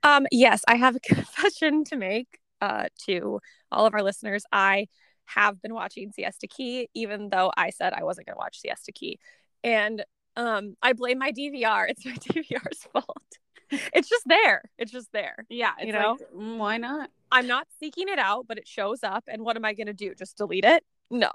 Um, 0.03 0.25
yes, 0.31 0.61
I 0.67 0.75
have 0.75 0.95
a 0.95 0.99
confession 1.13 1.83
to 1.85 1.95
make 1.95 2.39
uh, 2.61 2.85
to 3.05 3.39
all 3.71 3.85
of 3.85 3.93
our 3.93 4.03
listeners. 4.03 4.43
I 4.51 4.87
have 5.25 5.61
been 5.61 5.73
watching 5.73 6.11
Siesta 6.11 6.47
Key, 6.47 6.89
even 6.93 7.29
though 7.29 7.51
I 7.55 7.71
said 7.71 7.93
I 7.93 8.03
wasn't 8.03 8.27
going 8.27 8.35
to 8.35 8.39
watch 8.39 8.59
Siesta 8.59 8.91
Key. 8.91 9.19
And 9.63 10.05
um, 10.37 10.75
I 10.81 10.93
blame 10.93 11.17
my 11.19 11.31
DVR. 11.31 11.85
It's 11.89 12.05
my 12.05 12.13
DVR's 12.13 12.83
fault. 12.93 13.23
it's 13.71 14.07
just 14.07 14.23
there. 14.27 14.61
It's 14.77 14.91
just 14.91 15.11
there. 15.11 15.45
Yeah, 15.49 15.71
it's 15.79 15.87
You 15.87 15.93
know? 15.93 16.17
like, 16.19 16.31
mm, 16.35 16.57
why 16.57 16.77
not? 16.77 17.09
I'm 17.31 17.47
not 17.47 17.67
seeking 17.79 18.07
it 18.09 18.19
out, 18.19 18.45
but 18.47 18.57
it 18.59 18.67
shows 18.67 18.99
up. 19.03 19.23
And 19.27 19.43
what 19.43 19.55
am 19.55 19.65
I 19.65 19.73
going 19.73 19.87
to 19.87 19.93
do? 19.93 20.13
Just 20.13 20.37
delete 20.37 20.65
it? 20.65 20.83
No. 21.09 21.31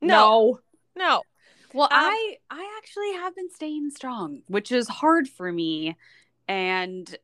No. 0.00 0.60
No. 0.96 1.22
Well, 1.74 1.84
Um, 1.84 1.90
I 1.92 2.36
I 2.50 2.74
actually 2.78 3.12
have 3.14 3.34
been 3.34 3.50
staying 3.50 3.90
strong, 3.90 4.42
which 4.46 4.72
is 4.72 4.88
hard 4.88 5.28
for 5.28 5.50
me 5.52 5.96
and 6.48 7.14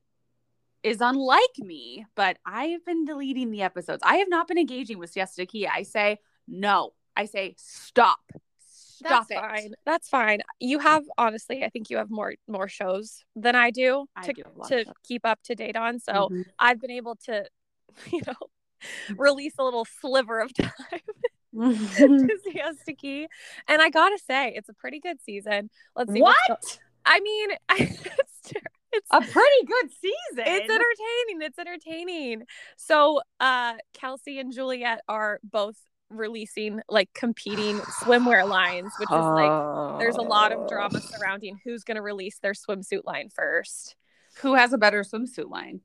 is 0.89 1.01
unlike 1.01 1.59
me, 1.59 2.05
but 2.15 2.39
I've 2.47 2.85
been 2.85 3.05
deleting 3.05 3.51
the 3.51 3.63
episodes. 3.63 4.03
I 4.05 4.17
have 4.17 4.29
not 4.29 4.49
been 4.49 4.59
engaging 4.59 4.99
with 4.99 5.11
Siesta 5.11 5.47
Key. 5.47 5.67
I 5.67 5.83
say 5.83 6.19
no. 6.47 6.93
I 7.17 7.25
say 7.27 7.55
stop. 7.59 8.21
Stop 8.61 9.29
That's 9.29 9.31
it. 9.31 9.35
fine. 9.41 9.75
That's 9.87 10.09
fine. 10.09 10.41
You 10.61 10.81
have 10.81 11.05
honestly, 11.17 11.63
I 11.65 11.69
think 11.69 11.89
you 11.91 11.99
have 11.99 12.11
more 12.11 12.35
more 12.49 12.67
shows 12.69 13.25
than 13.37 13.55
I 13.55 13.71
do 13.71 14.07
I 14.17 14.23
to 14.27 14.33
do 14.33 14.43
have 14.59 14.69
to 14.71 14.85
keep 15.05 15.25
up 15.25 15.41
to 15.45 15.55
date 15.55 15.77
on. 15.77 16.01
So 16.01 16.29
Mhm. 16.31 16.45
I've 16.59 16.81
been 16.81 16.91
able 16.91 17.15
to, 17.27 17.45
you 18.13 18.21
know, 18.27 18.35
release 19.17 19.55
a 19.59 19.65
little 19.65 19.87
sliver 20.01 20.41
of 20.41 20.53
time 20.61 20.71
to 21.55 22.39
Siesta 22.45 22.93
Key. 22.95 23.29
And 23.69 23.81
I 23.81 23.91
gotta 23.91 24.19
say, 24.19 24.53
it's 24.57 24.69
a 24.69 24.75
pretty 24.75 24.99
good 25.01 25.21
season. 25.23 25.71
Let's 25.95 26.13
see. 26.13 26.21
what? 26.21 26.79
I 27.07 27.21
mean, 27.21 27.51
it's 28.93 29.07
A 29.11 29.21
pretty 29.21 29.67
good 29.67 29.91
season. 29.93 30.45
it's 30.47 30.73
entertaining. 30.73 31.43
It's 31.43 31.59
entertaining. 31.59 32.43
So 32.77 33.21
uh 33.41 33.75
Kelsey 33.95 34.39
and 34.39 34.53
Juliette 34.53 35.03
are 35.09 35.41
both 35.43 35.77
releasing 36.11 36.81
like 36.89 37.11
competing 37.15 37.79
swimwear 38.03 38.49
lines, 38.49 38.93
which 38.99 39.11
is 39.11 39.25
like 39.25 39.99
there's 39.99 40.17
a 40.17 40.23
lot 40.23 40.53
of 40.53 40.69
drama 40.69 41.01
surrounding 41.01 41.59
who's 41.65 41.85
gonna 41.85 42.03
release 42.03 42.39
their 42.39 42.55
swimsuit 42.55 43.05
line 43.05 43.29
first. 43.29 43.95
Who 44.39 44.55
has 44.55 44.73
a 44.73 44.79
better 44.79 45.03
swimsuit 45.03 45.51
line? 45.51 45.81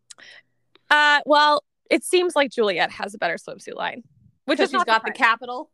Uh 0.90 1.20
well, 1.26 1.64
it 1.90 2.04
seems 2.04 2.36
like 2.36 2.52
Juliette 2.52 2.92
has 2.92 3.14
a 3.14 3.18
better 3.18 3.36
swimsuit 3.36 3.76
line. 3.76 4.04
Which 4.46 4.60
is 4.60 4.72
she's 4.72 4.84
got 4.84 5.06
the 5.06 5.12
capital. 5.12 5.70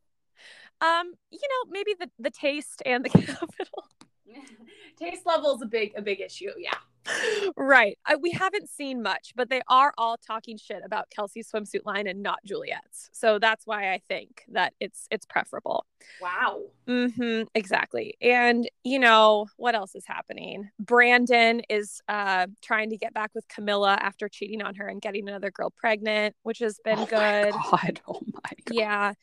Um, 0.81 1.13
you 1.31 1.39
know, 1.41 1.71
maybe 1.71 1.93
the 1.99 2.09
the 2.19 2.29
taste 2.31 2.81
and 2.85 3.03
the 3.03 3.09
capital. 3.09 3.85
Taste 4.97 5.25
level 5.25 5.55
is 5.55 5.61
a 5.61 5.65
big 5.65 5.93
a 5.95 6.01
big 6.01 6.19
issue. 6.21 6.49
Yeah. 6.57 6.75
right. 7.57 7.97
I, 8.05 8.15
we 8.15 8.31
haven't 8.31 8.69
seen 8.69 9.01
much, 9.01 9.33
but 9.35 9.49
they 9.49 9.61
are 9.67 9.93
all 9.97 10.17
talking 10.17 10.57
shit 10.57 10.81
about 10.83 11.09
Kelsey's 11.09 11.49
swimsuit 11.51 11.85
line 11.85 12.07
and 12.07 12.21
not 12.21 12.39
Juliette's. 12.45 13.09
So 13.11 13.39
that's 13.39 13.65
why 13.65 13.93
I 13.93 14.01
think 14.07 14.43
that 14.49 14.73
it's 14.79 15.07
it's 15.11 15.25
preferable. 15.25 15.85
Wow. 16.21 16.61
Mm-hmm, 16.87 17.43
exactly. 17.53 18.15
And 18.21 18.69
you 18.83 18.99
know 18.99 19.47
what 19.57 19.75
else 19.75 19.95
is 19.95 20.05
happening? 20.05 20.69
Brandon 20.79 21.61
is 21.69 22.01
uh 22.07 22.47
trying 22.61 22.89
to 22.91 22.97
get 22.97 23.13
back 23.13 23.31
with 23.33 23.47
Camilla 23.47 23.97
after 23.99 24.29
cheating 24.29 24.61
on 24.61 24.75
her 24.75 24.87
and 24.87 25.01
getting 25.01 25.27
another 25.27 25.51
girl 25.51 25.71
pregnant, 25.75 26.35
which 26.43 26.59
has 26.59 26.79
been 26.83 26.99
oh 26.99 27.05
good. 27.05 27.53
My 27.53 27.69
God. 27.71 28.01
Oh 28.07 28.21
my 28.25 28.51
god. 28.65 28.71
Yeah. 28.71 29.13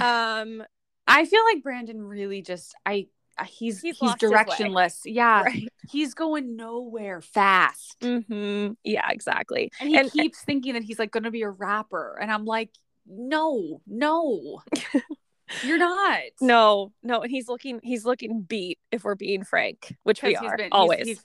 Um 0.00 0.62
I 1.08 1.24
feel 1.24 1.42
like 1.52 1.62
Brandon 1.62 2.02
really 2.02 2.42
just 2.42 2.74
I 2.84 3.06
he's 3.44 3.80
He's 3.82 3.98
he's, 3.98 4.10
way. 4.12 4.14
directionless. 4.20 5.00
Yeah. 5.04 5.42
right. 5.42 5.68
He's 5.90 6.14
going 6.14 6.56
nowhere 6.56 7.20
fast. 7.20 8.00
Mm-hmm. 8.00 8.72
Yeah, 8.82 9.08
exactly. 9.10 9.70
And 9.80 9.88
he 9.90 9.96
And- 9.98 10.10
keeps 10.10 10.40
thinking 10.42 10.74
that 10.74 10.82
he's 10.82 10.98
like 10.98 11.10
going 11.10 11.24
to 11.24 11.30
be 11.30 11.42
a 11.42 11.50
rapper 11.50 12.18
and 12.20 12.32
I'm 12.32 12.44
like 12.44 12.70
no, 13.08 13.80
no. 13.86 14.62
You're 15.62 15.78
not. 15.78 16.18
No, 16.40 16.92
no, 17.04 17.20
and 17.22 17.30
he's 17.30 17.46
looking 17.48 17.78
he's 17.84 18.04
looking 18.04 18.40
beat 18.42 18.78
if 18.90 19.04
we're 19.04 19.14
being 19.14 19.44
frank, 19.44 19.94
which 20.02 20.22
we 20.22 20.30
he's 20.30 20.38
are 20.38 20.56
been- 20.56 20.70
always. 20.72 21.06
he's- 21.06 21.22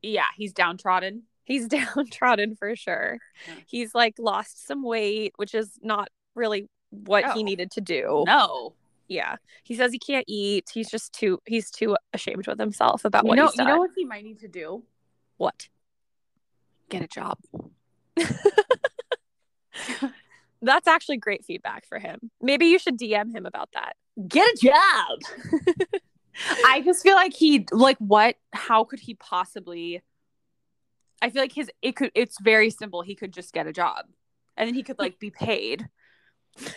yeah, 0.00 0.24
he's 0.36 0.52
downtrodden. 0.54 1.24
he's 1.44 1.66
downtrodden 1.68 2.56
for 2.56 2.74
sure. 2.76 3.18
Yeah. 3.46 3.54
He's 3.66 3.94
like 3.94 4.14
lost 4.18 4.66
some 4.66 4.82
weight, 4.82 5.32
which 5.36 5.54
is 5.54 5.72
not 5.82 6.08
really 6.34 6.68
what 6.90 7.32
he 7.32 7.42
needed 7.42 7.70
to 7.72 7.80
do. 7.82 8.24
No. 8.26 8.72
Yeah. 9.08 9.36
He 9.64 9.74
says 9.74 9.92
he 9.92 9.98
can't 9.98 10.26
eat. 10.28 10.68
He's 10.72 10.90
just 10.90 11.12
too 11.12 11.40
he's 11.46 11.70
too 11.70 11.96
ashamed 12.12 12.46
with 12.46 12.58
himself 12.58 13.04
about 13.04 13.24
You 13.24 13.28
what 13.30 13.36
know, 13.36 13.46
he's 13.46 13.56
you 13.56 13.64
know 13.64 13.78
what 13.78 13.90
he 13.96 14.04
might 14.04 14.24
need 14.24 14.40
to 14.40 14.48
do? 14.48 14.82
what? 15.38 15.68
Get 16.90 17.02
a 17.02 17.08
job. 17.08 17.38
That's 20.60 20.88
actually 20.88 21.18
great 21.18 21.44
feedback 21.44 21.86
for 21.86 21.98
him. 21.98 22.30
Maybe 22.40 22.66
you 22.66 22.78
should 22.78 22.98
DM 22.98 23.34
him 23.34 23.46
about 23.46 23.70
that. 23.74 23.94
Get 24.26 24.46
a 24.46 24.56
job. 24.56 25.20
I 26.64 26.82
just 26.82 27.02
feel 27.02 27.14
like 27.14 27.34
he 27.34 27.66
like 27.72 27.98
what 27.98 28.36
how 28.52 28.84
could 28.84 29.00
he 29.00 29.14
possibly 29.14 30.02
I 31.20 31.30
feel 31.30 31.42
like 31.42 31.52
his 31.52 31.70
it 31.82 31.96
could 31.96 32.10
it's 32.14 32.40
very 32.40 32.70
simple. 32.70 33.02
He 33.02 33.14
could 33.14 33.32
just 33.32 33.52
get 33.52 33.66
a 33.66 33.72
job. 33.72 34.06
And 34.56 34.66
then 34.66 34.74
he 34.74 34.82
could 34.82 34.98
like 34.98 35.18
be 35.18 35.30
paid. 35.30 35.88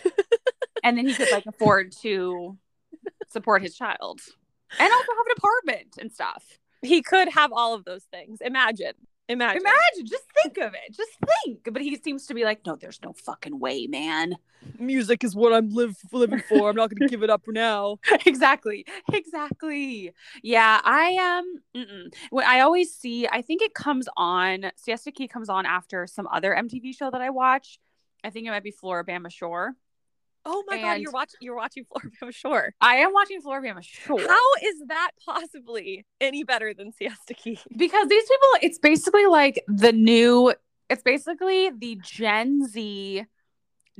and 0.82 0.96
then 0.96 1.06
he 1.06 1.14
could 1.14 1.30
like 1.30 1.46
afford 1.46 1.92
to 2.02 2.56
support 3.28 3.62
his 3.62 3.76
child. 3.76 4.20
And 4.78 4.92
also 4.92 5.12
have 5.16 5.26
an 5.26 5.34
apartment 5.36 5.98
and 6.00 6.12
stuff. 6.12 6.58
He 6.82 7.02
could 7.02 7.28
have 7.28 7.52
all 7.52 7.74
of 7.74 7.84
those 7.84 8.04
things. 8.04 8.40
Imagine. 8.40 8.94
Imagine. 9.28 9.62
Imagine, 9.62 10.06
just 10.06 10.24
think 10.42 10.58
of 10.58 10.74
it. 10.74 10.94
Just 10.94 11.12
think. 11.44 11.68
But 11.72 11.80
he 11.80 11.96
seems 11.96 12.26
to 12.26 12.34
be 12.34 12.44
like, 12.44 12.66
no, 12.66 12.76
there's 12.76 13.00
no 13.02 13.12
fucking 13.12 13.58
way, 13.58 13.86
man. 13.86 14.36
Music 14.78 15.24
is 15.24 15.34
what 15.34 15.52
I'm 15.52 15.70
live, 15.70 15.96
living 16.12 16.40
for. 16.40 16.68
I'm 16.68 16.76
not 16.76 16.90
going 16.90 17.00
to 17.00 17.08
give 17.08 17.22
it 17.22 17.30
up 17.30 17.44
for 17.44 17.52
now. 17.52 17.98
exactly. 18.26 18.84
Exactly. 19.12 20.12
Yeah, 20.42 20.80
I 20.84 21.38
um 21.38 21.62
mm-mm. 21.82 22.14
what 22.30 22.44
I 22.44 22.60
always 22.60 22.94
see, 22.94 23.26
I 23.26 23.42
think 23.42 23.62
it 23.62 23.74
comes 23.74 24.08
on 24.16 24.70
Siesta 24.76 25.12
Key 25.12 25.28
comes 25.28 25.48
on 25.48 25.66
after 25.66 26.06
some 26.06 26.28
other 26.30 26.54
MTV 26.54 26.96
show 26.96 27.10
that 27.10 27.20
I 27.20 27.30
watch. 27.30 27.78
I 28.24 28.30
think 28.30 28.46
it 28.46 28.50
might 28.50 28.64
be 28.64 28.72
Floribama 28.72 29.32
Shore. 29.32 29.74
Oh 30.44 30.64
my 30.66 30.80
god, 30.80 31.00
you're 31.00 31.12
watching 31.12 31.38
you're 31.40 31.56
watching 31.56 31.84
Floribama 31.92 32.34
Shore. 32.34 32.74
I 32.80 32.96
am 32.96 33.12
watching 33.12 33.40
Floribama 33.40 33.82
Shore. 33.82 34.20
How 34.20 34.52
is 34.64 34.82
that 34.88 35.10
possibly 35.24 36.04
any 36.20 36.44
better 36.44 36.74
than 36.74 36.92
Siesta 36.92 37.34
Key? 37.34 37.58
because 37.76 38.08
these 38.08 38.24
people 38.24 38.48
it's 38.62 38.78
basically 38.78 39.26
like 39.26 39.62
the 39.68 39.92
new 39.92 40.52
it's 40.88 41.02
basically 41.02 41.70
the 41.70 41.98
Gen 42.02 42.66
Z 42.66 43.24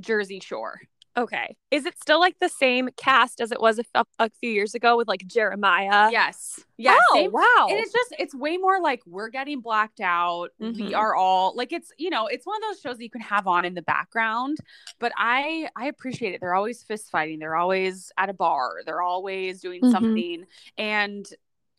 Jersey 0.00 0.40
Shore. 0.40 0.80
Okay. 1.16 1.56
Is 1.70 1.84
it 1.84 1.94
still 2.00 2.18
like 2.20 2.38
the 2.40 2.48
same 2.48 2.88
cast 2.96 3.40
as 3.42 3.52
it 3.52 3.60
was 3.60 3.78
a, 3.78 3.84
f- 3.94 4.06
a 4.18 4.30
few 4.40 4.50
years 4.50 4.74
ago 4.74 4.96
with 4.96 5.08
like 5.08 5.26
Jeremiah? 5.26 6.10
yes. 6.10 6.58
Yes. 6.78 6.98
oh, 7.10 7.14
same- 7.14 7.32
wow. 7.32 7.66
And 7.68 7.78
it's 7.78 7.92
just 7.92 8.14
it's 8.18 8.34
way 8.34 8.56
more 8.56 8.80
like 8.80 9.02
we're 9.06 9.28
getting 9.28 9.60
blacked 9.60 10.00
out. 10.00 10.48
We 10.58 10.72
Mhm. 10.72 10.96
are 10.96 11.14
all 11.14 11.54
like 11.54 11.70
it's 11.72 11.92
you 11.98 12.08
know 12.10 12.26
it's 12.28 12.46
one 12.46 12.56
of 12.56 12.62
those 12.70 12.80
shows 12.80 12.96
that 12.96 13.04
you 13.04 13.10
can 13.10 13.20
have 13.20 13.46
on 13.46 13.64
in 13.64 13.74
the 13.74 13.82
background. 13.82 14.56
But 14.98 15.12
I 15.16 15.68
I 15.76 15.86
appreciate 15.86 16.34
it. 16.34 16.40
They're 16.40 16.54
always 16.54 16.82
fist 16.82 17.10
fighting. 17.10 17.38
They're 17.40 17.56
always 17.56 18.10
at 18.16 18.30
a 18.30 18.34
bar. 18.34 18.80
They're 18.86 19.02
always 19.02 19.60
doing 19.60 19.82
Mhm. 19.82 19.90
something. 19.92 20.44
And 20.78 21.26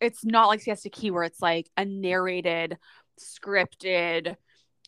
it's 0.00 0.24
not 0.24 0.46
like 0.46 0.60
Siesta 0.60 0.90
Key 0.90 1.10
where 1.10 1.24
it's 1.24 1.42
like 1.42 1.68
a 1.76 1.84
narrated, 1.84 2.78
scripted, 3.20 4.36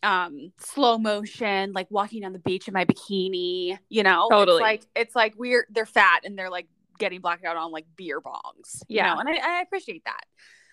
um, 0.06 0.52
slow 0.58 0.98
motion, 0.98 1.72
like 1.72 1.88
walking 1.90 2.24
on 2.24 2.32
the 2.32 2.38
beach 2.38 2.68
in 2.68 2.74
my 2.74 2.84
bikini. 2.84 3.78
You 3.88 4.02
know, 4.02 4.28
Totally. 4.30 4.56
It's 4.58 4.62
like 4.62 4.82
it's 4.94 5.16
like 5.16 5.34
we're 5.36 5.66
they're 5.70 5.86
fat 5.86 6.20
and 6.24 6.38
they're 6.38 6.50
like 6.50 6.68
getting 6.98 7.20
blacked 7.20 7.44
out 7.44 7.56
on 7.56 7.72
like 7.72 7.86
beer 7.96 8.20
bongs. 8.20 8.82
you 8.88 8.96
Yeah. 8.96 9.14
know? 9.14 9.20
and 9.20 9.28
I, 9.28 9.58
I 9.58 9.60
appreciate 9.62 10.04
that. 10.04 10.20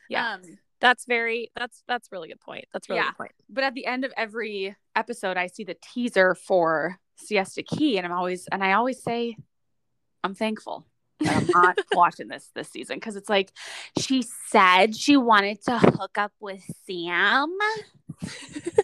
Yeah. 0.10 0.34
Um, 0.36 0.42
That's 0.80 1.06
very 1.06 1.50
that's 1.58 1.84
that's 1.88 2.12
really 2.12 2.28
good 2.30 2.40
point. 2.42 2.66
That's 2.74 2.90
really 2.90 3.00
Yeah. 3.02 3.08
good 3.12 3.18
point. 3.18 3.32
but 3.50 3.64
at 3.64 3.74
the 3.74 3.86
end 3.86 4.06
of 4.06 4.12
every 4.18 4.76
episode, 4.96 5.38
I 5.38 5.48
see 5.48 5.64
the 5.64 5.76
teaser 5.82 6.36
for 6.36 6.98
Siesta 7.16 7.64
Key, 7.64 7.98
and 7.98 8.06
I'm 8.06 8.12
always 8.14 8.48
and 8.52 8.64
I 8.64 8.74
always 8.74 9.02
say, 9.02 9.36
I'm 10.24 10.36
thankful 10.36 10.86
I'm 11.26 11.48
not 11.54 11.78
watching 11.94 12.28
this 12.28 12.50
this 12.54 12.70
season 12.70 12.98
because 12.98 13.16
it's 13.16 13.30
like 13.30 13.52
she 13.98 14.24
said 14.50 14.96
she 14.96 15.16
wanted 15.16 15.62
to 15.66 15.80
hook 15.80 16.18
up 16.18 16.34
with 16.42 16.64
Sam. 16.86 17.50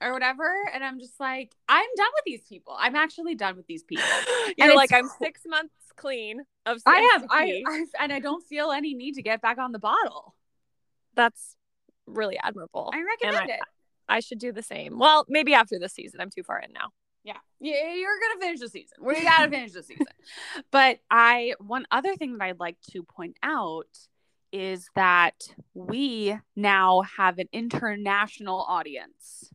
or 0.00 0.12
whatever 0.12 0.50
and 0.74 0.84
i'm 0.84 0.98
just 0.98 1.18
like 1.18 1.52
i'm 1.68 1.88
done 1.96 2.10
with 2.14 2.24
these 2.26 2.44
people 2.44 2.76
i'm 2.78 2.96
actually 2.96 3.34
done 3.34 3.56
with 3.56 3.66
these 3.66 3.82
people 3.82 4.04
You're 4.58 4.68
And 4.68 4.74
like 4.74 4.92
I'm 4.92 5.08
6 5.08 5.40
months 5.46 5.74
clean 5.96 6.40
of 6.66 6.82
i 6.84 6.98
am 7.14 7.26
I, 7.30 7.62
I 7.66 7.84
and 8.00 8.12
i 8.12 8.18
don't 8.18 8.46
feel 8.46 8.70
any 8.70 8.94
need 8.94 9.14
to 9.14 9.22
get 9.22 9.40
back 9.40 9.58
on 9.58 9.72
the 9.72 9.78
bottle 9.78 10.34
That's 11.14 11.56
really 12.06 12.38
admirable. 12.38 12.90
i 12.94 13.02
recommend 13.02 13.50
I, 13.50 13.54
it 13.54 13.60
I 14.08 14.20
should 14.20 14.38
do 14.38 14.52
the 14.52 14.62
same. 14.62 14.98
Well, 14.98 15.24
maybe 15.28 15.54
after 15.54 15.78
this 15.78 15.92
season. 15.92 16.20
I'm 16.20 16.30
too 16.30 16.42
far 16.42 16.58
in 16.60 16.72
now. 16.72 16.90
Yeah. 17.24 17.38
Yeah, 17.60 17.92
you're 17.94 18.18
gonna 18.20 18.40
finish 18.40 18.60
the 18.60 18.68
season. 18.68 18.98
We 19.00 19.22
gotta 19.22 19.50
finish 19.50 19.72
the 19.72 19.82
season. 19.82 20.06
But 20.70 20.98
I 21.10 21.54
one 21.58 21.86
other 21.90 22.14
thing 22.16 22.38
that 22.38 22.44
I'd 22.44 22.60
like 22.60 22.76
to 22.92 23.02
point 23.02 23.36
out 23.42 23.88
is 24.52 24.88
that 24.94 25.34
we 25.74 26.36
now 26.54 27.02
have 27.16 27.38
an 27.38 27.48
international 27.52 28.60
audience. 28.62 29.50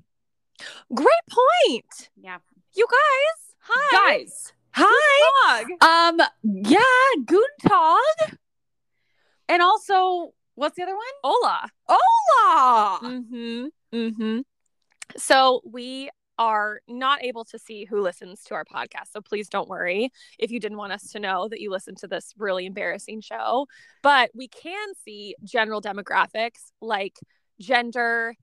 Great 0.93 1.07
point. 1.29 2.09
Yeah. 2.15 2.37
You 2.73 2.87
guys. 2.89 3.55
Hi. 3.59 4.17
Guys. 4.17 4.53
Hi. 4.73 5.63
Um 5.81 6.21
yeah, 6.43 7.23
Guten 7.25 7.43
Tag. 7.61 8.37
And 9.49 9.61
also, 9.61 10.33
what's 10.55 10.77
the 10.77 10.83
other 10.83 10.95
one? 10.95 11.05
Ola. 11.23 11.67
Ola. 11.89 12.99
Mm-hmm. 13.03 13.65
Mm-hmm. 13.93 14.39
So 15.17 15.61
we 15.65 16.09
are 16.37 16.79
not 16.87 17.23
able 17.23 17.43
to 17.45 17.59
see 17.59 17.85
who 17.85 18.01
listens 18.01 18.43
to 18.43 18.55
our 18.55 18.65
podcast. 18.65 19.11
So 19.11 19.21
please 19.21 19.49
don't 19.49 19.69
worry 19.69 20.09
if 20.39 20.49
you 20.49 20.59
didn't 20.59 20.77
want 20.77 20.93
us 20.93 21.11
to 21.11 21.19
know 21.19 21.47
that 21.49 21.59
you 21.59 21.69
listen 21.69 21.95
to 21.95 22.07
this 22.07 22.33
really 22.37 22.65
embarrassing 22.65 23.21
show. 23.21 23.67
But 24.01 24.31
we 24.33 24.47
can 24.47 24.87
see 25.03 25.35
general 25.43 25.81
demographics 25.81 26.71
like 26.81 27.19
gender 27.59 28.35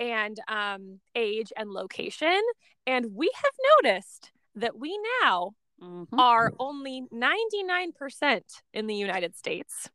and 0.00 0.38
um, 0.48 1.00
age 1.14 1.52
and 1.56 1.70
location. 1.70 2.40
And 2.86 3.14
we 3.14 3.30
have 3.34 3.52
noticed 3.82 4.30
that 4.54 4.78
we 4.78 4.98
now 5.22 5.52
Mhm. 5.80 6.08
are 6.18 6.52
only 6.58 7.02
99% 7.12 8.42
in 8.72 8.86
the 8.88 8.96
United 8.96 9.36
States 9.36 9.88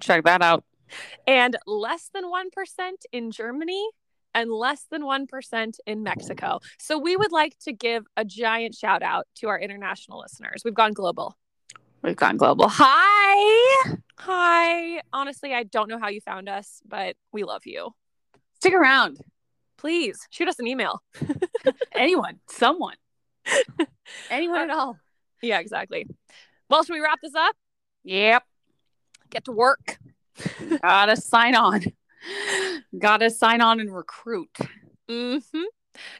Check 0.00 0.24
that 0.24 0.42
out. 0.42 0.64
and 1.26 1.56
less 1.66 2.10
than 2.12 2.24
1% 2.28 3.06
in 3.10 3.30
Germany 3.30 3.88
and 4.34 4.50
less 4.52 4.84
than 4.90 5.04
1% 5.06 5.78
in 5.86 6.02
Mexico. 6.02 6.60
So 6.78 6.98
we 6.98 7.16
would 7.16 7.32
like 7.32 7.56
to 7.60 7.72
give 7.72 8.04
a 8.18 8.24
giant 8.24 8.74
shout 8.74 9.02
out 9.02 9.26
to 9.36 9.48
our 9.48 9.58
international 9.58 10.20
listeners. 10.20 10.62
We've 10.62 10.74
gone 10.74 10.92
global. 10.92 11.38
We've 12.02 12.16
gone 12.16 12.36
global. 12.36 12.66
Hi. 12.68 13.96
Hi. 14.18 15.00
Honestly, 15.12 15.54
I 15.54 15.62
don't 15.62 15.88
know 15.88 15.98
how 15.98 16.08
you 16.08 16.20
found 16.20 16.48
us, 16.50 16.82
but 16.84 17.16
we 17.32 17.44
love 17.44 17.64
you. 17.64 17.94
Stick 18.56 18.74
around. 18.74 19.20
Please 19.84 20.26
shoot 20.30 20.48
us 20.48 20.58
an 20.58 20.66
email. 20.66 21.02
Anyone, 21.94 22.40
someone, 22.48 22.96
anyone 24.30 24.62
at 24.62 24.70
all. 24.70 24.96
Yeah, 25.42 25.58
exactly. 25.58 26.06
Well, 26.70 26.82
should 26.84 26.94
we 26.94 27.02
wrap 27.02 27.20
this 27.20 27.34
up? 27.34 27.54
Yep. 28.04 28.44
Get 29.28 29.44
to 29.44 29.52
work. 29.52 29.98
Gotta 30.82 31.16
sign 31.16 31.54
on. 31.54 31.82
Gotta 32.98 33.28
sign 33.28 33.60
on 33.60 33.78
and 33.78 33.94
recruit. 33.94 34.56
Mm-hmm. 35.06 35.62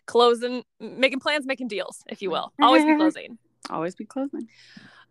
Closing, 0.05 0.63
making 0.79 1.21
plans, 1.21 1.47
making 1.47 1.69
deals, 1.69 2.05
if 2.07 2.21
you 2.21 2.31
will. 2.31 2.53
Always 2.61 2.85
be 2.85 2.95
closing. 2.97 3.39
Always 3.71 3.95
be 3.95 4.05
closing. 4.05 4.47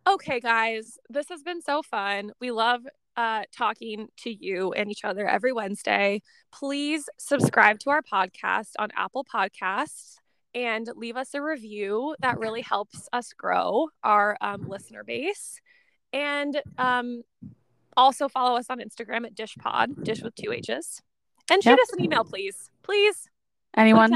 Okay, 0.05 0.39
guys, 0.39 0.99
this 1.09 1.27
has 1.29 1.41
been 1.41 1.63
so 1.63 1.81
fun. 1.81 2.33
We 2.39 2.51
love 2.51 2.81
uh, 3.15 3.43
talking 3.55 4.07
to 4.17 4.33
you 4.33 4.73
and 4.73 4.89
each 4.89 5.03
other 5.03 5.27
every 5.27 5.53
Wednesday. 5.53 6.21
Please 6.51 7.09
subscribe 7.17 7.79
to 7.79 7.89
our 7.89 8.01
podcast 8.01 8.71
on 8.79 8.89
Apple 8.95 9.25
Podcasts 9.25 10.15
and 10.55 10.89
leave 10.95 11.17
us 11.17 11.33
a 11.33 11.41
review. 11.41 12.15
That 12.19 12.39
really 12.39 12.61
helps 12.61 13.07
us 13.11 13.33
grow 13.33 13.87
our 14.03 14.37
um, 14.41 14.67
listener 14.67 15.03
base. 15.03 15.59
And 16.11 16.61
um, 16.77 17.23
also 17.97 18.27
follow 18.27 18.57
us 18.57 18.67
on 18.69 18.79
Instagram 18.79 19.25
at 19.25 19.35
DishPod, 19.35 20.03
dish 20.03 20.21
with 20.21 20.35
two 20.35 20.51
H's. 20.51 21.01
And 21.49 21.63
shoot 21.63 21.71
Yep. 21.71 21.79
us 21.79 21.93
an 21.93 22.03
email, 22.03 22.23
please. 22.23 22.69
Please. 22.83 23.27
Anyone? 23.75 24.13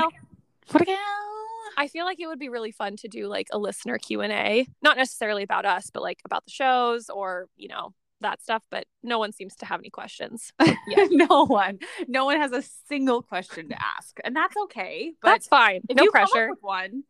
I 1.79 1.87
feel 1.87 2.05
like 2.05 2.19
it 2.19 2.27
would 2.27 2.39
be 2.39 2.49
really 2.49 2.71
fun 2.71 2.95
to 2.97 3.07
do 3.07 3.27
like 3.27 3.47
a 3.51 3.57
listener 3.59 3.97
Q&A, 3.99 4.65
not 4.81 4.97
necessarily 4.97 5.43
about 5.43 5.65
us, 5.65 5.91
but 5.93 6.01
like 6.01 6.19
about 6.25 6.43
the 6.45 6.51
shows 6.51 7.09
or, 7.09 7.47
you 7.55 7.67
know, 7.67 7.93
that 8.21 8.41
stuff, 8.41 8.63
but 8.69 8.85
no 9.03 9.19
one 9.19 9.31
seems 9.31 9.55
to 9.57 9.65
have 9.65 9.79
any 9.79 9.89
questions. 9.89 10.51
no 11.11 11.45
one. 11.45 11.79
No 12.07 12.25
one 12.25 12.37
has 12.39 12.51
a 12.51 12.61
single 12.87 13.21
question 13.21 13.69
to 13.69 13.75
ask. 13.81 14.17
And 14.23 14.35
that's 14.35 14.55
okay. 14.63 15.13
But 15.21 15.29
That's 15.31 15.47
fine. 15.47 15.81
if 15.87 15.95
No 15.97 16.03
you 16.03 16.11
come 16.11 16.23
up 16.23 16.29
pressure. 16.31 16.51
one, 16.61 17.03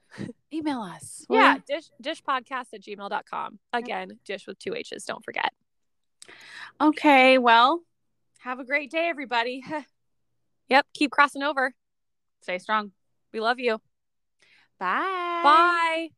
email 0.54 0.82
us. 0.82 1.26
Yeah, 1.30 1.56
you? 1.56 1.64
dish 1.68 1.90
dishpodcast 2.02 2.74
at 2.74 2.82
gmail.com. 2.82 3.60
Again, 3.74 4.20
dish 4.26 4.48
with 4.48 4.60
two 4.60 4.76
H's, 4.76 5.06
don't 5.06 5.24
forget. 5.24 5.52
Okay. 6.82 7.38
Well, 7.38 7.82
have 8.40 8.60
a 8.60 8.66
great 8.66 8.92
day, 8.92 9.08
everybody. 9.10 9.64
Yep, 10.70 10.86
keep 10.94 11.12
crossing 11.12 11.44
over. 11.44 11.74
Stay 12.42 12.58
strong. 12.58 12.92
We 13.32 13.40
love 13.40 13.58
you. 13.58 13.80
Bye. 14.78 15.40
Bye. 15.42 16.10